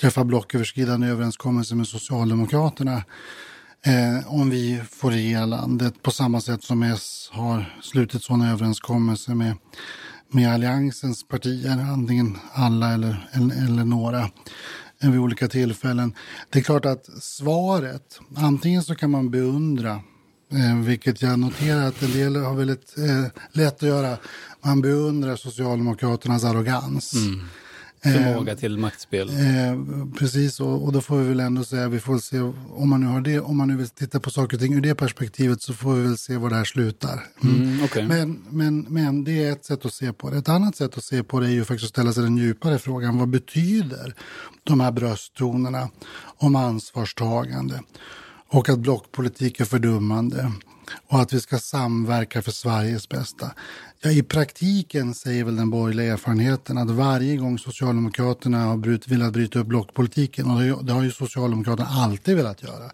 träffa 0.00 0.24
blocköverskridande 0.24 1.06
överenskommelser 1.06 1.76
med 1.76 1.88
Socialdemokraterna 1.88 3.02
eh, 3.86 4.34
om 4.34 4.50
vi 4.50 4.82
får 4.90 5.10
regera 5.10 5.46
landet 5.46 6.02
på 6.02 6.10
samma 6.10 6.40
sätt 6.40 6.62
som 6.62 6.82
S 6.82 7.30
har 7.32 7.78
slutit 7.82 8.22
sådana 8.22 8.50
överenskommelser 8.50 9.34
med, 9.34 9.56
med 10.30 10.54
Alliansens 10.54 11.28
partier, 11.28 11.78
antingen 11.92 12.38
alla 12.52 12.94
eller, 12.94 13.28
eller, 13.32 13.64
eller 13.64 13.84
några 13.84 14.20
eh, 15.02 15.10
vid 15.10 15.20
olika 15.20 15.48
tillfällen. 15.48 16.14
Det 16.50 16.58
är 16.58 16.62
klart 16.62 16.84
att 16.84 17.06
svaret, 17.22 18.20
antingen 18.36 18.82
så 18.82 18.94
kan 18.94 19.10
man 19.10 19.30
beundra 19.30 20.00
Eh, 20.54 20.76
vilket 20.76 21.22
jag 21.22 21.38
noterar 21.38 21.86
att 21.86 22.02
en 22.02 22.12
del 22.12 22.36
har 22.36 22.54
väldigt 22.54 22.98
eh, 22.98 23.42
lätt 23.52 23.74
att 23.74 23.88
göra. 23.88 24.16
Man 24.64 24.80
beundrar 24.80 25.36
Socialdemokraternas 25.36 26.44
arrogans. 26.44 27.12
Mm. 27.14 27.40
Förmåga 28.02 28.52
eh, 28.52 28.58
till 28.58 28.78
maktspel. 28.78 29.28
Eh, 29.28 30.14
precis, 30.18 30.60
och, 30.60 30.84
och, 30.84 30.92
då 30.92 31.00
får 31.00 31.18
vi 31.18 31.28
väl 31.28 31.40
ändå 31.40 31.64
säga, 31.64 31.88
vi 31.88 32.00
får 32.00 32.18
se, 32.18 32.40
om 32.70 32.88
man 32.88 33.00
nu 33.00 33.06
har 33.06 33.20
det, 33.20 33.40
om 33.40 33.56
man 33.56 33.68
nu 33.68 33.76
vill 33.76 33.88
titta 33.88 34.20
på 34.20 34.30
saker 34.30 34.56
och 34.56 34.60
ting 34.60 34.74
ur 34.74 34.80
det 34.80 34.94
perspektivet 34.94 35.62
så 35.62 35.74
får 35.74 35.94
vi 35.94 36.02
väl 36.02 36.18
se 36.18 36.36
var 36.36 36.50
det 36.50 36.56
här 36.56 36.64
slutar. 36.64 37.26
Mm. 37.42 37.62
Mm, 37.62 37.84
okay. 37.84 38.06
men, 38.06 38.44
men, 38.50 38.80
men 38.80 39.24
det 39.24 39.44
är 39.44 39.52
ett 39.52 39.64
sätt 39.64 39.84
att 39.84 39.94
se 39.94 40.12
på 40.12 40.30
det. 40.30 40.36
Ett 40.36 40.48
annat 40.48 40.76
sätt 40.76 40.98
att 40.98 41.04
se 41.04 41.22
på 41.22 41.40
det 41.40 41.46
är 41.46 41.50
ju 41.50 41.64
faktiskt 41.64 41.84
att 41.84 41.90
ställa 41.90 42.12
sig 42.12 42.22
den 42.22 42.36
djupare 42.36 42.78
frågan, 42.78 43.18
vad 43.18 43.28
betyder 43.28 44.14
de 44.64 44.80
här 44.80 44.92
brösttonerna 44.92 45.88
om 46.36 46.56
ansvarstagande? 46.56 47.80
Och 48.54 48.68
att 48.68 48.78
blockpolitik 48.78 49.60
är 49.60 49.64
fördummande 49.64 50.52
och 51.08 51.20
att 51.20 51.32
vi 51.32 51.40
ska 51.40 51.58
samverka 51.58 52.42
för 52.42 52.50
Sveriges 52.50 53.08
bästa. 53.08 53.50
Ja, 54.00 54.10
I 54.10 54.22
praktiken 54.22 55.14
säger 55.14 55.44
väl 55.44 55.56
den 55.56 55.70
borgerliga 55.70 56.12
erfarenheten 56.12 56.78
att 56.78 56.90
varje 56.90 57.36
gång 57.36 57.58
Socialdemokraterna 57.58 58.64
har 58.64 58.76
brut, 58.76 59.08
velat 59.08 59.32
bryta 59.32 59.58
upp 59.58 59.66
blockpolitiken, 59.66 60.50
och 60.50 60.84
det 60.84 60.92
har 60.92 61.02
ju 61.02 61.10
Socialdemokraterna 61.10 61.88
alltid 61.88 62.36
velat 62.36 62.62
göra, 62.62 62.90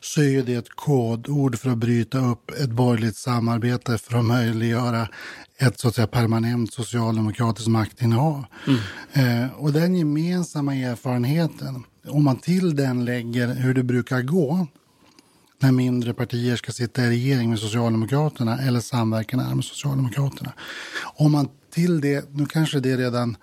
så 0.00 0.22
är 0.22 0.42
det 0.42 0.54
ett 0.54 0.70
kodord 0.74 1.58
för 1.58 1.70
att 1.70 1.78
bryta 1.78 2.18
upp 2.18 2.50
ett 2.50 2.70
borgerligt 2.70 3.16
samarbete 3.16 3.98
för 3.98 4.18
att 4.18 4.24
möjliggöra 4.24 5.08
ett 5.58 5.80
så 5.80 5.88
att 5.88 5.94
säga, 5.94 6.06
permanent 6.06 6.72
socialdemokratiskt 6.72 7.68
maktinnehav. 7.68 8.44
Mm. 8.66 9.42
Eh, 9.42 9.50
och 9.52 9.72
den 9.72 9.94
gemensamma 9.94 10.74
erfarenheten, 10.74 11.84
om 12.08 12.24
man 12.24 12.36
till 12.36 12.76
den 12.76 13.04
lägger 13.04 13.54
hur 13.54 13.74
det 13.74 13.82
brukar 13.82 14.22
gå 14.22 14.66
när 15.58 15.72
mindre 15.72 16.14
partier 16.14 16.56
ska 16.56 16.72
sitta 16.72 17.04
i 17.04 17.08
regering 17.08 17.50
med 17.50 17.58
Socialdemokraterna 17.58 18.58
eller 18.58 18.80
samverka 18.80 19.36
med 19.36 19.64
Socialdemokraterna. 19.64 20.52
Om 21.02 21.32
man 21.32 21.48
till 21.70 22.00
det, 22.00 22.34
nu 22.34 22.46
kanske 22.46 22.80
det 22.80 22.96
redan, 22.96 23.36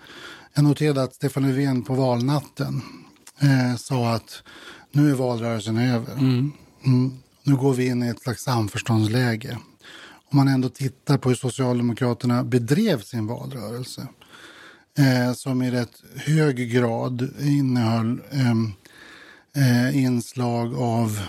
jag 0.54 0.64
noterade 0.64 1.04
att 1.04 1.16
Stefan 1.16 1.44
Löfven 1.44 1.84
på 1.84 1.94
valnatten 1.94 2.82
eh, 3.40 3.78
sa 3.78 4.14
att 4.14 4.44
nu 4.92 5.12
är 5.12 5.16
valrörelsen 5.16 5.78
över. 5.78 6.14
Mm. 6.14 6.52
Mm, 6.86 7.14
nu 7.44 7.56
går 7.56 7.74
vi 7.74 7.88
in 7.88 8.04
i 8.04 8.08
ett 8.08 8.22
slags 8.22 8.44
samförståndsläge. 8.44 9.58
Om 10.32 10.38
man 10.38 10.48
ändå 10.48 10.70
tittar 10.70 11.18
på 11.18 11.30
hur 11.30 11.36
Socialdemokraterna 11.36 12.44
bedrev 12.44 13.02
sin 13.02 13.28
valrörelse 13.28 14.08
eh, 14.98 15.34
som 15.34 15.62
i 15.62 15.72
rätt 15.72 16.04
hög 16.16 16.72
grad 16.72 17.30
innehöll 17.40 18.22
eh, 18.32 18.52
eh 19.64 19.98
inslag 19.98 20.76
av 20.76 21.20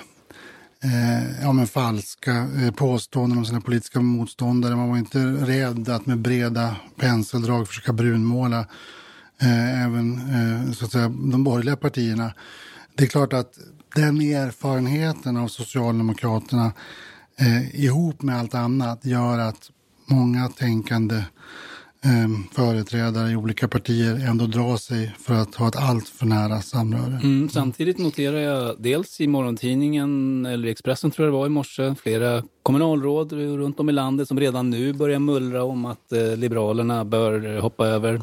eh, 0.87 1.43
ja, 1.43 1.53
men 1.53 1.67
falska 1.67 2.33
eh, 2.33 2.71
påståenden 2.71 3.39
om 3.39 3.47
sina 3.47 3.61
politiska 3.61 4.01
motståndare. 4.01 4.77
Man 4.77 4.89
var 4.89 4.97
inte 4.97 5.19
rädd 5.19 5.89
att 5.89 6.07
med 6.07 6.19
breda 6.19 6.77
penseldrag 6.97 7.69
försöka 7.69 7.93
brunmåla 7.93 8.67
eh, 9.41 9.85
även 9.85 10.15
eh, 10.15 10.73
så 10.73 10.85
att 10.85 10.93
säga, 10.93 11.09
de 11.09 11.45
borgerliga 11.45 11.77
partierna. 11.77 12.33
Det 12.95 13.05
är 13.05 13.09
klart 13.09 13.33
att 13.33 13.59
den 13.95 14.21
erfarenheten 14.21 15.37
av 15.37 15.49
Socialdemokraterna 15.49 16.73
eh, 17.39 17.85
ihop 17.85 18.23
med 18.23 18.39
allt 18.39 18.55
annat 18.55 19.05
gör 19.05 19.39
att 19.39 19.71
många 20.07 20.49
tänkande 20.49 21.25
Ehm, 22.05 22.45
företrädare 22.53 23.31
i 23.31 23.37
olika 23.37 23.69
partier 23.69 24.29
ändå 24.29 24.47
drar 24.47 24.77
sig 24.77 25.15
för 25.19 25.35
att 25.35 25.55
ha 25.55 25.69
ett 25.69 25.77
allt 25.77 26.09
för 26.09 26.27
nära 26.27 26.63
samröre. 26.63 27.21
Mm, 27.23 27.49
samtidigt 27.49 27.99
noterar 27.99 28.39
jag 28.39 28.77
dels 28.79 29.21
i 29.21 29.27
morgontidningen, 29.27 30.47
eller 30.47 30.69
Expressen 30.69 31.11
tror 31.11 31.27
jag 31.27 31.33
det 31.33 31.39
var 31.39 31.47
i 31.47 31.51
morse, 31.51 31.95
flera 32.03 32.43
kommunalråd 32.63 33.33
runt 33.33 33.81
om 33.81 33.89
i 33.89 33.93
landet 33.93 34.29
som 34.29 34.41
redan 34.41 34.71
nu 34.71 34.93
börjar 34.93 35.19
mullra 35.19 35.65
om 35.65 35.85
att 35.85 36.13
eh, 36.13 36.37
Liberalerna 36.37 37.05
bör 37.05 37.61
hoppa 37.61 37.87
över 37.87 38.21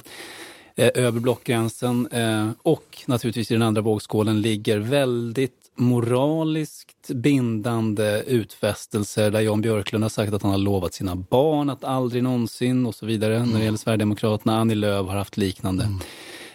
eh, 0.75 0.89
över 0.95 1.19
blockgränsen. 1.19 2.07
Eh, 2.07 2.49
och 2.61 3.03
naturligtvis 3.05 3.51
i 3.51 3.53
den 3.53 3.63
andra 3.63 3.81
vågskålen 3.81 4.41
ligger 4.41 4.79
väldigt 4.79 5.62
moraliskt 5.75 7.07
bindande 7.07 8.23
utfästelser 8.27 9.31
där 9.31 9.41
Jan 9.41 9.61
Björklund 9.61 10.03
har 10.03 10.09
sagt 10.09 10.33
att 10.33 10.41
han 10.41 10.51
har 10.51 10.57
lovat 10.57 10.93
sina 10.93 11.15
barn 11.15 11.69
att 11.69 11.83
aldrig 11.83 12.23
någonsin 12.23 12.85
och 12.85 12.95
så 12.95 13.05
vidare. 13.05 13.35
Mm. 13.35 13.49
När 13.49 13.59
det 13.59 13.65
gäller 13.65 13.77
Sverigedemokraterna, 13.77 14.59
Annie 14.59 14.75
Lööf 14.75 15.07
har 15.07 15.15
haft 15.15 15.37
liknande. 15.37 15.89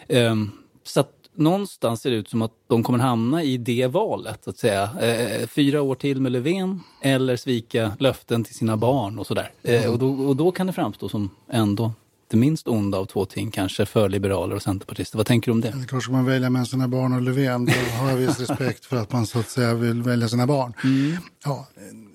Mm. 0.08 0.32
Um, 0.32 0.52
så 0.84 1.00
att 1.00 1.12
någonstans 1.34 2.00
ser 2.00 2.10
det 2.10 2.16
ut 2.16 2.28
som 2.28 2.42
att 2.42 2.52
de 2.66 2.82
kommer 2.82 2.98
hamna 2.98 3.42
i 3.42 3.56
det 3.56 3.86
valet, 3.86 4.48
att 4.48 4.58
säga. 4.58 4.90
Eh, 5.00 5.46
fyra 5.46 5.82
år 5.82 5.94
till 5.94 6.20
med 6.20 6.32
Löfven 6.32 6.80
eller 7.02 7.36
svika 7.36 7.92
löften 7.98 8.44
till 8.44 8.54
sina 8.54 8.76
barn 8.76 9.18
och 9.18 9.26
sådär. 9.26 9.50
Eh, 9.62 9.80
mm. 9.80 9.92
och, 9.92 9.98
då, 9.98 10.10
och 10.10 10.36
då 10.36 10.50
kan 10.50 10.66
det 10.66 10.72
framstå 10.72 11.08
som 11.08 11.30
ändå 11.50 11.92
det 12.28 12.36
minst 12.36 12.68
onda 12.68 12.98
av 12.98 13.06
två 13.06 13.24
ting 13.24 13.50
kanske 13.50 13.86
för 13.86 14.08
liberaler 14.08 14.56
och 14.56 14.62
centerpartister. 14.62 15.16
Vad 15.16 15.26
tänker 15.26 15.46
du 15.46 15.52
om 15.52 15.60
det? 15.60 15.70
det 15.70 15.86
klart, 15.86 16.02
ska 16.02 16.12
man 16.12 16.24
välja 16.24 16.50
mellan 16.50 16.66
sina 16.66 16.88
barn 16.88 17.12
och 17.12 17.22
Löfven 17.22 17.66
då 17.66 17.72
har 17.72 18.10
jag 18.10 18.16
viss 18.16 18.40
respekt 18.40 18.84
för 18.84 18.96
att 18.96 19.12
man 19.12 19.26
så 19.26 19.38
att 19.38 19.48
säga 19.48 19.74
vill 19.74 20.02
välja 20.02 20.28
sina 20.28 20.46
barn. 20.46 20.72
Mm. 20.84 21.16
Ja, 21.44 21.68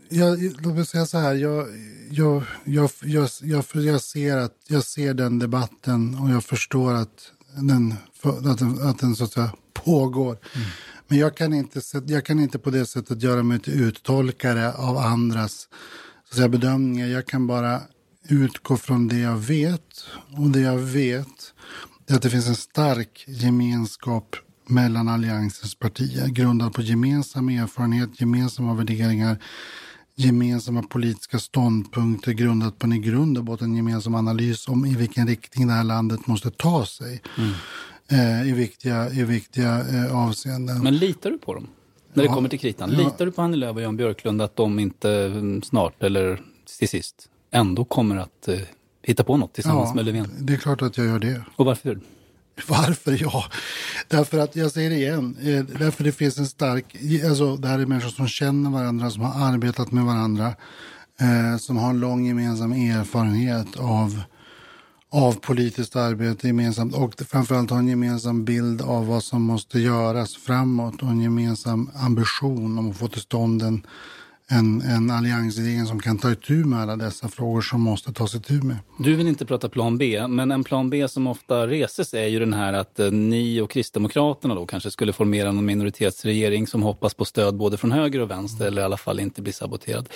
jag, 0.09 0.39
låt 0.59 0.75
mig 0.75 0.85
säga 0.85 1.05
så 1.05 1.17
här, 1.17 1.33
jag, 1.35 1.67
jag, 2.09 2.43
jag, 2.63 2.89
jag, 3.01 3.29
jag, 3.41 3.65
jag, 3.73 4.01
ser 4.01 4.37
att, 4.37 4.53
jag 4.67 4.83
ser 4.83 5.13
den 5.13 5.39
debatten 5.39 6.15
och 6.15 6.29
jag 6.29 6.43
förstår 6.43 6.93
att 6.93 7.31
den, 7.55 7.95
att 8.23 8.59
den, 8.59 8.81
att 8.81 8.99
den 8.99 9.15
så 9.15 9.23
att 9.23 9.31
säga 9.31 9.51
pågår. 9.73 10.37
Mm. 10.55 10.67
Men 11.07 11.17
jag 11.17 11.37
kan, 11.37 11.53
inte, 11.53 11.81
jag 12.05 12.25
kan 12.25 12.39
inte 12.39 12.59
på 12.59 12.69
det 12.69 12.85
sättet 12.85 13.21
göra 13.21 13.43
mig 13.43 13.59
till 13.59 13.73
uttolkare 13.73 14.73
av 14.73 14.97
andras 14.97 15.67
så 16.23 16.29
att 16.29 16.35
säga, 16.35 16.49
bedömningar. 16.49 17.07
Jag 17.07 17.25
kan 17.25 17.47
bara 17.47 17.81
utgå 18.29 18.77
från 18.77 19.07
det 19.07 19.19
jag 19.19 19.37
vet. 19.37 20.05
Och 20.37 20.49
det 20.49 20.59
jag 20.59 20.77
vet 20.77 21.53
är 22.07 22.15
att 22.15 22.21
det 22.21 22.29
finns 22.29 22.47
en 22.47 22.55
stark 22.55 23.25
gemenskap 23.27 24.35
mellan 24.67 25.07
alliansens 25.07 25.75
partier 25.75 26.27
grundad 26.27 26.73
på 26.73 26.81
gemensam 26.81 27.49
erfarenhet, 27.49 28.21
gemensamma 28.21 28.73
värderingar, 28.73 29.37
gemensamma 30.15 30.83
politiska 30.83 31.39
ståndpunkter 31.39 32.31
grundat 32.31 32.79
på 32.79 32.85
en 32.85 32.93
i 32.93 32.99
grund 32.99 33.37
och 33.37 33.43
botten 33.43 33.75
gemensam 33.75 34.15
analys 34.15 34.67
om 34.67 34.85
i 34.85 34.95
vilken 34.95 35.27
riktning 35.27 35.67
det 35.67 35.73
här 35.73 35.83
landet 35.83 36.27
måste 36.27 36.51
ta 36.51 36.85
sig 36.85 37.21
mm. 37.37 37.51
eh, 38.07 38.49
i 38.49 38.51
viktiga, 38.51 39.09
i 39.09 39.23
viktiga 39.23 39.79
eh, 39.79 40.15
avseenden. 40.27 40.83
Men 40.83 40.97
litar 40.97 41.31
du 41.31 41.37
på 41.37 41.53
dem? 41.53 41.67
När 42.13 42.23
det 42.23 42.29
kommer 42.29 42.49
till 42.49 42.59
kritan. 42.59 42.91
Ja. 42.91 42.97
Litar 42.97 43.25
du 43.25 43.31
på 43.31 43.41
Annie 43.41 43.57
Lööf 43.57 43.75
och 43.75 43.81
Jan 43.81 43.97
Björklund 43.97 44.41
att 44.41 44.55
de 44.55 44.79
inte 44.79 45.11
mm, 45.11 45.61
snart 45.61 46.03
eller 46.03 46.41
till 46.79 46.89
sist 46.89 47.29
ändå 47.53 47.85
kommer 47.85 48.15
att 48.15 48.47
eh, 48.47 48.59
hitta 49.01 49.23
på 49.23 49.37
något 49.37 49.53
tillsammans 49.53 49.89
ja, 49.89 49.95
med 49.95 50.05
Löfven? 50.05 50.31
Det 50.39 50.53
är 50.53 50.57
klart 50.57 50.81
att 50.81 50.97
jag 50.97 51.07
gör 51.07 51.19
det. 51.19 51.41
Och 51.55 51.65
varför? 51.65 51.99
Varför? 52.67 53.17
Ja, 53.21 53.43
därför 54.07 54.39
att, 54.39 54.55
jag 54.55 54.71
säger 54.71 54.89
det 54.89 54.95
igen, 54.95 55.37
eh, 55.41 55.79
därför 55.79 56.03
det 56.03 56.11
finns 56.11 56.37
en 56.37 56.47
stark, 56.47 56.95
alltså 57.25 57.55
det 57.55 57.67
här 57.67 57.79
är 57.79 57.85
människor 57.85 58.09
som 58.09 58.27
känner 58.27 58.69
varandra, 58.69 59.09
som 59.09 59.21
har 59.21 59.47
arbetat 59.47 59.91
med 59.91 60.05
varandra, 60.05 60.55
eh, 61.19 61.57
som 61.57 61.77
har 61.77 61.89
en 61.89 61.99
lång 61.99 62.25
gemensam 62.25 62.71
erfarenhet 62.71 63.77
av, 63.77 64.21
av 65.09 65.33
politiskt 65.33 65.95
arbete 65.95 66.47
gemensamt 66.47 66.95
och 66.95 67.13
framförallt 67.27 67.69
har 67.69 67.77
en 67.77 67.87
gemensam 67.87 68.45
bild 68.45 68.81
av 68.81 69.07
vad 69.07 69.23
som 69.23 69.41
måste 69.41 69.79
göras 69.79 70.35
framåt 70.35 71.01
och 71.01 71.09
en 71.09 71.21
gemensam 71.21 71.89
ambition 71.95 72.77
om 72.77 72.89
att 72.89 72.97
få 72.97 73.07
till 73.07 73.21
stånd 73.21 73.61
en 73.61 73.85
en, 74.53 74.81
en 74.81 75.11
alliansregering 75.11 75.85
som 75.85 75.99
kan 75.99 76.17
ta 76.17 76.31
itu 76.31 76.53
med 76.53 76.79
alla 76.79 76.95
dessa 76.95 77.27
frågor 77.27 77.61
som 77.61 77.81
måste 77.81 78.13
tas 78.13 78.35
itu 78.35 78.53
med. 78.53 78.77
Du 78.97 79.15
vill 79.15 79.27
inte 79.27 79.45
prata 79.45 79.69
plan 79.69 79.97
B, 79.97 80.27
men 80.27 80.51
en 80.51 80.63
plan 80.63 80.89
B 80.89 81.07
som 81.07 81.27
ofta 81.27 81.67
reses 81.67 82.13
är 82.13 82.27
ju 82.27 82.39
den 82.39 82.53
här 82.53 82.73
att 82.73 82.99
eh, 82.99 83.11
ni 83.11 83.61
och 83.61 83.71
Kristdemokraterna 83.71 84.55
då 84.55 84.65
kanske 84.65 84.91
skulle 84.91 85.13
formera 85.13 85.51
någon 85.51 85.65
minoritetsregering 85.65 86.67
som 86.67 86.83
hoppas 86.83 87.13
på 87.13 87.25
stöd 87.25 87.55
både 87.55 87.77
från 87.77 87.91
höger 87.91 88.19
och 88.19 88.31
vänster 88.31 88.67
eller 88.67 88.81
i 88.81 88.85
alla 88.85 88.97
fall 88.97 89.19
inte 89.19 89.41
blir 89.41 89.53
saboterad. 89.53 90.09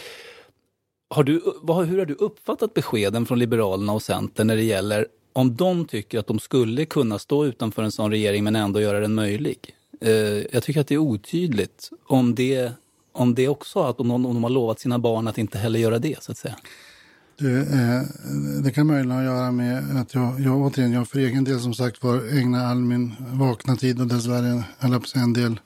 Har 1.09 1.23
du, 1.23 1.41
vad, 1.61 1.87
hur 1.87 1.99
har 1.99 2.05
du 2.05 2.13
uppfattat 2.13 2.73
beskeden 2.73 3.25
från 3.25 3.39
Liberalerna 3.39 3.93
och 3.93 4.01
Centern 4.01 4.47
när 4.47 4.55
det 4.55 4.63
gäller 4.63 5.07
om 5.33 5.55
de 5.55 5.85
tycker 5.85 6.19
att 6.19 6.27
de 6.27 6.39
skulle 6.39 6.85
kunna 6.85 7.19
stå 7.19 7.45
utanför 7.45 7.83
en 7.83 7.91
sån 7.91 8.11
regering 8.11 8.43
men 8.43 8.55
ändå 8.55 8.81
göra 8.81 8.99
den 8.99 9.13
möjlig? 9.13 9.57
Eh, 10.01 10.11
jag 10.53 10.63
tycker 10.63 10.81
att 10.81 10.87
det 10.87 10.95
är 10.95 10.99
otydligt 10.99 11.89
om 12.07 12.35
det, 12.35 12.71
om 13.17 13.35
det 13.35 13.47
också, 13.47 13.83
att 13.83 13.99
om, 13.99 14.11
om 14.11 14.23
de 14.23 14.43
har 14.43 14.49
lovat 14.49 14.79
sina 14.79 14.99
barn 14.99 15.27
att 15.27 15.37
inte 15.37 15.57
heller 15.57 15.79
göra 15.79 15.99
det 15.99 16.23
så 16.23 16.31
att 16.31 16.37
säga. 16.37 16.55
Det, 17.39 17.59
eh, 17.59 18.01
det 18.63 18.71
kan 18.71 18.87
möjligen 18.87 19.11
ha 19.11 19.19
att 19.19 19.25
göra 19.25 19.51
med 19.51 19.97
att 20.01 20.13
jag, 20.13 20.39
jag 20.39 20.57
återigen, 20.57 20.91
jag 20.91 21.07
för 21.07 21.19
egen 21.19 21.43
del 21.43 21.59
som 21.59 21.73
sagt 21.73 22.03
var 22.03 22.37
ägnar 22.37 22.65
all 22.65 22.79
min 22.79 23.15
vakna 23.19 23.75
tid 23.75 24.01
och 24.01 24.07
dessvärre, 24.07 24.63
höll 24.79 24.99
på 24.99 25.05
en 25.15 25.33
del 25.33 25.59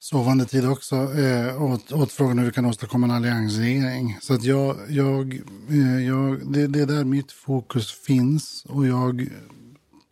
sovande 0.00 0.44
tid 0.44 0.68
också 0.68 0.96
eh, 0.96 1.62
åt, 1.62 1.92
åt 1.92 2.12
frågan 2.12 2.38
hur 2.38 2.46
vi 2.46 2.52
kan 2.52 2.66
åstadkomma 2.66 3.06
en 3.06 3.10
alliansregering. 3.10 4.18
Så 4.20 4.34
att 4.34 4.44
jag, 4.44 4.76
jag, 4.88 5.32
eh, 5.68 6.06
jag 6.06 6.52
det, 6.52 6.66
det 6.66 6.80
är 6.80 6.86
där 6.86 7.04
mitt 7.04 7.32
fokus 7.32 7.92
finns 7.92 8.64
och 8.68 8.86
jag 8.86 9.28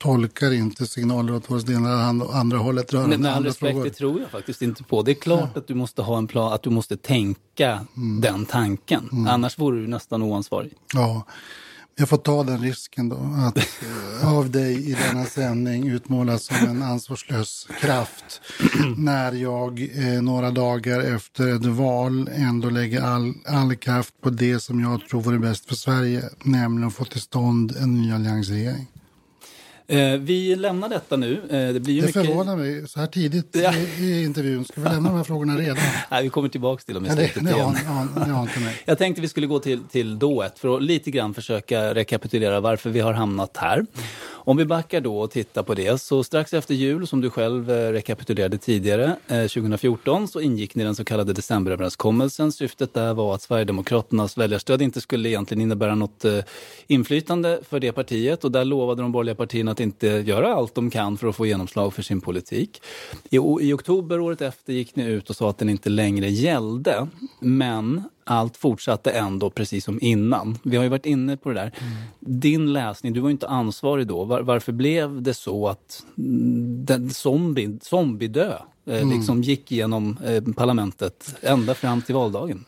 tolkar 0.01 0.53
inte 0.53 0.87
signaler 0.87 1.35
åt 1.35 1.51
vare 1.51 1.61
sig 1.61 1.69
det 1.69 1.75
ena 1.75 2.11
eller 2.11 2.35
andra 2.35 2.59
hållet 2.59 2.93
rörande 2.93 3.17
Men 3.17 3.23
med 3.23 3.35
all 3.35 3.45
respekt, 3.45 3.73
frågor. 3.73 3.85
det 3.85 3.91
tror 3.91 4.21
jag 4.21 4.31
faktiskt 4.31 4.63
inte 4.63 4.83
på. 4.83 5.03
Det 5.03 5.11
är 5.11 5.15
klart 5.15 5.57
att 5.57 5.67
du 5.67 5.75
måste 5.75 6.03
ha 6.03 6.19
en 6.19 6.27
plan, 6.27 6.53
att 6.53 6.63
du 6.63 6.71
måste 6.71 6.97
tänka 6.97 7.87
den 8.21 8.45
tanken. 8.45 9.27
Annars 9.29 9.59
vore 9.59 9.81
du 9.81 9.87
nästan 9.87 10.23
oansvarig. 10.23 10.73
Ja, 10.95 11.27
jag 11.97 12.09
får 12.09 12.17
ta 12.17 12.43
den 12.43 12.61
risken 12.61 13.09
då 13.09 13.17
att 13.17 13.57
eh, 14.23 14.35
av 14.35 14.51
dig 14.51 14.91
i 14.91 14.97
denna 15.09 15.25
sändning 15.25 15.89
utmålas 15.89 16.45
som 16.45 16.57
en 16.57 16.83
ansvarslös 16.83 17.67
kraft 17.81 18.41
när 18.97 19.33
jag 19.33 19.91
eh, 19.95 20.23
några 20.23 20.51
dagar 20.51 21.01
efter 21.01 21.55
ett 21.57 21.67
val 21.67 22.31
ändå 22.33 22.71
lägger 22.71 23.03
all, 23.03 23.35
all 23.47 23.77
kraft 23.77 24.21
på 24.21 24.31
det 24.31 24.61
som 24.61 24.81
jag 24.81 25.09
tror 25.09 25.21
vore 25.21 25.39
bäst 25.39 25.69
för 25.69 25.75
Sverige, 25.75 26.25
nämligen 26.43 26.89
att 26.89 26.95
få 26.95 27.05
till 27.05 27.21
stånd 27.21 27.77
en 27.77 27.95
ny 27.95 28.13
alliansregering. 28.13 28.87
Eh, 29.91 30.13
vi 30.19 30.57
lämnar 30.57 30.89
detta 30.89 31.17
nu. 31.17 31.33
Eh, 31.51 31.73
det 31.75 31.81
blir 31.81 31.95
ju 31.95 32.01
Det 32.01 32.07
mycket... 32.07 32.27
förvånar 32.27 32.57
mig 32.57 32.89
så 32.89 33.01
här 33.01 33.07
tidigt 33.07 33.57
i, 33.57 33.61
i 34.05 34.25
intervjun. 34.25 34.65
Ska 34.65 34.81
vi 34.81 34.89
lämna 34.89 35.09
de 35.09 35.17
här 35.17 35.25
frågorna 35.25 35.57
redan? 35.57 35.77
Nej, 36.11 36.23
vi 36.23 36.29
kommer 36.29 36.49
tillbaka 36.49 36.83
till 36.83 36.95
dem 36.95 37.07
i 37.07 37.09
Ja, 37.09 37.15
det, 37.15 37.29
slutet 37.29 37.45
det, 37.45 37.57
igen. 37.57 37.77
ja, 38.17 38.23
det 38.25 38.31
har 38.31 38.43
inte 38.43 38.61
mig. 38.61 38.75
Jag 38.85 38.99
tänkte 38.99 39.23
vi 39.23 39.29
skulle 39.29 39.47
gå 39.47 39.59
till, 39.59 39.81
till 39.91 40.19
då 40.19 40.43
ett 40.43 40.59
för 40.59 40.77
att 40.77 40.83
lite 40.83 41.11
grann 41.11 41.35
försöka 41.35 41.95
rekapitulera 41.95 42.61
varför 42.61 42.91
vi 42.91 43.01
har 43.01 43.13
hamnat 43.13 43.57
här. 43.57 43.87
Om 44.45 44.57
vi 44.57 44.65
backar 44.65 45.01
då 45.01 45.21
och 45.21 45.31
tittar 45.31 45.63
på 45.63 45.75
det, 45.75 46.01
så 46.01 46.25
strax 46.25 46.55
efter 46.55 46.75
jul, 46.75 47.07
som 47.07 47.21
du 47.21 47.31
själv 47.31 47.71
eh, 47.71 47.93
rekapitulerade 47.93 48.59
tidigare, 48.59 49.17
eh, 49.29 49.41
2014, 49.41 50.29
så 50.29 50.41
ingick 50.41 50.75
ni 50.75 50.85
den 50.85 50.95
så 50.95 51.05
kallade 51.05 51.33
decemberöverenskommelsen. 51.33 52.53
Syftet 52.53 52.95
där 52.95 53.15
var 53.15 53.35
att 53.35 53.43
Sverigedemokraternas 53.43 54.39
väljarstöd 54.39 54.83
inte 54.83 55.01
skulle 55.01 55.29
egentligen 55.29 55.63
innebära 55.63 55.95
något 55.95 56.25
eh, 56.25 56.39
inflytande 56.87 57.61
för 57.69 57.81
det 57.81 57.93
partiet 57.93 58.45
och 58.45 58.53
där 58.53 58.65
lovade 58.65 59.03
de 59.03 59.13
borgerliga 59.13 59.35
partierna 59.35 59.73
att 59.73 59.81
inte 59.81 60.07
göra 60.07 60.55
allt 60.55 60.75
de 60.75 60.91
kan 60.91 61.19
för 61.19 61.29
att 61.29 61.37
få 61.37 61.47
genomslag 61.47 61.95
för 61.95 62.03
sin 62.03 62.21
politik. 62.21 62.83
I, 63.31 63.37
I 63.37 63.73
oktober 63.73 64.21
året 64.21 64.43
efter 64.43 64.73
gick 64.73 64.97
ni 64.97 65.05
ut 65.05 65.31
och 65.31 65.37
sa 65.37 65.51
att 65.51 65.59
den 65.59 65.69
inte 65.69 65.89
längre 65.89 66.29
gällde, 66.29 67.09
men 67.41 68.05
allt 68.25 68.57
fortsatte 68.57 69.11
ändå 69.11 69.51
precis 69.51 69.85
som 69.85 69.99
innan. 70.03 70.59
Vi 70.63 70.77
har 70.77 70.83
ju 70.85 70.89
varit 70.91 71.07
inne 71.07 71.37
på 71.37 71.49
det 71.49 71.55
där. 71.55 71.73
Din 72.21 72.73
läsning, 72.73 73.13
du 73.13 73.21
var 73.21 73.29
ju 73.29 73.33
inte 73.33 73.49
ansvarig 73.49 74.07
då. 74.07 74.25
Var, 74.25 74.41
varför 74.41 74.73
blev 74.73 75.23
det 75.23 75.35
så 75.35 75.69
att 75.69 76.03
mm, 76.19 76.85
den 76.85 77.11
zombie, 77.11 77.79
zombiedö 77.83 78.53
eh, 78.87 78.97
Mm. 79.03 79.11
liksom 79.11 79.43
gick 79.43 79.73
igenom 79.73 80.19
eh, 80.25 80.43
parlamentet 80.55 81.35
ända 81.43 81.75
fram 81.75 82.03
till 82.03 82.15
valdagen? 82.15 82.65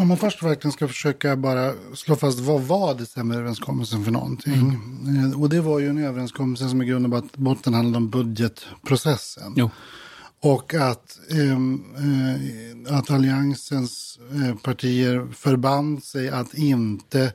Om 0.00 0.08
man 0.08 0.16
först 0.16 0.42
verkligen 0.42 0.72
ska 0.72 0.88
försöka 0.88 1.36
bara 1.36 1.72
slå 1.94 2.16
fast 2.16 2.38
vad 2.40 2.60
var 2.60 2.94
decemberöverenskommelsen 2.94 4.04
för 4.04 4.10
någonting. 4.12 4.78
Eh, 5.32 5.40
Och 5.40 5.48
det 5.48 5.60
var 5.60 5.78
ju 5.78 5.88
en 5.88 5.98
överenskommelse 6.04 6.68
som 6.68 6.82
i 6.82 6.84
grund 6.84 7.14
och 7.14 7.24
botten 7.36 7.74
handlade 7.74 7.96
om 7.96 8.10
budgetprocessen. 8.10 9.52
Jo. 9.56 9.70
Och 10.40 10.74
att, 10.74 11.18
ehm, 11.30 11.84
eh, 12.86 12.98
att 12.98 13.10
alliansens 13.10 14.18
eh, 14.34 14.54
partier 14.54 15.28
förband 15.32 16.04
sig 16.04 16.28
att 16.28 16.54
inte 16.54 17.32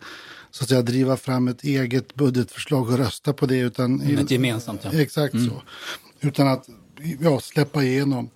så 0.52 0.64
att 0.64 0.70
säga, 0.70 0.82
driva 0.82 1.18
fram 1.18 1.48
ett 1.48 1.64
eget 1.64 2.16
budgetförslag 2.16 2.90
och 2.90 2.98
rösta 2.98 3.34
på 3.34 3.46
det. 3.46 3.58
Utan, 3.60 4.02
Ett 4.02 4.32
gemensamt, 4.32 4.82
ja. 4.84 4.94
Exakt 4.94 5.34
Mm. 5.34 5.50
så. 5.50 5.62
Utan 6.22 6.48
att 6.48 6.70
ja, 7.20 7.40
släppa 7.40 7.84
igenom 7.84 8.30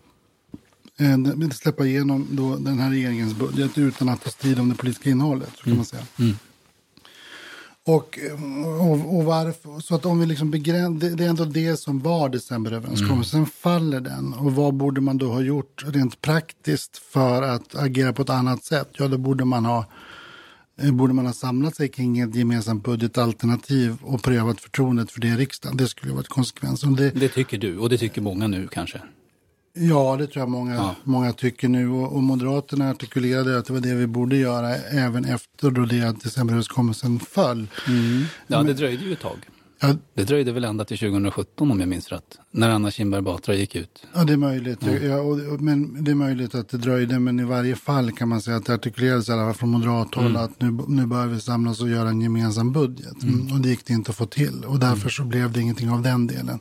eh, 1.00 1.50
släppa 1.50 1.86
igenom 1.86 2.28
då 2.32 2.56
den 2.56 2.80
här 2.80 2.90
regeringens 2.90 3.34
budget 3.36 3.78
utan 3.78 4.10
att 4.10 4.24
ta 4.24 4.30
strid 4.30 4.60
om 4.60 4.70
det 4.70 4.76
politiska 4.76 5.10
innehållet. 5.10 5.50
Så 5.58 5.64
kan 5.64 5.76
man 5.76 5.86
säga. 5.86 6.04
Mm. 6.20 6.36
Och, 7.88 8.20
och, 8.80 9.16
och 9.18 9.24
varför, 9.24 9.80
så 9.80 9.96
att 9.96 10.06
om 10.06 10.20
vi 10.20 10.26
liksom 10.26 10.52
begränsar, 10.52 11.10
det, 11.10 11.16
det 11.16 11.26
är 11.26 11.30
ändå 11.30 11.46
det 11.46 11.78
som 11.78 12.00
var 12.00 12.30
decemberöverenskommelsen. 12.30 13.46
Sen 13.46 13.46
faller 13.46 14.00
den. 14.00 14.34
Och 14.34 14.56
vad 14.56 14.74
borde 14.74 15.02
man 15.02 15.18
då 15.18 15.32
ha 15.32 15.42
gjort 15.42 15.84
rent 15.88 16.22
praktiskt 16.22 16.98
för 16.98 17.42
att 17.42 17.76
agera 17.76 18.14
på 18.14 18.22
ett 18.22 18.30
annat 18.30 18.64
sätt? 18.64 18.90
Ja, 18.98 19.08
då 19.08 19.18
borde 19.18 19.46
man 19.46 19.66
ha 19.66 19.86
eh, 20.82 20.92
borde 20.92 21.14
man 21.14 21.26
ha 21.26 21.34
samlat 21.34 21.76
sig 21.76 21.90
kring 21.90 22.20
ett 22.20 22.36
gemensamt 22.36 22.84
budgetalternativ 22.84 23.98
och 24.02 24.24
prövat 24.24 24.62
förtroendet 24.62 25.12
för 25.12 25.22
det 25.22 25.28
i 25.28 25.36
riksdagen. 25.36 25.78
Det 25.78 25.88
skulle 25.88 26.12
ha 26.12 26.16
varit 26.16 26.28
konsekvensen. 26.28 26.96
Det, 26.96 27.10
Det 27.10 27.30
tycker 27.30 27.58
du 27.58 27.78
och 27.78 27.90
det 27.90 27.98
tycker 27.98 28.22
många 28.22 28.48
nu 28.48 28.68
kanske. 28.72 29.02
Ja, 29.80 30.16
det 30.20 30.28
tror 30.28 30.42
jag 30.42 30.50
många, 30.50 30.76
Ja. 30.76 30.96
många 31.04 31.34
tycker 31.34 31.68
nu. 31.70 31.90
Och, 31.90 32.16
och 32.16 32.24
Moderaterna 32.24 32.90
artikulerade 32.90 33.58
att 33.58 33.66
det 33.66 33.74
var 33.74 33.80
det 33.80 33.94
vi 33.96 34.08
borde 34.08 34.38
göra 34.38 34.76
även 34.76 35.26
efter 35.26 35.72
då 35.72 35.86
det 35.86 36.02
att 36.04 36.22
decemberöverenskommelsen 36.24 37.20
föll. 37.20 37.68
Ja, 38.48 38.64
det 38.64 38.74
dröjde 38.74 39.06
ju 39.06 39.14
ett 39.14 39.20
tag. 39.22 39.38
Ja. 39.80 39.96
Det 40.14 40.24
dröjde 40.24 40.52
väl 40.52 40.64
ända 40.64 40.86
till 40.86 40.98
2017 40.98 41.72
om 41.72 41.80
jag 41.80 41.90
minns 41.90 42.10
rätt. 42.10 42.38
När 42.52 42.70
Anna 42.70 42.92
Kinberg 42.92 43.22
Batra 43.22 43.54
gick 43.56 43.76
ut. 43.76 44.04
Ja, 44.16 44.24
det 44.24 44.34
är 44.34 44.38
möjligt. 44.38 44.80
Ja. 44.82 44.92
Ja. 44.94 45.18
och, 45.20 45.32
och- 45.54 45.62
men 45.62 46.04
det 46.04 46.12
är 46.12 46.16
möjligt 46.16 46.56
att 46.56 46.70
det 46.70 46.78
dröjde, 46.78 47.20
men 47.20 47.40
i 47.40 47.44
varje 47.44 47.76
fall 47.76 48.12
kan 48.12 48.30
man 48.30 48.42
säga 48.42 48.58
att 48.58 48.66
det 48.66 48.74
artikulerades 48.74 49.30
i 49.30 49.32
alla 49.32 49.44
fall 49.46 49.54
från 49.54 49.70
moderat 49.70 50.16
håll 50.16 50.26
Mm. 50.26 50.42
att 50.44 50.62
nu, 50.62 50.80
nu 50.88 51.06
bör 51.06 51.26
vi 51.28 51.40
samlas 51.42 51.82
och 51.82 51.90
göra 51.90 52.10
en 52.10 52.22
gemensam 52.22 52.72
budget. 52.72 53.24
Mm. 53.24 53.52
Och 53.54 53.60
det 53.62 53.70
gick 53.70 53.86
det 53.86 53.94
inte 53.94 54.12
att 54.12 54.18
få 54.18 54.26
till. 54.26 54.64
Och 54.68 54.80
därför 54.80 55.10
så 55.10 55.24
blev 55.24 55.52
det 55.52 55.62
ingenting 55.62 55.90
av 55.90 56.02
den 56.02 56.28
delen. 56.28 56.60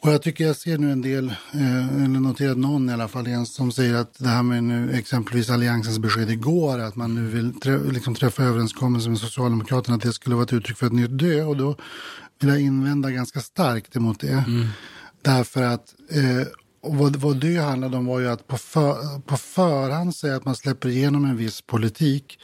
Och 0.00 0.12
jag 0.12 0.22
tycker 0.22 0.46
jag 0.46 0.56
ser 0.56 0.78
nu 0.78 0.92
en 0.92 1.02
del, 1.02 1.28
eh, 1.52 2.04
eller 2.04 2.20
noterat 2.20 2.58
någon 2.58 2.90
i 2.90 2.92
alla 2.92 3.08
fall, 3.08 3.46
som 3.46 3.72
säger 3.72 3.94
att 3.94 4.18
det 4.18 4.28
här 4.28 4.42
med 4.42 4.64
nu 4.64 4.92
exempelvis 4.92 5.50
Alliansens 5.50 5.98
besked 5.98 6.30
igår, 6.30 6.78
att 6.78 6.96
man 6.96 7.14
nu 7.14 7.26
vill 7.26 7.60
trä, 7.60 7.78
liksom 7.78 8.14
träffa 8.14 8.42
överenskommelser 8.42 9.10
med 9.10 9.18
Socialdemokraterna, 9.18 9.96
att 9.96 10.02
det 10.02 10.12
skulle 10.12 10.34
vara 10.34 10.44
ett 10.44 10.52
uttryck 10.52 10.76
för 10.76 10.86
ett 10.86 10.92
nytt 10.92 11.18
dö. 11.18 11.42
Och 11.42 11.56
då 11.56 11.76
vill 12.40 12.48
jag 12.50 12.60
invända 12.60 13.10
ganska 13.10 13.40
starkt 13.40 13.96
emot 13.96 14.20
det. 14.20 14.44
Därför 15.22 15.62
att 15.62 15.94
eh, 16.10 16.46
och 16.80 16.96
vad, 16.96 17.16
vad 17.16 17.36
det 17.36 17.56
handlade 17.56 17.96
om 17.96 18.06
var 18.06 18.20
ju 18.20 18.28
att 18.28 18.46
på, 18.46 18.56
för, 18.56 19.20
på 19.20 19.36
förhand 19.36 20.16
säga 20.16 20.36
att 20.36 20.44
man 20.44 20.56
släpper 20.56 20.88
igenom 20.88 21.24
en 21.24 21.36
viss 21.36 21.62
politik 21.62 22.38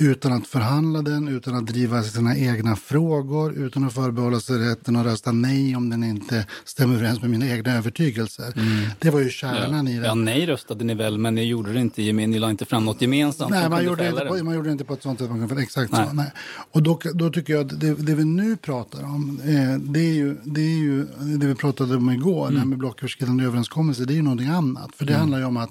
utan 0.00 0.32
att 0.32 0.46
förhandla 0.46 1.02
den, 1.02 1.28
utan 1.28 1.54
att 1.54 1.66
driva 1.66 2.02
sina 2.02 2.36
egna 2.36 2.76
frågor, 2.76 3.52
utan 3.52 3.84
att 3.84 3.94
förbehålla 3.94 4.40
sig 4.40 4.58
rätten 4.58 4.96
att 4.96 5.06
rösta 5.06 5.32
nej 5.32 5.76
om 5.76 5.90
den 5.90 6.04
inte 6.04 6.46
stämmer 6.64 6.94
överens 6.94 7.20
med 7.20 7.30
mina 7.30 7.46
egna 7.48 7.72
övertygelser. 7.72 8.54
Det 8.98 9.10
var 9.10 9.20
ju 9.20 9.30
kärnan 9.30 9.88
i 9.88 9.98
det. 9.98 10.06
Ja, 10.06 10.14
nej 10.14 10.46
röstade 10.46 10.84
ni 10.84 10.94
väl, 10.94 11.18
men 11.18 11.34
ni 11.34 11.44
gjorde 11.44 11.72
det 11.72 11.80
inte, 11.80 12.02
gemen- 12.02 12.30
ni 12.30 12.38
la 12.38 12.50
inte 12.50 12.64
fram 12.64 12.84
något 12.84 13.02
gemensamt 13.02 13.50
Nej, 13.50 13.68
man 13.68 13.84
gjorde, 13.84 14.08
inte 14.08 14.24
på, 14.24 14.44
man 14.44 14.54
gjorde 14.54 14.68
det 14.68 14.72
inte 14.72 14.84
på 14.84 14.94
ett 14.94 15.02
sånt 15.02 15.18
sätt 15.18 15.30
man 15.30 15.48
kunde 15.48 15.62
exakt 15.62 15.92
Nej. 15.92 16.06
så. 16.08 16.12
Nej. 16.12 16.32
Och 16.72 16.82
då, 16.82 17.00
då 17.14 17.30
tycker 17.30 17.52
jag 17.52 17.66
att 17.72 17.80
det, 17.80 17.94
det 17.94 18.14
vi 18.14 18.24
nu 18.24 18.56
pratar 18.56 19.02
om, 19.04 19.40
eh, 19.44 19.78
det, 19.92 20.00
är 20.00 20.14
ju, 20.14 20.36
det 20.44 20.60
är 20.60 20.78
ju 20.78 21.06
det 21.38 21.46
vi 21.46 21.54
pratade 21.54 21.96
om 21.96 22.10
igår, 22.10 22.50
det 22.50 22.58
här 22.58 22.66
med 22.66 22.78
blocköverskridande 22.78 23.44
överenskommelser, 23.44 24.06
det 24.06 24.12
är 24.12 24.16
ju 24.16 24.22
någonting 24.22 24.48
annat. 24.48 24.90
För 24.96 25.04
det 25.04 25.12
Mm. 25.12 25.20
handlar 25.20 25.38
ju 25.38 25.44
om 25.44 25.56
att 25.56 25.70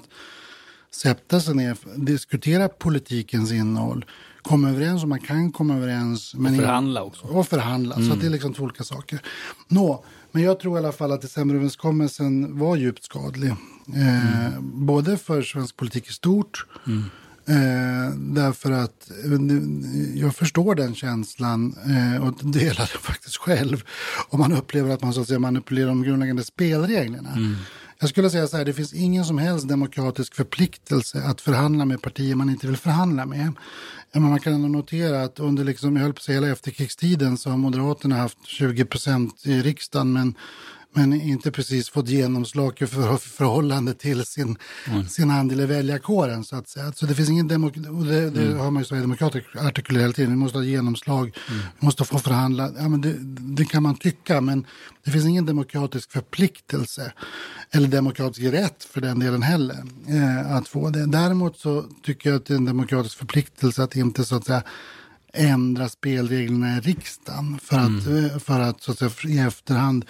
sätta 0.94 1.40
sig 1.40 1.54
ner, 1.54 1.76
diskutera 1.96 2.68
politikens 2.68 3.52
innehåll, 3.52 4.04
komma 4.42 4.70
överens 4.70 5.02
om 5.02 5.08
man 5.08 5.20
kan 5.20 5.52
komma 5.52 5.74
överens. 5.76 6.34
Men 6.34 6.56
förhandla 6.56 7.02
också. 7.02 7.26
Och 7.26 7.48
förhandla, 7.48 7.94
så 7.94 8.00
Mm. 8.00 8.12
att 8.12 8.20
det 8.20 8.26
är 8.26 8.30
liksom 8.30 8.54
två 8.54 8.62
olika 8.64 8.84
saker. 8.84 9.20
Nå, 9.68 10.04
men 10.32 10.42
jag 10.42 10.60
tror 10.60 10.76
i 10.76 10.78
alla 10.78 10.92
fall 10.92 11.12
att 11.12 11.22
decemberöverenskommelsen 11.22 12.58
var 12.58 12.76
djupt 12.76 13.04
skadlig. 13.04 13.50
Eh, 13.50 14.60
Både 14.60 15.16
för 15.18 15.42
svensk 15.42 15.76
politik 15.76 16.08
i 16.08 16.12
stort, 16.12 16.66
Eh, 17.46 18.14
därför 18.16 18.72
att 18.72 19.10
eh, 19.24 20.20
jag 20.20 20.34
förstår 20.36 20.74
den 20.74 20.94
känslan 20.94 21.76
eh, 21.86 22.26
och 22.26 22.34
delar 22.52 22.90
den 22.92 23.00
faktiskt 23.02 23.36
själv. 23.36 23.82
Om 24.28 24.40
man 24.40 24.52
upplever 24.52 24.94
att 24.94 25.02
man 25.02 25.12
så 25.14 25.20
att 25.20 25.26
säga 25.28 25.38
manipulerar 25.38 25.88
de 25.88 26.02
grundläggande 26.02 26.44
spelreglerna. 26.44 27.30
Jag 28.04 28.08
skulle 28.10 28.30
säga 28.30 28.46
så 28.46 28.56
här, 28.56 28.64
det 28.64 28.72
finns 28.72 28.92
ingen 28.92 29.24
som 29.24 29.38
helst 29.38 29.68
demokratisk 29.68 30.34
förpliktelse 30.34 31.22
att 31.22 31.40
förhandla 31.40 31.84
med 31.84 32.02
partier 32.02 32.34
man 32.34 32.50
inte 32.50 32.66
vill 32.66 32.76
förhandla 32.76 33.26
med. 33.26 33.52
Men 34.12 34.22
man 34.22 34.40
kan 34.40 34.52
ändå 34.52 34.68
notera 34.68 35.22
att 35.22 35.40
under 35.40 35.64
liksom, 35.64 35.96
jag 35.96 36.02
höll 36.02 36.12
på 36.12 36.18
att 36.18 36.22
säga 36.22 36.40
hela 36.40 36.52
efterkrigstiden 36.52 37.38
så 37.38 37.50
har 37.50 37.56
Moderaterna 37.56 38.16
haft 38.16 38.46
20 38.46 38.84
procent 38.84 39.46
i 39.46 39.62
riksdagen 39.62 40.12
men 40.12 40.34
men 40.94 41.12
inte 41.12 41.50
precis 41.50 41.90
fått 41.90 42.08
genomslag 42.08 42.82
i 42.82 42.86
för, 42.86 43.16
förhållande 43.16 43.94
till 43.94 44.24
sin, 44.24 44.56
mm. 44.86 45.08
sin 45.08 45.30
andel 45.30 45.60
i 45.60 45.66
väljarkåren. 45.66 46.44
Så, 46.44 46.56
att 46.56 46.68
säga. 46.68 46.92
så 46.92 47.06
det 47.06 47.14
finns 47.14 47.30
ingen 47.30 47.48
demokrati, 47.48 47.88
det, 47.88 48.30
det 48.30 48.46
mm. 48.46 48.58
har 48.58 48.70
man 48.70 48.82
ju 48.82 48.86
Sverigedemokrater 48.86 49.44
artikulerat 49.58 50.04
hela 50.04 50.12
tiden, 50.12 50.30
vi 50.30 50.36
måste 50.36 50.58
ha 50.58 50.64
genomslag, 50.64 51.22
mm. 51.22 51.60
vi 51.80 51.84
måste 51.86 52.04
få 52.04 52.18
förhandla. 52.18 52.70
Ja, 52.78 52.88
men 52.88 53.00
det, 53.00 53.14
det, 53.56 53.64
kan 53.64 53.82
man 53.82 53.96
tycka, 53.96 54.40
men 54.40 54.66
det 55.04 55.10
finns 55.10 55.26
ingen 55.26 55.46
demokratisk 55.46 56.12
förpliktelse 56.12 57.12
eller 57.70 57.88
demokratisk 57.88 58.42
rätt 58.42 58.84
för 58.84 59.00
den 59.00 59.18
delen 59.18 59.42
heller 59.42 59.84
eh, 60.08 60.56
att 60.56 60.68
få 60.68 60.90
det. 60.90 61.06
Däremot 61.06 61.58
så 61.58 61.84
tycker 62.02 62.30
jag 62.30 62.36
att 62.36 62.46
det 62.46 62.54
är 62.54 62.58
en 62.58 62.64
demokratisk 62.64 63.18
förpliktelse 63.18 63.82
att 63.82 63.96
inte 63.96 64.24
så 64.24 64.36
att 64.36 64.44
säga 64.44 64.62
ändra 65.34 65.88
spelreglerna 65.88 66.76
i 66.76 66.80
riksdagen 66.80 67.58
för 67.62 67.76
att, 67.76 68.06
mm. 68.06 68.24
Eh, 68.24 68.38
för 68.38 68.60
att, 68.60 68.82
så 68.82 68.92
att 68.92 68.98
säga, 68.98 69.10
i 69.24 69.38
efterhand 69.38 70.04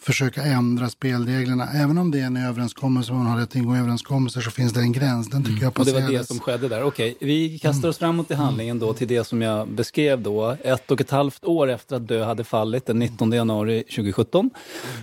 försöka 0.00 0.42
ändra 0.42 0.88
spelreglerna. 0.88 1.68
Även 1.74 1.98
om 1.98 2.10
det 2.10 2.20
är 2.20 2.24
en 2.24 2.36
överenskommelse 2.36 3.12
man 3.12 3.26
har 3.26 3.38
rätt 3.38 3.48
att 3.48 3.56
ingå 3.56 3.76
överenskommelser 3.76 4.40
så 4.40 4.50
finns 4.50 4.72
det 4.72 4.80
en 4.80 4.92
gräns. 4.92 5.30
Den 5.30 5.42
tycker 5.42 5.52
mm. 5.52 5.64
jag 5.64 5.74
passerades. 5.74 6.04
Och 6.04 6.10
det 6.10 6.16
var 6.16 6.18
det 6.18 6.26
som 6.26 6.40
skedde 6.40 6.68
där. 6.68 6.82
Okej, 6.82 7.16
vi 7.20 7.58
kastar 7.58 7.88
oss 7.88 7.98
framåt 7.98 8.30
i 8.30 8.34
mm. 8.34 8.44
handlingen 8.44 8.78
då 8.78 8.92
till 8.92 9.08
det 9.08 9.24
som 9.24 9.42
jag 9.42 9.68
beskrev 9.68 10.22
då. 10.22 10.56
Ett 10.64 10.90
och 10.90 11.00
ett 11.00 11.10
halvt 11.10 11.44
år 11.44 11.70
efter 11.70 11.96
att 11.96 12.08
Dö 12.08 12.24
hade 12.24 12.44
fallit, 12.44 12.86
den 12.86 12.98
19 12.98 13.32
januari 13.32 13.82
2017, 13.82 14.50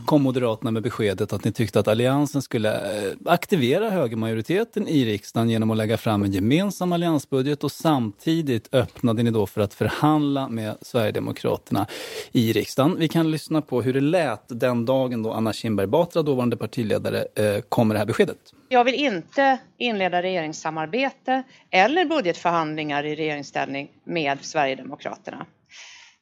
kom 0.05 0.21
Moderaterna 0.21 0.71
med 0.71 0.83
beskedet 0.83 1.33
att 1.33 1.43
ni 1.43 1.51
tyckte 1.51 1.79
att 1.79 1.87
Alliansen 1.87 2.41
skulle 2.41 2.73
eh, 2.73 3.13
aktivera 3.25 3.89
högermajoriteten 3.89 4.87
i 4.87 5.05
riksdagen 5.05 5.49
genom 5.49 5.71
att 5.71 5.77
lägga 5.77 5.97
fram 5.97 6.23
en 6.23 6.31
gemensam 6.31 6.91
alliansbudget 6.91 7.63
och 7.63 7.71
samtidigt 7.71 8.69
öppnade 8.71 9.23
ni 9.23 9.31
då 9.31 9.45
för 9.45 9.61
att 9.61 9.73
förhandla 9.73 10.49
med 10.49 10.77
Sverigedemokraterna 10.81 11.87
i 12.31 12.53
riksdagen. 12.53 12.95
Vi 12.99 13.07
kan 13.07 13.31
lyssna 13.31 13.61
på 13.61 13.81
hur 13.81 13.93
det 13.93 14.01
lät 14.01 14.43
den 14.47 14.85
dagen 14.85 14.94
då 15.23 15.31
Anna 15.31 15.53
Kinberg 15.53 15.87
Batra, 15.87 16.21
dåvarande 16.21 16.57
partiledare, 16.57 17.25
eh, 17.35 17.61
kom 17.69 17.87
med 17.87 17.95
det 17.95 17.99
här 17.99 18.05
beskedet. 18.05 18.37
Jag 18.69 18.83
vill 18.83 18.95
inte 18.95 19.57
inleda 19.77 20.21
regeringssamarbete 20.21 21.43
eller 21.71 22.05
budgetförhandlingar 22.05 23.03
i 23.03 23.15
regeringsställning 23.15 23.89
med 24.03 24.37
Sverigedemokraterna. 24.41 25.45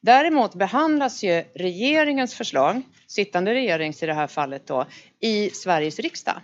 Däremot 0.00 0.54
behandlas 0.54 1.24
ju 1.24 1.44
regeringens 1.54 2.34
förslag, 2.34 2.82
sittande 3.06 3.54
regerings 3.54 4.02
i 4.02 4.06
det 4.06 4.14
här 4.14 4.26
fallet 4.26 4.66
då, 4.66 4.86
i 5.20 5.50
Sveriges 5.50 5.98
riksdag 5.98 6.36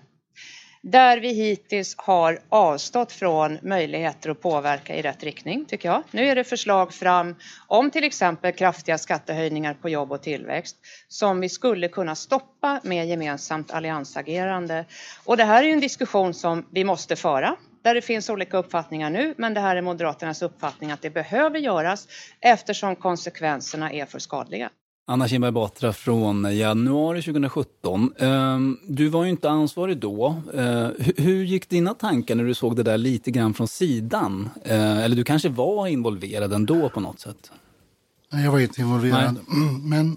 där 0.83 1.19
vi 1.19 1.33
hittills 1.33 1.95
har 1.99 2.39
avstått 2.49 3.13
från 3.13 3.59
möjligheter 3.63 4.31
att 4.31 4.41
påverka 4.41 4.97
i 4.97 5.03
rätt 5.03 5.23
riktning, 5.23 5.65
tycker 5.65 5.89
jag. 5.89 6.03
Nu 6.11 6.27
är 6.29 6.35
det 6.35 6.45
förslag 6.45 6.95
fram 6.95 7.37
om 7.67 7.91
till 7.91 8.05
exempel 8.05 8.53
kraftiga 8.53 8.99
skattehöjningar 8.99 9.75
på 9.75 9.89
jobb 9.89 10.13
och 10.13 10.23
tillväxt 10.23 10.77
som 11.09 11.41
vi 11.41 11.49
skulle 11.49 11.89
kunna 11.89 12.15
stoppa 12.15 12.81
med 12.85 13.07
gemensamt 13.07 13.71
alliansagerande. 13.71 14.85
Och 15.25 15.37
det 15.37 15.45
här 15.45 15.65
är 15.65 15.69
en 15.69 15.81
diskussion 15.81 16.35
som 16.35 16.67
vi 16.71 16.85
måste 16.85 17.17
föra 17.17 17.57
där 17.83 17.95
det 17.95 18.03
finns 18.03 18.31
olika 18.31 18.57
uppfattningar 18.57 19.11
nu, 19.11 19.35
men 19.39 19.55
det 19.55 19.61
här 19.61 19.77
är 19.77 19.83
Moderaternas 19.83 20.43
uppfattning 20.43 20.91
att 20.91 21.03
det 21.03 21.11
behöver 21.11 21.59
göras 21.59 22.09
eftersom 22.41 22.97
konsekvenserna 22.97 23.93
är 23.93 24.07
för 24.07 24.19
skadliga. 24.19 24.71
Anna 25.11 25.29
Kinberg 25.29 25.53
Batra 25.53 25.93
från 25.93 26.57
januari 26.57 27.23
2017. 27.23 28.13
Ehm, 28.19 28.79
du 28.87 29.09
var 29.09 29.25
ju 29.25 29.31
inte 29.31 29.51
ansvarig 29.51 29.99
då. 29.99 30.43
Ehm, 30.55 30.93
hur 31.17 31.45
gick 31.45 31.69
dina 31.69 31.95
tankar 31.95 32.35
när 32.35 32.45
du 32.45 32.55
såg 32.55 32.77
det 32.77 32.83
där 32.83 32.99
lite 32.99 33.31
grann 33.31 33.55
från 33.55 33.69
sidan? 33.69 34.49
Ehm, 34.65 34.99
eller 34.99 35.17
du 35.17 35.25
kanske 35.25 35.49
var 35.49 35.87
involverad 35.87 36.53
ändå 36.53 36.89
på 36.89 37.01
något 37.01 37.21
sätt? 37.21 37.51
Nej, 38.33 38.45
jag 38.45 38.53
var 38.53 38.59
inte 38.59 38.81
involverad. 38.81 39.37
Nej. 39.49 39.81
Men 39.83 40.17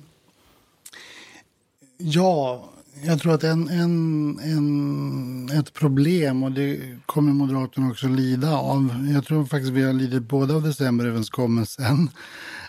ja, 1.98 2.70
jag 3.06 3.20
tror 3.20 3.34
att 3.34 3.44
en, 3.44 3.70
en, 3.70 4.40
en, 4.40 5.60
ett 5.60 5.74
problem, 5.74 6.44
och 6.44 6.52
det 6.52 6.80
kommer 7.06 7.34
Moderaterna 7.34 7.90
också 7.90 8.08
lida 8.08 8.58
av. 8.58 9.10
Jag 9.14 9.26
tror 9.26 9.46
faktiskt 9.46 9.72
vi 9.72 9.84
har 9.84 9.94
lidit 9.94 10.24
både 10.24 10.54
av 10.54 10.64
decemberöverenskommelsen 10.64 12.10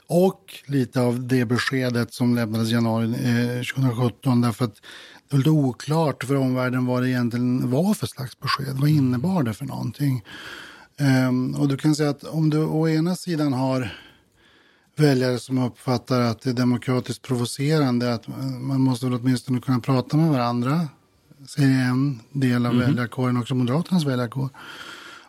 och 0.06 0.54
lite 0.66 1.00
av 1.00 1.26
det 1.26 1.44
beskedet 1.44 2.14
som 2.14 2.34
lämnades 2.34 2.70
i 2.70 2.72
januari 2.72 3.06
eh, 3.06 3.62
2017 3.74 4.40
därför 4.40 4.64
att 4.64 4.74
det 4.74 5.36
var 5.36 5.38
lite 5.38 5.50
oklart 5.50 6.24
för 6.24 6.36
omvärlden 6.36 6.86
vad 6.86 7.02
det 7.02 7.10
egentligen 7.10 7.70
var 7.70 7.94
för 7.94 8.06
slags 8.06 8.40
besked. 8.40 8.76
Vad 8.76 8.90
innebar 8.90 9.42
det 9.42 9.54
för 9.54 9.64
någonting? 9.64 10.24
Um, 11.28 11.54
och 11.54 11.68
du 11.68 11.76
kan 11.76 11.94
säga 11.94 12.10
att 12.10 12.24
om 12.24 12.50
du 12.50 12.64
å 12.64 12.88
ena 12.88 13.16
sidan 13.16 13.52
har 13.52 13.98
väljare 14.96 15.38
som 15.38 15.58
uppfattar 15.58 16.20
att 16.20 16.40
det 16.40 16.50
är 16.50 16.54
demokratiskt 16.54 17.22
provocerande 17.22 18.14
att 18.14 18.28
man 18.60 18.80
måste 18.80 19.06
väl 19.06 19.14
åtminstone 19.14 19.60
kunna 19.60 19.80
prata 19.80 20.16
med 20.16 20.30
varandra, 20.30 20.88
säger 21.48 21.88
en 21.88 22.20
del 22.32 22.66
av 22.66 22.72
mm. 22.72 22.86
väljarkåren, 22.86 23.36
också 23.36 23.54
Moderaternas 23.54 24.04
väljarkår. 24.04 24.48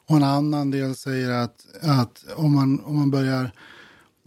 Och 0.08 0.16
en 0.16 0.24
annan 0.24 0.72
del 0.72 0.96
säger 0.96 1.30
att, 1.30 1.66
att 1.82 2.26
om, 2.36 2.56
man, 2.56 2.80
om 2.80 2.96
man 2.96 3.12
börjar 3.12 3.52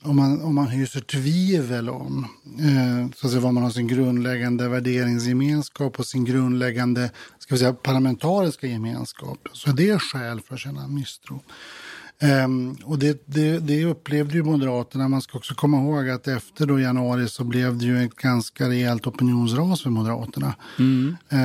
om 0.02 0.16
man, 0.16 0.42
om 0.42 0.54
man 0.54 0.66
hyser 0.66 1.00
tvivel 1.00 1.88
om 1.88 2.26
eh, 2.58 3.10
så 3.16 3.26
att 3.26 3.30
säga, 3.32 3.42
vad 3.42 3.54
man 3.54 3.62
har 3.62 3.70
sin 3.70 3.88
grundläggande 3.88 4.68
värderingsgemenskap 4.68 5.98
och 5.98 6.06
sin 6.06 6.24
grundläggande 6.24 7.10
ska 7.38 7.54
vi 7.54 7.58
säga, 7.58 7.72
parlamentariska 7.72 8.66
gemenskap 8.66 9.48
så 9.52 9.70
är 9.70 9.74
det 9.74 9.98
skäl 9.98 10.40
för 10.40 10.54
att 10.54 10.60
känna 10.60 10.88
misstro. 10.88 11.40
Um, 12.22 12.76
och 12.84 12.98
det, 12.98 13.22
det, 13.26 13.58
det, 13.58 13.84
upplevde 13.84 14.34
ju 14.34 14.42
Moderaterna. 14.42 15.08
Man 15.08 15.22
ska 15.22 15.38
också 15.38 15.54
komma 15.54 15.82
ihåg 15.82 16.08
att 16.08 16.28
efter 16.28 16.66
då 16.66 16.80
januari 16.80 17.28
så 17.28 17.44
blev 17.44 17.78
det 17.78 17.84
ju 17.84 18.04
ett 18.04 18.14
ganska 18.14 18.68
rejält 18.68 19.06
opinionsras 19.06 19.82
för 19.82 19.90
Moderaterna. 19.90 20.54
Mm. 20.78 21.16
Uh, 21.32 21.38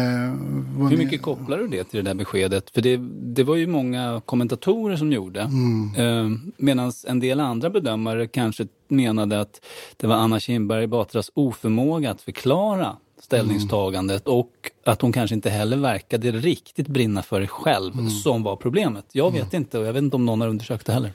Hur 0.90 0.98
mycket 0.98 1.12
ni... 1.12 1.18
kopplar 1.18 1.58
du 1.58 1.68
det 1.68 1.84
till 1.84 2.04
det 2.04 2.10
där 2.10 2.16
beskedet? 2.16 2.70
För 2.70 2.82
det, 2.82 2.98
det 3.36 3.44
var 3.44 3.56
ju 3.56 3.68
många 3.68 4.22
kommentatorer 4.26 4.96
som 4.96 5.12
gjorde. 5.12 5.42
Mm. 5.42 5.96
Uh, 5.96 6.40
Medan 6.58 6.92
en 7.08 7.20
del 7.20 7.40
andra 7.40 7.70
bedömare 7.70 8.28
kanske 8.28 8.68
menade 8.88 9.42
att 9.42 9.66
det 9.98 10.08
var 10.08 10.16
Anna 10.16 10.40
Kinberg 10.40 10.88
Batras 10.88 11.32
oförmåga 11.34 12.12
att 12.12 12.22
förklara 12.22 12.98
ställningstagandet 13.34 14.28
mm. 14.28 14.40
och 14.40 14.72
att 14.86 15.02
hon 15.02 15.12
kanske 15.12 15.36
inte 15.36 15.50
heller 15.50 15.78
verkade 15.78 16.32
riktigt 16.32 16.88
brinna 16.88 17.24
för 17.24 17.42
det 17.42 17.48
själv 17.48 17.94
mm. 17.94 18.10
som 18.10 18.44
var 18.44 18.56
problemet. 18.56 19.06
Jag 19.12 19.32
vet 19.32 19.54
mm. 19.54 19.64
inte 19.64 19.80
och 19.80 19.86
jag 19.86 19.94
vet 19.94 20.04
inte 20.04 20.16
om 20.16 20.26
någon 20.26 20.42
har 20.42 20.48
undersökt 20.48 20.86
det 20.86 20.94
heller. 20.94 21.14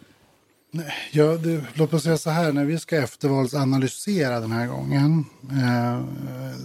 Ja, 1.13 1.25
det, 1.25 1.65
låt 1.75 1.93
mig 1.93 2.01
säga 2.01 2.19
så 2.19 2.31
här, 2.31 2.53
när 2.53 2.65
vi 2.65 2.79
ska 2.79 2.97
eftervalsanalysera 2.97 4.41
den 4.41 4.53
här 4.53 4.67
gången 4.67 5.25
eh, 5.51 6.03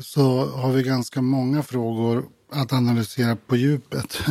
så 0.02 0.46
har 0.46 0.72
vi 0.72 0.84
ganska 0.84 1.22
många 1.22 1.64
frågor 1.64 2.26
att 2.52 2.74
analysera 2.74 3.36
på 3.36 3.56
djupet. 3.56 4.18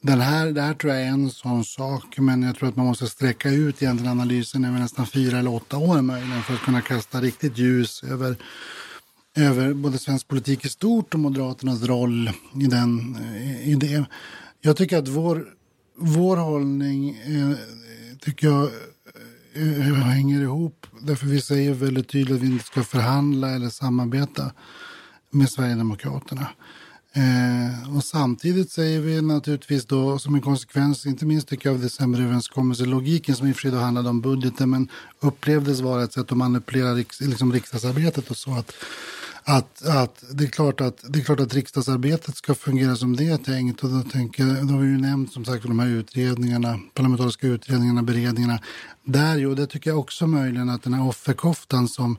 Den 0.00 0.20
här, 0.20 0.46
det 0.46 0.62
här 0.62 0.74
tror 0.74 0.92
jag 0.92 1.02
är 1.02 1.06
en 1.06 1.30
sån 1.30 1.64
sak, 1.64 2.18
men 2.18 2.42
jag 2.42 2.56
tror 2.56 2.68
att 2.68 2.76
man 2.76 2.86
måste 2.86 3.06
sträcka 3.06 3.50
ut 3.50 3.82
egentligen 3.82 4.12
analysen 4.12 4.64
över 4.64 4.78
nästan 4.78 5.06
fyra 5.06 5.38
eller 5.38 5.54
åtta 5.54 5.76
år 5.76 6.02
möjligen 6.02 6.42
för 6.42 6.54
att 6.54 6.60
kunna 6.60 6.80
kasta 6.80 7.20
riktigt 7.20 7.58
ljus 7.58 8.02
över 8.02 8.36
över 9.36 9.74
både 9.74 9.98
svensk 9.98 10.28
politik 10.28 10.64
i 10.64 10.68
stort 10.68 11.14
och 11.14 11.20
Moderaternas 11.20 11.82
roll 11.82 12.30
i, 12.60 12.66
den, 12.66 13.16
eh, 13.16 13.68
i 13.68 13.74
det. 13.74 14.04
Jag 14.60 14.76
tycker 14.76 14.98
att 14.98 15.08
vår, 15.08 15.48
vår 15.96 16.36
hållning 16.36 17.10
eh, 17.10 17.56
tycker 18.20 18.46
jag 18.46 18.70
eh, 19.54 19.94
hänger 19.94 20.42
ihop. 20.42 20.86
Därför 21.00 21.26
vi 21.26 21.40
säger 21.40 21.74
väldigt 21.74 22.08
tydligt 22.08 22.36
att 22.36 22.42
vi 22.42 22.46
inte 22.46 22.64
ska 22.64 22.82
förhandla 22.82 23.50
eller 23.50 23.68
samarbeta 23.68 24.52
med 25.30 25.50
Sverigedemokraterna. 25.50 26.48
Eh, 27.12 27.96
och 27.96 28.04
samtidigt 28.04 28.70
säger 28.70 29.00
vi 29.00 29.22
naturligtvis 29.22 29.86
då 29.86 30.18
som 30.18 30.34
en 30.34 30.40
konsekvens, 30.40 31.06
inte 31.06 31.26
minst 31.26 31.48
tycker 31.48 31.68
jag 31.68 31.76
av 31.76 31.82
decemberöverenskommelselogiken 31.82 33.36
som 33.36 33.46
i 33.46 33.52
och 33.52 33.56
för 33.56 33.70
sig 33.70 33.80
handlade 33.80 34.08
om 34.08 34.20
budgeten 34.20 34.70
men 34.70 34.88
upplevdes 35.20 35.80
vara 35.80 36.04
ett 36.04 36.12
sätt 36.12 36.32
att 36.32 36.38
manipulera 36.38 36.94
riks, 36.94 37.20
liksom 37.20 37.52
riksdagsarbetet 37.52 38.30
och 38.30 38.36
så 38.36 38.54
att 38.54 38.72
att, 39.48 39.86
att, 39.86 40.24
det, 40.30 40.44
är 40.44 40.48
klart 40.48 40.80
att 40.80 41.04
det 41.08 41.18
är 41.18 41.24
klart 41.24 41.40
att 41.40 41.54
riksdagsarbetet 41.54 42.36
ska 42.36 42.54
fungera 42.54 42.96
som 42.96 43.16
det 43.16 43.28
är 43.28 43.36
tänkt. 43.36 43.84
Och 43.84 43.90
då, 43.90 44.02
tänker, 44.02 44.44
då 44.44 44.74
har 44.74 44.80
vi 44.80 44.86
ju 44.86 44.98
nämnt 44.98 45.32
som 45.32 45.44
sagt 45.44 45.62
de 45.62 45.78
här 45.78 45.88
utredningarna, 45.88 46.80
parlamentariska 46.94 47.46
utredningarna, 47.46 48.02
beredningarna. 48.02 48.58
Där 49.04 49.36
ju, 49.36 49.46
och 49.46 49.56
det 49.56 49.66
tycker 49.66 49.90
jag 49.90 49.98
också 49.98 50.26
möjligen 50.26 50.68
att 50.68 50.82
den 50.82 50.94
här 50.94 51.08
offerkoftan 51.08 51.88
som 51.88 52.18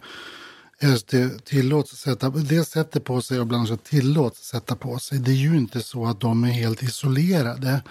SD 0.97 1.15
tillåts 1.45 1.97
sätta, 1.97 2.29
det 2.29 2.65
sätter 2.65 2.99
på 2.99 3.21
sig 3.21 3.39
och 3.39 3.47
bland 3.47 3.67
annat 3.67 3.83
tillåts 3.83 4.47
sätta 4.47 4.75
på 4.75 4.99
sig. 4.99 5.19
Det 5.19 5.31
är 5.31 5.35
ju 5.35 5.57
inte 5.57 5.81
så 5.81 6.05
att 6.05 6.19
de 6.19 6.43
är 6.43 6.51
helt 6.51 6.83
isolerade. 6.83 7.81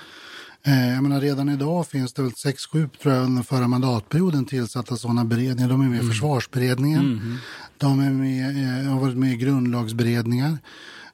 Eh, 0.62 0.95
jag 0.95 1.03
menar, 1.03 1.20
redan 1.20 1.49
idag 1.49 1.86
finns 1.86 2.12
det 2.12 2.22
väl 2.22 2.34
sex, 2.34 2.66
sju 2.66 2.89
tror 3.03 3.14
jag, 3.14 3.24
under 3.24 3.43
förra 3.43 3.68
mandatperioden 3.68 4.45
tillsatta 4.45 4.97
sådana 4.97 5.24
beredningar. 5.24 5.68
De 5.68 5.80
är 5.80 5.89
med 5.89 5.97
i 5.97 6.01
mm. 6.01 6.11
försvarsberedningen. 6.11 7.01
Mm. 7.01 7.36
De 7.78 8.01
är 8.01 8.11
med, 8.11 8.84
eh, 8.84 8.93
har 8.93 9.01
varit 9.01 9.16
med 9.16 9.32
i 9.32 9.36
grundlagsberedningar. 9.36 10.59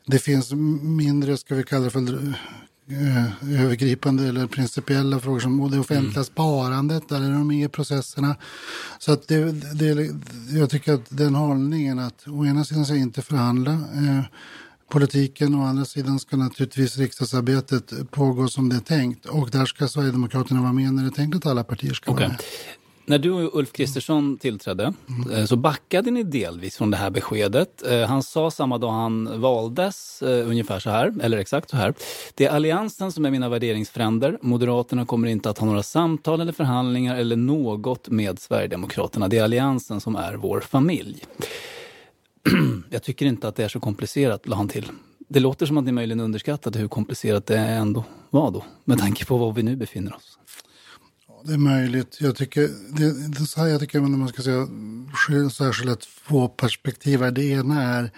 Det 0.06 0.18
finns 0.18 0.52
mindre, 0.82 1.36
ska 1.36 1.54
vi 1.54 1.62
kalla 1.62 1.84
det 1.84 1.90
för 1.90 2.34
eh, 2.88 3.60
övergripande 3.60 4.28
eller 4.28 4.46
principiella 4.46 5.20
frågor 5.20 5.40
som 5.40 5.70
det 5.70 5.78
offentliga 5.78 6.12
mm. 6.12 6.24
sparandet, 6.24 7.08
där 7.08 7.16
är 7.16 7.30
de 7.30 7.48
med 7.48 7.64
i 7.64 7.68
processerna. 7.68 8.36
Så 8.98 9.12
att 9.12 9.28
det, 9.28 9.52
det, 9.52 10.10
jag 10.50 10.70
tycker 10.70 10.92
att 10.92 11.06
den 11.08 11.34
hållningen 11.34 11.98
att 11.98 12.28
å 12.28 12.46
ena 12.46 12.64
sidan 12.64 12.84
ska 12.84 12.96
inte 12.96 13.22
förhandla 13.22 13.72
eh, 13.72 14.24
politiken, 14.90 15.54
å 15.54 15.64
andra 15.64 15.84
sidan 15.84 16.18
ska 16.18 16.36
naturligtvis 16.36 16.98
riksdagsarbetet 16.98 18.10
pågå 18.10 18.48
som 18.48 18.68
det 18.68 18.76
är 18.76 18.80
tänkt 18.80 19.26
och 19.26 19.50
där 19.50 19.66
ska 19.66 19.88
Sverigedemokraterna 19.88 20.60
vara 20.60 20.72
med 20.72 20.92
när 20.92 21.02
det 21.02 21.08
är 21.08 21.10
tänkt 21.10 21.36
att 21.36 21.46
alla 21.46 21.64
partier 21.64 21.94
ska 21.94 22.12
okay. 22.12 22.26
vara 22.26 22.32
med. 22.32 22.40
När 23.06 23.18
du 23.18 23.30
och 23.30 23.58
Ulf 23.58 23.72
Kristersson 23.72 24.38
tillträdde 24.38 24.92
mm. 25.08 25.46
så 25.46 25.56
backade 25.56 26.10
ni 26.10 26.22
delvis 26.22 26.76
från 26.76 26.90
det 26.90 26.96
här 26.96 27.10
beskedet. 27.10 27.82
Eh, 27.86 28.00
han 28.00 28.22
sa 28.22 28.50
samma 28.50 28.78
dag 28.78 28.92
han 28.92 29.40
valdes 29.40 30.22
eh, 30.22 30.48
ungefär 30.48 30.78
så 30.78 30.90
här, 30.90 31.14
eller 31.22 31.38
exakt 31.38 31.70
så 31.70 31.76
här. 31.76 31.94
Det 32.34 32.46
är 32.46 32.50
Alliansen 32.50 33.12
som 33.12 33.24
är 33.24 33.30
mina 33.30 33.48
värderingsfränder. 33.48 34.38
Moderaterna 34.42 35.06
kommer 35.06 35.28
inte 35.28 35.50
att 35.50 35.58
ha 35.58 35.66
några 35.66 35.82
samtal 35.82 36.40
eller 36.40 36.52
förhandlingar 36.52 37.16
eller 37.16 37.36
något 37.36 38.08
med 38.08 38.38
Sverigedemokraterna. 38.38 39.28
Det 39.28 39.38
är 39.38 39.44
Alliansen 39.44 40.00
som 40.00 40.16
är 40.16 40.34
vår 40.34 40.60
familj. 40.60 41.24
Jag 42.90 43.02
tycker 43.02 43.26
inte 43.26 43.48
att 43.48 43.56
det 43.56 43.64
är 43.64 43.68
så 43.68 43.80
komplicerat, 43.80 44.46
la 44.46 44.56
han 44.56 44.68
till. 44.68 44.90
Det 45.28 45.40
låter 45.40 45.66
som 45.66 45.78
att 45.78 45.84
ni 45.84 45.92
möjligen 45.92 46.20
underskattade 46.20 46.78
hur 46.78 46.88
komplicerat 46.88 47.46
det 47.46 47.58
ändå 47.58 48.04
var 48.30 48.50
då, 48.50 48.64
med 48.84 48.98
tanke 48.98 49.24
på 49.24 49.36
var 49.36 49.52
vi 49.52 49.62
nu 49.62 49.76
befinner 49.76 50.16
oss 50.16 50.38
det 51.44 51.52
är 51.54 51.58
möjligt. 51.58 52.16
Jag 52.20 52.36
tycker, 52.36 52.70
det, 52.88 53.28
det 53.28 53.46
så 53.46 53.60
här 53.60 53.68
jag 53.68 53.80
tycker 53.80 54.00
man 54.00 54.28
ska 54.28 54.42
säga 54.42 54.66
särskilt 55.50 56.08
två 56.28 56.48
perspektiv. 56.48 57.32
Det 57.32 57.44
ena 57.44 57.82
är 57.82 58.10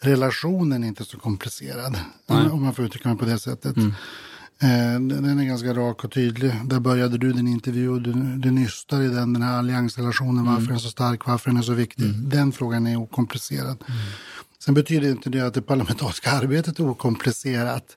relationen 0.00 0.84
är 0.84 0.88
inte 0.88 1.04
så 1.04 1.18
komplicerad. 1.18 1.98
Nej. 2.26 2.46
Om 2.50 2.62
man 2.62 2.74
får 2.74 2.84
uttrycka 2.84 3.08
mig 3.08 3.18
på 3.18 3.24
det 3.24 3.38
sättet. 3.38 3.76
Mm. 3.76 3.92
Eh, 4.62 5.00
den 5.18 5.38
är 5.38 5.44
ganska 5.44 5.74
rak 5.74 6.04
och 6.04 6.12
tydlig. 6.12 6.52
Där 6.64 6.80
började 6.80 7.18
du 7.18 7.32
din 7.32 7.48
intervju 7.48 7.88
och 7.88 8.02
du, 8.02 8.12
du 8.12 8.50
nystar 8.50 9.02
i 9.02 9.08
den, 9.08 9.32
den 9.32 9.42
här 9.42 9.58
alliansrelationen. 9.58 10.38
Mm. 10.38 10.52
Varför 10.52 10.66
den 10.66 10.76
är 10.76 10.80
så 10.80 10.90
stark, 10.90 11.26
varför 11.26 11.50
den 11.50 11.58
är 11.58 11.62
så 11.62 11.72
viktig. 11.72 12.04
Mm. 12.04 12.28
Den 12.28 12.52
frågan 12.52 12.86
är 12.86 12.96
okomplicerad. 12.96 13.84
Mm. 13.88 14.00
Sen 14.58 14.74
betyder 14.74 15.10
inte 15.10 15.30
det 15.30 15.40
att 15.40 15.54
det 15.54 15.62
parlamentariska 15.62 16.30
arbetet 16.40 16.78
är 16.78 16.88
okomplicerat. 16.88 17.96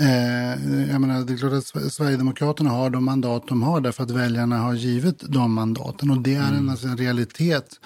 Eh, 0.00 0.88
jag 0.90 1.00
menar, 1.00 1.24
det 1.24 1.32
är 1.32 1.36
klart 1.36 1.52
att 1.52 1.92
Sverigedemokraterna 1.92 2.70
har 2.70 2.90
de 2.90 3.04
mandat 3.04 3.48
de 3.48 3.62
har 3.62 3.80
därför 3.80 4.02
att 4.02 4.10
väljarna 4.10 4.58
har 4.58 4.74
givit 4.74 5.22
de 5.28 5.52
mandaten. 5.52 6.10
Och 6.10 6.18
det 6.18 6.34
är 6.34 6.42
en, 6.42 6.54
mm. 6.54 6.68
alltså 6.68 6.86
en 6.86 6.96
realitet 6.96 7.80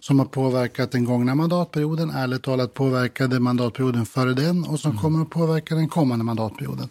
som 0.00 0.18
har 0.18 0.26
påverkat 0.26 0.90
den 0.90 1.04
gångna 1.04 1.34
mandatperioden, 1.34 2.10
ärligt 2.10 2.42
talat 2.42 2.74
påverkade 2.74 3.40
mandatperioden 3.40 4.06
före 4.06 4.34
den 4.34 4.64
och 4.64 4.80
som 4.80 4.90
mm. 4.90 5.02
kommer 5.02 5.22
att 5.22 5.30
påverka 5.30 5.74
den 5.74 5.88
kommande 5.88 6.24
mandatperioden. 6.24 6.88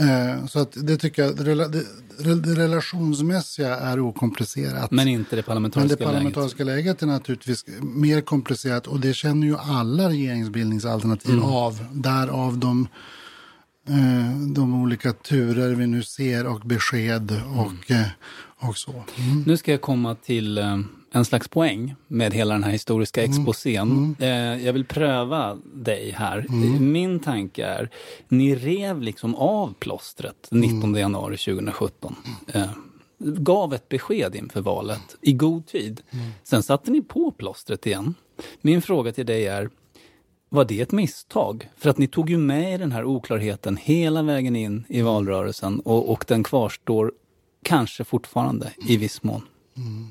Eh, 0.00 0.46
så 0.46 0.58
att 0.58 0.72
det 0.76 0.96
tycker 0.96 1.22
jag, 1.22 1.36
det, 1.36 1.54
det, 2.18 2.34
det 2.34 2.54
relationsmässiga 2.54 3.76
är 3.76 4.00
okomplicerat. 4.00 4.90
Men 4.90 5.08
inte 5.08 5.36
det 5.36 5.42
parlamentariska 5.42 5.88
läget? 5.88 6.00
Men 6.00 6.08
det 6.08 6.14
parlamentariska 6.14 6.64
läget. 6.64 6.84
läget 6.84 7.02
är 7.02 7.06
naturligtvis 7.06 7.64
mer 7.82 8.20
komplicerat 8.20 8.86
och 8.86 9.00
det 9.00 9.14
känner 9.14 9.46
ju 9.46 9.56
alla 9.56 10.08
regeringsbildningsalternativ 10.08 11.34
mm. 11.34 11.44
av. 11.44 11.84
Därav 11.92 12.58
de 12.58 12.88
de 14.54 14.82
olika 14.82 15.12
turer 15.12 15.74
vi 15.74 15.86
nu 15.86 16.02
ser 16.02 16.46
och 16.46 16.60
besked 16.60 17.42
och, 17.56 17.90
mm. 17.90 18.08
och 18.58 18.76
så. 18.76 18.90
Mm. 18.90 19.42
Nu 19.46 19.56
ska 19.56 19.70
jag 19.70 19.80
komma 19.80 20.14
till 20.14 20.58
eh, 20.58 20.78
en 21.12 21.24
slags 21.24 21.48
poäng 21.48 21.94
med 22.06 22.34
hela 22.34 22.54
den 22.54 22.64
här 22.64 22.70
historiska 22.70 23.24
mm. 23.24 23.30
exposén. 23.30 24.16
Mm. 24.18 24.64
Jag 24.64 24.72
vill 24.72 24.84
pröva 24.84 25.58
dig 25.74 26.10
här. 26.10 26.46
Mm. 26.48 26.92
Min 26.92 27.20
tanke 27.20 27.64
är, 27.64 27.90
ni 28.28 28.54
rev 28.54 29.02
liksom 29.02 29.34
av 29.34 29.74
plåstret 29.78 30.48
19 30.50 30.82
mm. 30.82 31.00
januari 31.00 31.36
2017 31.36 32.16
gav 33.24 33.74
ett 33.74 33.88
besked 33.88 34.34
inför 34.34 34.60
valet 34.60 35.16
i 35.20 35.32
god 35.32 35.66
tid. 35.66 36.00
Sen 36.42 36.62
satte 36.62 36.90
ni 36.90 37.02
på 37.02 37.30
plåstret 37.30 37.86
igen. 37.86 38.14
Min 38.60 38.82
fråga 38.82 39.12
till 39.12 39.26
dig 39.26 39.46
är, 39.46 39.70
var 40.52 40.64
det 40.64 40.80
ett 40.80 40.92
misstag? 40.92 41.70
För 41.76 41.90
att 41.90 41.98
ni 41.98 42.06
tog 42.06 42.30
ju 42.30 42.38
med 42.38 42.80
den 42.80 42.92
här 42.92 43.04
oklarheten 43.04 43.76
hela 43.76 44.22
vägen 44.22 44.56
in 44.56 44.84
i 44.88 45.02
valrörelsen 45.02 45.80
och, 45.80 46.12
och 46.12 46.24
den 46.28 46.42
kvarstår 46.42 47.12
kanske 47.62 48.04
fortfarande 48.04 48.72
i 48.88 48.96
viss 48.96 49.22
mån. 49.22 49.42
Mm. 49.76 50.08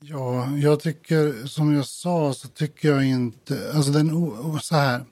Ja, 0.00 0.50
jag 0.56 0.80
tycker, 0.80 1.46
som 1.46 1.74
jag 1.74 1.86
sa, 1.86 2.34
så 2.34 2.48
tycker 2.48 2.88
jag 2.88 3.06
inte... 3.06 3.72
Alltså 3.74 3.92
den, 3.92 4.10
så 4.60 4.76
här. 4.76 5.04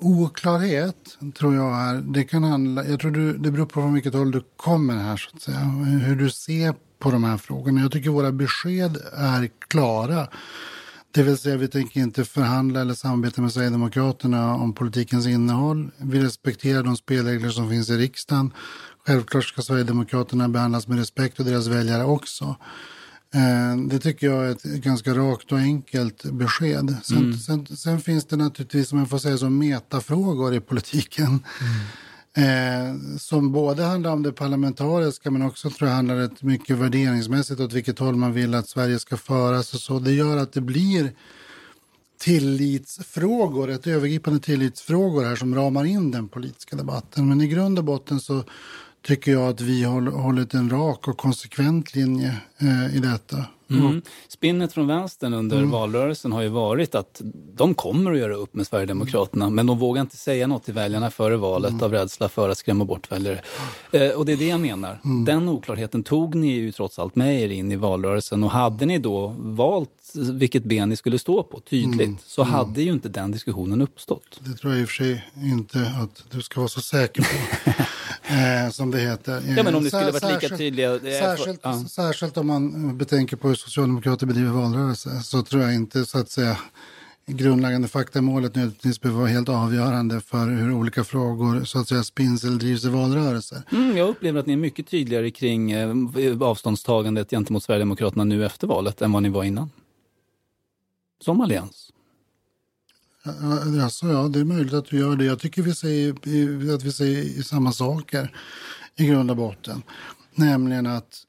Oklarhet 0.00 1.18
tror 1.38 1.54
jag 1.54 1.74
är, 1.80 1.94
det 1.94 2.24
kan 2.24 2.44
handla, 2.44 2.86
jag 2.86 3.00
tror 3.00 3.10
du, 3.10 3.38
det 3.38 3.50
beror 3.50 3.66
på 3.66 3.72
från 3.72 3.94
vilket 3.94 4.14
håll 4.14 4.30
du 4.30 4.42
kommer 4.56 4.94
här 4.94 5.16
så 5.16 5.30
att 5.34 5.42
säga. 5.42 5.58
Hur 6.04 6.16
du 6.16 6.30
ser 6.30 6.74
på 6.98 7.10
de 7.10 7.24
här 7.24 7.36
frågorna. 7.36 7.80
Jag 7.80 7.92
tycker 7.92 8.10
våra 8.10 8.32
besked 8.32 8.96
är 9.12 9.50
klara. 9.68 10.28
Det 11.18 11.24
vill 11.24 11.38
säga 11.38 11.56
vi 11.56 11.68
tänker 11.68 12.00
inte 12.00 12.24
förhandla 12.24 12.80
eller 12.80 12.94
samarbeta 12.94 13.42
med 13.42 13.52
Sverigedemokraterna 13.52 14.54
om 14.54 14.74
politikens 14.74 15.26
innehåll. 15.26 15.90
Vi 15.96 16.20
respekterar 16.20 16.82
de 16.82 16.96
spelregler 16.96 17.50
som 17.50 17.70
finns 17.70 17.90
i 17.90 17.96
riksdagen. 17.96 18.52
Självklart 19.06 19.44
ska 19.44 19.62
Sverigedemokraterna 19.62 20.48
behandlas 20.48 20.88
med 20.88 20.98
respekt 20.98 21.38
och 21.38 21.44
deras 21.44 21.66
väljare 21.66 22.04
också. 22.04 22.56
Eh, 23.34 23.76
det 23.88 23.98
tycker 23.98 24.26
jag 24.26 24.46
är 24.46 24.50
ett 24.50 24.62
ganska 24.62 25.14
rakt 25.14 25.52
och 25.52 25.58
enkelt 25.58 26.24
besked. 26.24 26.96
Sen, 27.02 27.16
mm. 27.16 27.38
sen, 27.38 27.66
sen 27.66 28.00
finns 28.00 28.24
det 28.24 28.36
naturligtvis, 28.36 28.92
om 28.92 28.98
jag 28.98 29.10
får 29.10 29.18
säga 29.18 29.38
så, 29.38 29.50
metafrågor 29.50 30.54
i 30.54 30.60
politiken. 30.60 31.26
Mm. 31.26 31.42
Eh, 32.36 33.16
som 33.18 33.52
både 33.52 33.82
handlar 33.82 34.12
om 34.12 34.22
det 34.22 34.32
parlamentariska 34.32 35.30
men 35.30 35.42
också 35.42 35.70
tror 35.70 35.88
jag 35.88 35.96
handlar 35.96 36.16
rätt 36.16 36.42
mycket 36.42 36.76
värderingsmässigt 36.76 37.60
åt 37.60 37.72
vilket 37.72 37.98
håll 37.98 38.16
man 38.16 38.32
vill 38.32 38.54
att 38.54 38.68
Sverige 38.68 38.98
ska 38.98 39.16
föras 39.16 39.74
och 39.74 39.80
så. 39.80 39.98
Det 39.98 40.12
gör 40.12 40.36
att 40.36 40.52
det 40.52 40.60
blir 40.60 41.12
tillitsfrågor, 42.18 43.70
ett 43.70 43.86
övergripande 43.86 44.40
tillitsfrågor 44.40 45.24
här 45.24 45.36
som 45.36 45.54
ramar 45.54 45.84
in 45.84 46.10
den 46.10 46.28
politiska 46.28 46.76
debatten. 46.76 47.28
Men 47.28 47.40
i 47.40 47.48
grund 47.48 47.78
och 47.78 47.84
botten 47.84 48.20
så 48.20 48.44
tycker 49.02 49.32
jag 49.32 49.48
att 49.48 49.60
vi 49.60 49.84
har 49.84 50.10
hållit 50.10 50.54
en 50.54 50.70
rak 50.70 51.08
och 51.08 51.16
konsekvent 51.18 51.94
linje 51.94 52.36
eh, 52.58 52.96
i 52.96 52.98
detta. 52.98 53.44
Mm. 53.70 54.02
Spinnet 54.28 54.72
från 54.72 54.86
vänstern 54.86 55.34
under 55.34 55.56
mm. 55.56 55.70
valrörelsen 55.70 56.32
har 56.32 56.42
ju 56.42 56.48
varit 56.48 56.94
att 56.94 57.20
de 57.54 57.74
kommer 57.74 58.12
att 58.12 58.18
göra 58.18 58.34
upp 58.34 58.54
med 58.54 58.66
Sverigedemokraterna 58.66 59.44
mm. 59.44 59.54
men 59.54 59.66
de 59.66 59.78
vågar 59.78 60.02
inte 60.02 60.16
säga 60.16 60.46
något 60.46 60.64
till 60.64 60.74
väljarna 60.74 61.10
före 61.10 61.36
valet 61.36 61.70
mm. 61.70 61.82
av 61.82 61.92
rädsla 61.92 62.28
för 62.28 62.48
att 62.48 62.58
skrämma 62.58 62.84
bort 62.84 63.12
väljare. 63.12 63.40
Eh, 63.92 64.10
och 64.10 64.26
det 64.26 64.32
är 64.32 64.36
det 64.36 64.48
jag 64.48 64.60
menar. 64.60 65.00
Mm. 65.04 65.24
Den 65.24 65.48
oklarheten 65.48 66.02
tog 66.02 66.34
ni 66.34 66.52
ju 66.52 66.72
trots 66.72 66.98
allt 66.98 67.16
med 67.16 67.42
er 67.42 67.48
in 67.48 67.72
i 67.72 67.76
valrörelsen 67.76 68.44
och 68.44 68.50
hade 68.50 68.86
ni 68.86 68.98
då 68.98 69.34
valt 69.38 69.90
vilket 70.14 70.64
ben 70.64 70.88
ni 70.88 70.96
skulle 70.96 71.18
stå 71.18 71.42
på 71.42 71.60
tydligt 71.60 72.06
mm. 72.06 72.18
så 72.26 72.42
hade 72.42 72.82
ju 72.82 72.92
inte 72.92 73.08
den 73.08 73.30
diskussionen 73.32 73.82
uppstått. 73.82 74.40
Det 74.44 74.54
tror 74.54 74.72
jag 74.72 74.82
i 74.82 74.84
och 74.84 74.88
för 74.88 74.94
sig 74.94 75.24
inte 75.36 75.78
att 76.02 76.24
du 76.30 76.42
ska 76.42 76.60
vara 76.60 76.68
så 76.68 76.80
säker 76.80 77.22
på. 77.22 77.72
eh, 78.28 78.70
som 78.70 78.90
det 78.90 78.98
heter. 78.98 79.42
Ja, 79.56 79.62
men 79.62 79.74
om 79.74 79.82
ni 79.82 79.90
skulle 79.90 80.10
varit 80.10 80.42
lika 80.42 80.56
tydliga. 80.56 80.98
Särskilt, 80.98 81.60
ja. 81.62 81.84
särskilt 81.90 82.36
om 82.36 82.46
man 82.46 82.98
betänker 82.98 83.36
på 83.36 83.48
hur 83.48 83.54
Socialdemokrater 83.54 84.26
bedriver 84.26 84.50
valrörelse 84.50 85.20
så 85.22 85.42
tror 85.42 85.62
jag 85.62 85.74
inte 85.74 86.04
så 86.04 86.18
att 86.18 86.30
säga 86.30 86.56
grundläggande 87.26 87.88
faktamålet 87.88 88.54
nödvändigtvis 88.54 89.00
behöver 89.00 89.20
vara 89.20 89.30
helt 89.30 89.48
avgörande 89.48 90.20
för 90.20 90.46
hur 90.46 90.72
olika 90.72 91.04
frågor 91.04 91.64
så 91.64 91.78
att 91.80 91.88
säga 91.88 92.02
spins 92.02 92.44
eller 92.44 92.56
drivs 92.56 92.84
i 92.84 92.88
valrörelser. 92.88 93.62
Mm, 93.72 93.96
jag 93.96 94.08
upplever 94.08 94.40
att 94.40 94.46
ni 94.46 94.52
är 94.52 94.56
mycket 94.56 94.86
tydligare 94.86 95.30
kring 95.30 95.70
eh, 95.70 95.94
avståndstagandet 96.40 97.30
gentemot 97.30 97.62
Sverigedemokraterna 97.62 98.24
nu 98.24 98.46
efter 98.46 98.66
valet 98.66 99.02
än 99.02 99.12
vad 99.12 99.22
ni 99.22 99.28
var 99.28 99.44
innan. 99.44 99.70
Som 101.20 101.40
allians. 101.40 101.87
Alltså, 103.82 104.06
ja, 104.06 104.28
det 104.28 104.40
är 104.40 104.44
möjligt 104.44 104.74
att 104.74 104.84
du 104.84 104.98
gör 104.98 105.16
det. 105.16 105.24
Jag 105.24 105.38
tycker 105.38 105.62
vi 105.62 105.74
säger, 105.74 106.12
att 106.74 106.82
vi 106.82 106.92
säger 106.92 107.42
samma 107.42 107.72
saker 107.72 108.32
i 108.96 109.06
grund 109.06 109.30
och 109.30 109.36
botten. 109.36 109.82
Nämligen 110.34 110.86
att 110.86 111.22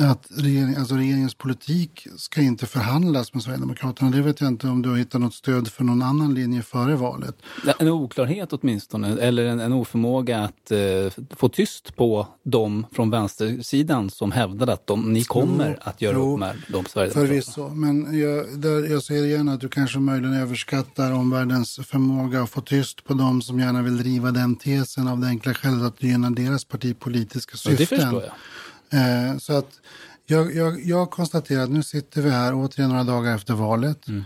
att 0.00 0.26
regering, 0.30 0.76
alltså 0.76 0.94
regeringens 0.94 1.34
politik 1.34 2.06
ska 2.16 2.40
inte 2.40 2.66
förhandlas 2.66 3.34
med 3.34 3.42
Sverigedemokraterna. 3.42 4.10
Det 4.10 4.22
vet 4.22 4.40
jag 4.40 4.48
inte 4.48 4.68
om 4.68 4.82
du 4.82 4.88
har 4.88 4.96
hittat 4.96 5.20
något 5.20 5.34
stöd 5.34 5.68
för 5.68 5.84
någon 5.84 6.02
annan 6.02 6.34
linje 6.34 6.62
före 6.62 6.96
valet. 6.96 7.36
En 7.78 7.88
oklarhet 7.88 8.52
åtminstone, 8.52 9.20
eller 9.20 9.44
en, 9.44 9.60
en 9.60 9.72
oförmåga 9.72 10.38
att 10.38 10.70
eh, 10.70 10.78
få 11.36 11.48
tyst 11.48 11.96
på 11.96 12.26
dem 12.42 12.86
från 12.92 13.10
vänstersidan 13.10 14.10
som 14.10 14.32
hävdade 14.32 14.72
att 14.72 14.86
de, 14.86 15.12
ni 15.12 15.24
kommer 15.24 15.70
jo, 15.70 15.76
att 15.90 16.02
göra 16.02 16.16
jo, 16.16 16.32
upp 16.32 16.40
med 16.40 16.56
de 16.68 16.84
Sverigedemokraterna. 16.84 17.26
Förvisso, 17.26 17.68
men 17.68 18.18
jag, 18.20 18.60
där, 18.60 18.90
jag 18.90 19.02
säger 19.02 19.24
igen 19.24 19.48
att 19.48 19.60
du 19.60 19.68
kanske 19.68 19.98
möjligen 19.98 20.34
överskattar 20.34 21.12
omvärldens 21.12 21.80
förmåga 21.84 22.42
att 22.42 22.50
få 22.50 22.60
tyst 22.60 23.04
på 23.04 23.14
dem 23.14 23.42
som 23.42 23.60
gärna 23.60 23.82
vill 23.82 23.96
driva 23.96 24.30
den 24.30 24.56
tesen 24.56 25.08
av 25.08 25.20
det 25.20 25.26
enkla 25.26 25.54
skälet 25.54 25.82
att 25.82 25.98
det 25.98 26.06
gynnar 26.06 26.30
deras 26.30 26.64
partipolitiska 26.64 27.56
syften. 27.56 27.76
Ja, 27.78 27.96
det 27.96 28.02
förstår 28.02 28.22
jag. 28.22 28.32
Eh, 28.90 29.38
så 29.38 29.52
att 29.52 29.80
jag, 30.26 30.54
jag, 30.54 30.84
jag 30.84 31.10
konstaterar 31.10 31.62
att 31.62 31.70
nu 31.70 31.82
sitter 31.82 32.22
vi 32.22 32.30
här 32.30 32.54
återigen 32.54 32.90
några 32.90 33.04
dagar 33.04 33.34
efter 33.34 33.54
valet. 33.54 34.08
Mm. 34.08 34.24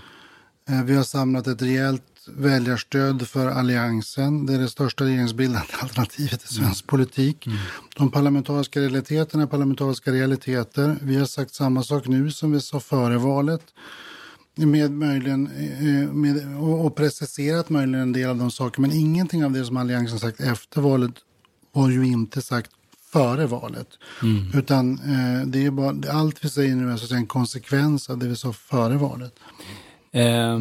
Eh, 0.69 0.83
vi 0.85 0.97
har 0.97 1.05
samlat 1.05 1.47
ett 1.47 1.63
rejält 1.63 2.03
väljarstöd 2.27 3.29
för 3.29 3.47
alliansen. 3.47 4.47
Det 4.47 4.55
är 4.55 4.59
det 4.59 4.69
största 4.69 5.05
regeringsbildande 5.05 5.69
alternativet 5.81 6.45
i 6.45 6.47
svensk 6.47 6.87
politik. 6.87 7.49
De 7.97 8.11
parlamentariska 8.11 8.81
realiteterna 8.81 9.43
är 9.43 9.47
parlamentariska 9.47 10.13
realiteter. 10.13 10.97
Vi 11.03 11.17
har 11.17 11.27
sagt 11.27 11.55
samma 11.55 11.83
sak 11.83 12.07
nu 12.07 12.31
som 12.31 12.53
vi 12.53 12.61
sa 12.61 12.81
före 12.81 13.19
valet. 13.19 13.63
Med 14.55 14.91
möjligen, 14.91 15.47
eh, 15.47 16.13
med, 16.13 16.57
och, 16.63 16.97
preciserat 16.97 17.71
möjligen 17.71 18.03
en 18.03 18.13
del 18.13 18.31
av 18.31 18.37
de 18.37 18.51
sakerna. 18.51 18.89
Men 18.89 18.97
ingenting 18.97 19.45
av 19.45 19.53
det 19.53 19.65
som 19.65 19.77
Alliansen 19.77 20.19
sagt 20.19 20.41
efter 20.41 20.81
valet 20.81 21.15
var 21.73 21.91
ju 21.91 22.07
inte 22.07 22.43
sagt 22.43 22.71
före 23.13 23.47
valet. 23.47 23.89
Mm. 24.23 24.51
Utan 24.55 24.93
eh, 24.99 25.47
det 25.47 25.67
är 25.67 25.71
bara, 25.71 26.13
allt 26.13 26.45
vi 26.45 26.49
säger 26.49 26.75
nu 26.77 26.93
är 26.93 26.97
så 26.97 27.05
att 27.05 27.11
en 27.11 27.27
konsekvens 27.27 28.11
av 28.11 28.19
det 28.19 28.29
vi 28.29 28.37
sa 28.37 28.53
före 28.53 28.97
valet. 28.97 29.35
Eh, 30.13 30.59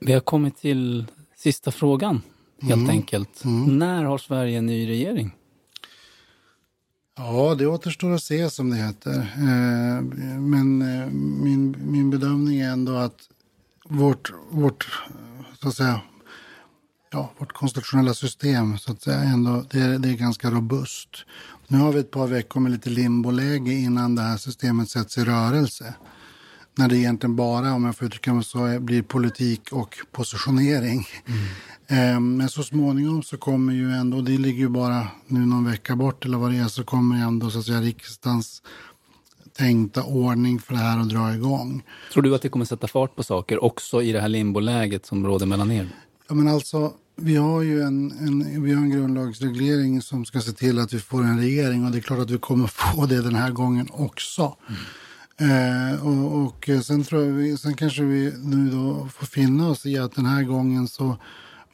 vi 0.00 0.12
har 0.12 0.20
kommit 0.20 0.56
till 0.56 1.06
sista 1.36 1.70
frågan, 1.70 2.22
helt 2.62 2.74
Mm. 2.74 2.90
enkelt. 2.90 3.42
När 3.68 4.04
har 4.04 4.18
Sverige 4.18 4.58
en 4.58 4.66
ny 4.66 4.88
regering? 4.88 5.34
Ja, 7.16 7.54
det 7.58 7.66
återstår 7.66 8.12
att 8.12 8.22
se 8.22 8.50
som 8.50 8.70
det 8.70 8.76
heter. 8.76 9.18
Eh, 9.36 10.02
men 10.40 10.82
eh, 10.82 11.06
min, 11.44 11.76
min 11.80 12.10
bedömning 12.10 12.60
är 12.60 12.70
ändå 12.70 12.92
att 12.96 13.28
vårt, 13.88 14.32
vårt, 14.50 15.02
så 15.62 15.68
att 15.68 15.74
säga, 15.74 16.00
ja, 17.10 17.30
vårt 17.38 17.52
konstitutionella 17.52 18.14
system 18.14 18.78
så 18.78 18.92
att 18.92 19.02
säga, 19.02 19.18
ändå, 19.20 19.64
det, 19.70 19.78
är, 19.80 19.98
det 19.98 20.08
är 20.08 20.12
ganska 20.14 20.50
robust. 20.50 21.08
Nu 21.74 21.80
har 21.80 21.92
vi 21.92 22.00
ett 22.00 22.10
par 22.10 22.26
veckor 22.26 22.60
med 22.60 22.72
lite 22.72 22.90
limboläge 22.90 23.72
innan 23.72 24.14
det 24.14 24.22
här 24.22 24.36
systemet 24.36 24.90
sätts 24.90 25.18
i 25.18 25.24
rörelse. 25.24 25.94
När 26.74 26.88
det 26.88 26.96
egentligen 26.96 27.36
bara, 27.36 27.72
om 27.72 27.84
jag 27.84 27.96
får 27.96 28.06
uttrycka 28.06 28.34
mig 28.34 28.44
så, 28.44 28.80
blir 28.80 29.02
politik 29.02 29.72
och 29.72 29.96
positionering. 30.12 31.06
Eh, 31.86 32.20
Men 32.20 32.48
så 32.48 32.62
småningom 32.62 33.22
så 33.22 33.36
kommer 33.36 33.72
ju 33.72 33.90
ändå, 33.90 34.20
det 34.20 34.38
ligger 34.38 34.58
ju 34.58 34.68
bara 34.68 35.08
nu 35.26 35.40
någon 35.46 35.64
vecka 35.64 35.96
bort 35.96 36.24
eller 36.24 36.38
vad 36.38 36.50
det 36.50 36.56
är, 36.56 36.68
så 36.68 36.84
kommer 36.84 37.16
ändå 37.26 37.50
så 37.50 37.58
att 37.58 37.64
säga 37.64 37.80
riksdagens 37.80 38.62
tänkta 39.58 40.02
ordning 40.02 40.58
för 40.60 40.74
det 40.74 40.80
här 40.80 40.98
att 40.98 41.08
dra 41.08 41.34
igång. 41.34 41.82
Tror 42.12 42.22
du 42.22 42.34
att 42.34 42.42
det 42.42 42.48
kommer 42.48 42.64
sätta 42.64 42.86
fart 42.88 43.16
på 43.16 43.22
saker 43.22 43.64
också 43.64 44.02
i 44.02 44.12
det 44.12 44.20
här 44.20 44.28
limboläget 44.28 45.06
som 45.06 45.26
råder 45.26 45.46
mellan 45.46 45.70
er? 45.70 45.88
Ja, 46.28 46.34
men 46.34 46.48
alltså, 46.48 46.92
vi 47.16 47.36
har 47.36 47.62
ju 47.62 47.82
en, 47.82 48.10
en, 48.10 48.62
vi 48.62 48.72
har 48.72 48.82
en 48.82 48.90
grundlagsreglering 48.90 50.02
som 50.02 50.24
ska 50.24 50.40
se 50.40 50.52
till 50.52 50.78
att 50.78 50.92
vi 50.92 50.98
får 50.98 51.22
en 51.22 51.40
regering 51.40 51.84
och 51.84 51.90
det 51.90 51.98
är 51.98 52.02
klart 52.02 52.18
att 52.18 52.30
vi 52.30 52.38
kommer 52.38 52.66
få 52.66 53.06
det 53.08 53.22
den 53.22 53.34
här 53.34 53.50
gången 53.50 53.88
också. 53.92 54.56
Eh, 55.36 56.06
och, 56.06 56.44
och 56.44 56.68
eh, 56.68 56.80
sen, 56.80 57.04
tror 57.04 57.24
jag 57.24 57.32
vi, 57.32 57.56
sen 57.56 57.74
kanske 57.74 58.02
vi 58.02 58.32
nu 58.42 58.70
då 58.70 59.08
får 59.08 59.26
finna 59.26 59.68
oss 59.68 59.86
i 59.86 59.98
att 59.98 60.14
den 60.14 60.26
här 60.26 60.42
gången 60.42 60.88
så 60.88 61.16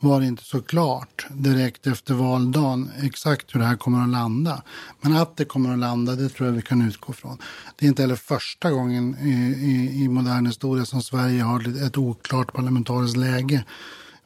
var 0.01 0.20
det 0.20 0.26
inte 0.26 0.45
så 0.45 0.62
klart 0.62 1.26
direkt 1.30 1.86
efter 1.86 2.14
valdagen 2.14 2.91
exakt 3.03 3.55
hur 3.55 3.61
det 3.61 3.66
här 3.66 3.76
kommer 3.76 4.03
att 4.03 4.09
landa. 4.09 4.62
Men 5.01 5.16
att 5.16 5.36
det 5.36 5.45
kommer 5.45 5.72
att 5.72 5.78
landa, 5.78 6.14
det 6.14 6.28
tror 6.28 6.49
jag 6.49 6.55
vi 6.55 6.62
kan 6.62 6.88
utgå 6.88 7.12
från. 7.12 7.38
Det 7.76 7.86
är 7.86 7.88
inte 7.88 8.03
heller 8.03 8.16
första 8.16 8.70
gången 8.70 9.16
i, 9.20 9.30
i, 9.66 10.05
i 10.05 10.09
modern 10.09 10.47
historia 10.47 10.84
som 10.84 11.03
Sverige 11.03 11.43
har 11.43 11.86
ett 11.86 11.99
oklart 11.99 12.53
parlamentariskt 12.53 13.16
läge. 13.16 13.64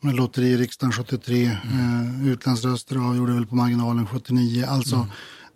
Med 0.04 0.16
lotteririksdagen 0.16 0.92
73, 0.92 1.44
eh, 1.44 2.28
utlandsröster 2.28 3.08
avgjorde 3.08 3.32
väl 3.32 3.46
på 3.46 3.54
marginalen 3.54 4.06
79. 4.06 4.64
Alltså, 4.68 5.06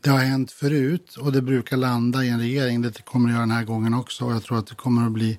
det 0.01 0.11
har 0.11 0.19
hänt 0.19 0.53
förut 0.53 1.17
och 1.21 1.33
det 1.33 1.43
brukar 1.43 1.77
landa 1.77 2.25
i 2.25 2.29
en 2.29 2.41
regering. 2.41 2.83
Det 2.83 3.05
kommer 3.05 3.29
det 3.29 3.33
göra 3.33 3.41
den 3.41 3.51
här 3.51 3.65
gången 3.65 3.95
också 3.95 4.25
och 4.25 4.33
jag 4.33 4.43
tror 4.43 4.59
att 4.59 4.67
det 4.67 4.75
kommer 4.75 5.07
att 5.07 5.13
bli 5.13 5.39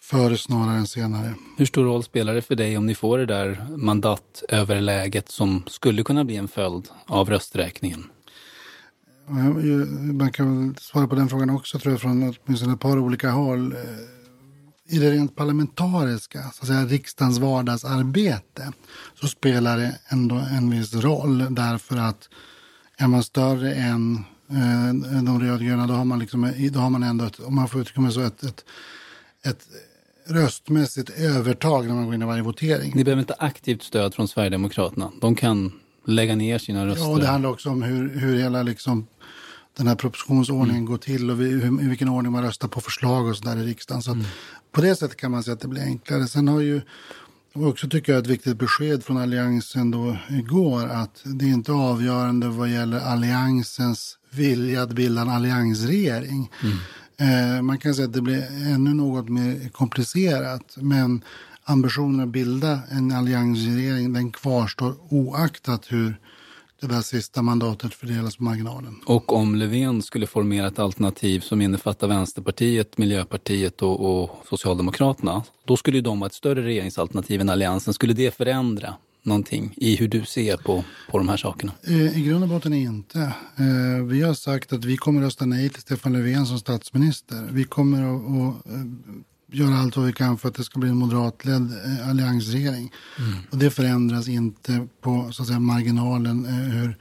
före 0.00 0.36
snarare 0.36 0.76
än 0.76 0.86
senare. 0.86 1.34
Hur 1.58 1.66
stor 1.66 1.84
roll 1.84 2.02
spelar 2.02 2.34
det 2.34 2.42
för 2.42 2.54
dig 2.54 2.78
om 2.78 2.86
ni 2.86 2.94
får 2.94 3.18
det 3.18 3.26
där 3.26 3.66
mandatöverläget 3.76 5.28
som 5.28 5.62
skulle 5.66 6.02
kunna 6.02 6.24
bli 6.24 6.36
en 6.36 6.48
följd 6.48 6.88
av 7.06 7.30
rösträkningen? 7.30 8.04
Man 10.12 10.32
kan 10.32 10.74
svara 10.80 11.06
på 11.06 11.14
den 11.14 11.28
frågan 11.28 11.50
också 11.50 11.78
tror 11.78 11.92
jag 11.92 12.00
från 12.00 12.34
åtminstone 12.44 12.72
ett 12.72 12.80
par 12.80 12.98
olika 12.98 13.30
håll. 13.30 13.74
I 14.92 14.98
det 14.98 15.10
rent 15.10 15.36
parlamentariska, 15.36 16.42
så 16.42 16.62
att 16.62 16.66
säga 16.68 16.86
riksdagens 16.86 17.38
vardagsarbete, 17.38 18.72
så 19.20 19.28
spelar 19.28 19.78
det 19.78 19.98
ändå 20.08 20.34
en 20.34 20.70
viss 20.70 20.94
roll 20.94 21.46
därför 21.50 21.96
att 21.96 22.28
är 22.96 23.06
man 23.06 23.22
större 23.22 23.74
än 23.74 24.24
eh, 24.50 25.22
de 25.22 25.40
rödgröna 25.40 25.86
då 25.86 25.94
har 25.94 26.04
man, 26.04 26.18
liksom, 26.18 26.52
då 26.72 26.80
har 26.80 26.90
man 26.90 27.02
ändå, 27.02 27.24
ett, 27.24 27.40
om 27.40 27.54
man 27.54 27.68
får 27.68 27.80
uttrycka 27.80 28.00
mig 28.00 28.12
så, 28.12 28.20
ett, 28.20 28.42
ett, 28.42 28.64
ett 29.44 29.66
röstmässigt 30.26 31.10
övertag 31.10 31.86
när 31.86 31.94
man 31.94 32.04
går 32.04 32.14
in 32.14 32.22
i 32.22 32.26
varje 32.26 32.42
votering. 32.42 32.92
Ni 32.94 33.04
behöver 33.04 33.20
inte 33.20 33.34
aktivt 33.38 33.82
stöd 33.82 34.14
från 34.14 34.28
Sverigedemokraterna. 34.28 35.10
De 35.20 35.34
kan 35.34 35.72
lägga 36.06 36.36
ner 36.36 36.58
sina 36.58 36.86
röster. 36.86 37.04
Ja, 37.04 37.10
och 37.10 37.20
det 37.20 37.26
handlar 37.26 37.50
också 37.50 37.70
om 37.70 37.82
hur, 37.82 38.18
hur 38.18 38.38
hela 38.38 38.62
liksom, 38.62 39.06
den 39.76 39.86
här 39.86 39.94
propositionsordningen 39.94 40.84
går 40.84 40.98
till 40.98 41.30
och 41.30 41.40
vi, 41.40 41.44
hur, 41.44 41.82
i 41.82 41.88
vilken 41.88 42.08
ordning 42.08 42.32
man 42.32 42.42
röstar 42.42 42.68
på 42.68 42.80
förslag 42.80 43.26
och 43.26 43.36
så 43.36 43.44
där 43.44 43.56
i 43.56 43.66
riksdagen. 43.66 44.02
Så 44.02 44.10
att 44.10 44.18
På 44.72 44.80
det 44.80 44.96
sättet 44.96 45.16
kan 45.16 45.30
man 45.30 45.42
säga 45.42 45.54
att 45.54 45.60
det 45.60 45.68
blir 45.68 45.82
enklare. 45.82 46.26
Sen 46.26 46.48
har 46.48 46.60
ju 46.60 46.80
och 47.54 47.66
också 47.66 47.88
tycker 47.88 48.12
jag 48.12 48.22
ett 48.22 48.30
viktigt 48.30 48.58
besked 48.58 49.04
från 49.04 49.16
Alliansen 49.16 49.90
då 49.90 50.16
igår 50.28 50.86
att 50.86 51.20
det 51.24 51.44
är 51.44 51.48
inte 51.48 51.72
avgörande 51.72 52.48
vad 52.48 52.68
gäller 52.68 53.00
Alliansens 53.00 54.18
vilja 54.30 54.82
att 54.82 54.92
bilda 54.92 55.22
en 55.22 55.28
alliansregering. 55.28 56.50
Eh, 57.16 57.62
man 57.62 57.78
kan 57.78 57.94
säga 57.94 58.06
att 58.06 58.12
det 58.12 58.22
blir 58.22 58.42
ännu 58.74 58.94
något 58.94 59.28
mer 59.28 59.68
komplicerat 59.68 60.76
men 60.76 61.24
ambitionen 61.64 62.20
att 62.20 62.28
bilda 62.28 62.80
en 62.90 63.12
alliansregering 63.12 64.12
den 64.12 64.32
kvarstår 64.32 64.94
oaktat 65.08 65.86
hur 65.88 66.16
det 66.80 66.86
där 66.86 67.00
sista 67.00 67.42
mandatet 67.42 67.94
fördelas 67.94 68.36
på 68.36 68.42
marginalen. 68.42 69.00
Och 69.06 69.32
om 69.32 69.54
Löfven 69.54 70.02
skulle 70.02 70.26
formera 70.26 70.66
ett 70.66 70.78
alternativ 70.78 71.40
som 71.40 71.60
innefattar 71.60 72.08
Vänsterpartiet, 72.08 72.98
Miljöpartiet 72.98 73.82
och, 73.82 74.22
och 74.22 74.30
Socialdemokraterna, 74.48 75.42
då 75.64 75.76
skulle 75.76 75.96
ju 75.96 76.02
de 76.02 76.20
ha 76.20 76.26
ett 76.26 76.34
större 76.34 76.62
regeringsalternativ 76.62 77.40
än 77.40 77.48
Alliansen. 77.48 77.94
Skulle 77.94 78.12
det 78.12 78.34
förändra 78.34 78.94
någonting 79.22 79.74
i 79.76 79.96
hur 79.96 80.08
du 80.08 80.24
ser 80.24 80.56
på, 80.56 80.84
på 81.10 81.18
de 81.18 81.28
här 81.28 81.36
sakerna? 81.36 81.72
Eh, 81.86 82.18
I 82.18 82.22
grund 82.24 82.42
och 82.42 82.48
botten 82.48 82.72
inte. 82.74 83.20
Eh, 83.56 84.04
Vi 84.06 84.22
har 84.22 84.34
sagt 84.34 84.72
att 84.72 84.84
vi 84.84 84.96
kommer 84.96 85.20
att 85.20 85.26
rösta 85.26 85.46
nej 85.46 85.68
till 85.68 85.82
Stefan 85.82 86.12
Löfven 86.12 86.46
som 86.46 86.58
statsminister. 86.58 87.48
Vi 87.52 87.64
kommer 87.64 88.02
att, 88.02 88.22
att 88.22 88.66
eh, 88.66 88.80
göra 89.52 89.78
allt 89.78 89.96
vad 89.96 90.06
vi 90.06 90.12
kan 90.12 90.38
för 90.38 90.48
att 90.48 90.54
det 90.54 90.64
ska 90.64 90.78
bli 90.80 90.88
en 90.88 90.96
moderatledd 90.96 91.72
eh, 91.84 92.08
alliansregering. 92.08 92.92
Och 93.50 93.58
det 93.58 93.70
förändras 93.70 94.28
inte 94.28 94.86
på 95.00 95.32
så 95.32 95.42
att 95.42 95.46
säga, 95.48 95.60
marginalen 95.60 96.46
eh, 96.46 96.52
hur, 96.52 96.96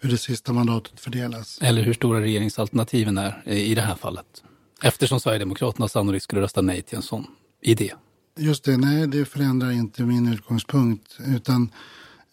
hur 0.00 0.10
det 0.10 0.18
sista 0.18 0.52
mandatet 0.52 1.00
fördelas. 1.00 1.58
Eller 1.62 1.82
hur 1.82 1.92
stora 1.94 2.20
regeringsalternativen 2.20 3.18
är 3.18 3.48
i 3.48 3.74
det 3.74 3.80
här 3.82 3.94
fallet? 3.94 4.42
Eftersom 4.82 5.20
Sverigedemokraterna 5.20 5.88
sannolikt 5.88 6.24
skulle 6.24 6.40
rösta 6.40 6.60
nej 6.62 6.82
till 6.82 6.96
en 6.96 7.02
sån 7.02 7.26
idé. 7.62 7.92
Just 8.38 8.64
det, 8.64 8.76
nej 8.76 9.06
det 9.06 9.24
förändrar 9.24 9.70
inte 9.70 10.02
min 10.02 10.32
utgångspunkt. 10.32 11.16
Utan, 11.26 11.70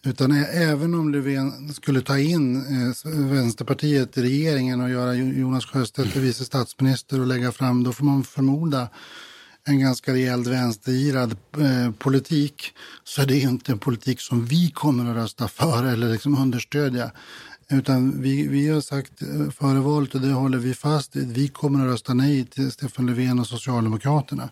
utan 0.04 0.32
även 0.54 0.94
om 0.94 1.12
Löfven 1.12 1.74
skulle 1.74 2.00
ta 2.00 2.18
in 2.18 2.56
eh, 2.56 3.12
Vänsterpartiet 3.12 4.18
i 4.18 4.22
regeringen 4.22 4.80
och 4.80 4.90
göra 4.90 5.14
Jo- 5.14 5.32
Jonas 5.40 5.64
Sjöstedt 5.66 6.12
till 6.12 6.20
vice 6.22 6.44
statsminister 6.44 7.20
och 7.20 7.26
lägga 7.26 7.52
fram, 7.52 7.82
då 7.82 7.92
får 7.92 8.04
man 8.04 8.24
förmoda 8.24 8.88
en 9.68 9.80
ganska 9.80 10.12
rejält 10.12 10.46
vänstergirad 10.46 11.36
eh, 11.58 11.90
politik 11.98 12.72
så 13.04 13.22
är 13.22 13.26
det 13.26 13.38
inte 13.38 13.72
en 13.72 13.78
politik 13.78 14.20
som 14.20 14.44
vi 14.46 14.70
kommer 14.70 15.10
att 15.10 15.16
rösta 15.16 15.48
för 15.48 15.84
eller 15.84 16.12
liksom 16.12 16.38
understödja. 16.38 17.10
Utan 17.68 18.22
vi, 18.22 18.48
vi 18.48 18.68
har 18.68 18.80
sagt 18.80 19.22
eh, 19.22 19.50
före 19.50 19.80
valet 19.80 20.14
och 20.14 20.20
det 20.20 20.32
håller 20.32 20.58
vi 20.58 20.74
fast 20.74 21.16
vid. 21.16 21.32
Vi 21.32 21.48
kommer 21.48 21.86
att 21.86 21.92
rösta 21.92 22.14
nej 22.14 22.44
till 22.44 22.72
Stefan 22.72 23.06
Löfven 23.06 23.38
och 23.38 23.46
Socialdemokraterna. 23.46 24.48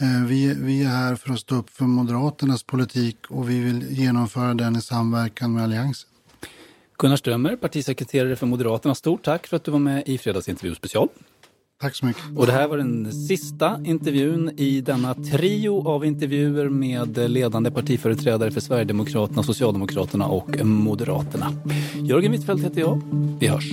Eh, 0.00 0.24
Vi, 0.26 0.54
vi 0.54 0.82
är 0.82 0.88
här 0.88 1.16
för 1.16 1.32
att 1.32 1.40
stå 1.40 1.54
upp 1.54 1.70
för 1.70 1.84
Moderaternas 1.84 2.62
politik 2.62 3.16
och 3.28 3.50
vi 3.50 3.60
vill 3.60 3.86
genomföra 3.90 4.54
den 4.54 4.76
i 4.76 4.82
samverkan 4.82 5.52
med 5.52 5.62
Alliansen. 5.64 6.10
Gunnar 6.98 7.16
Strömmer, 7.16 7.56
partisekreterare 7.56 8.36
för 8.36 8.46
Moderaterna, 8.46 8.94
stort 8.94 9.24
tack 9.24 9.46
för 9.46 9.56
att 9.56 9.64
du 9.64 9.70
var 9.70 9.78
med 9.78 10.02
i 10.06 10.18
Fredagsintervju 10.18 10.74
special. 10.74 11.08
Tack 11.80 11.94
så 11.94 12.06
mycket. 12.06 12.22
Och 12.36 12.46
det 12.46 12.52
här 12.52 12.68
var 12.68 12.76
den 12.76 13.12
sista 13.12 13.80
intervjun 13.84 14.50
i 14.56 14.80
denna 14.80 15.14
trio 15.14 15.88
av 15.88 16.04
intervjuer 16.04 16.68
med 16.68 17.30
ledande 17.30 17.70
partiföreträdare 17.70 18.50
för 18.50 18.60
Sverigedemokraterna, 18.60 19.42
Socialdemokraterna 19.42 20.26
och 20.26 20.64
Moderaterna. 20.64 21.52
Jörgen 21.94 22.32
Wittfeldt 22.32 22.64
heter 22.64 22.80
jag. 22.80 23.00
Vi 23.40 23.46
hörs. 23.46 23.72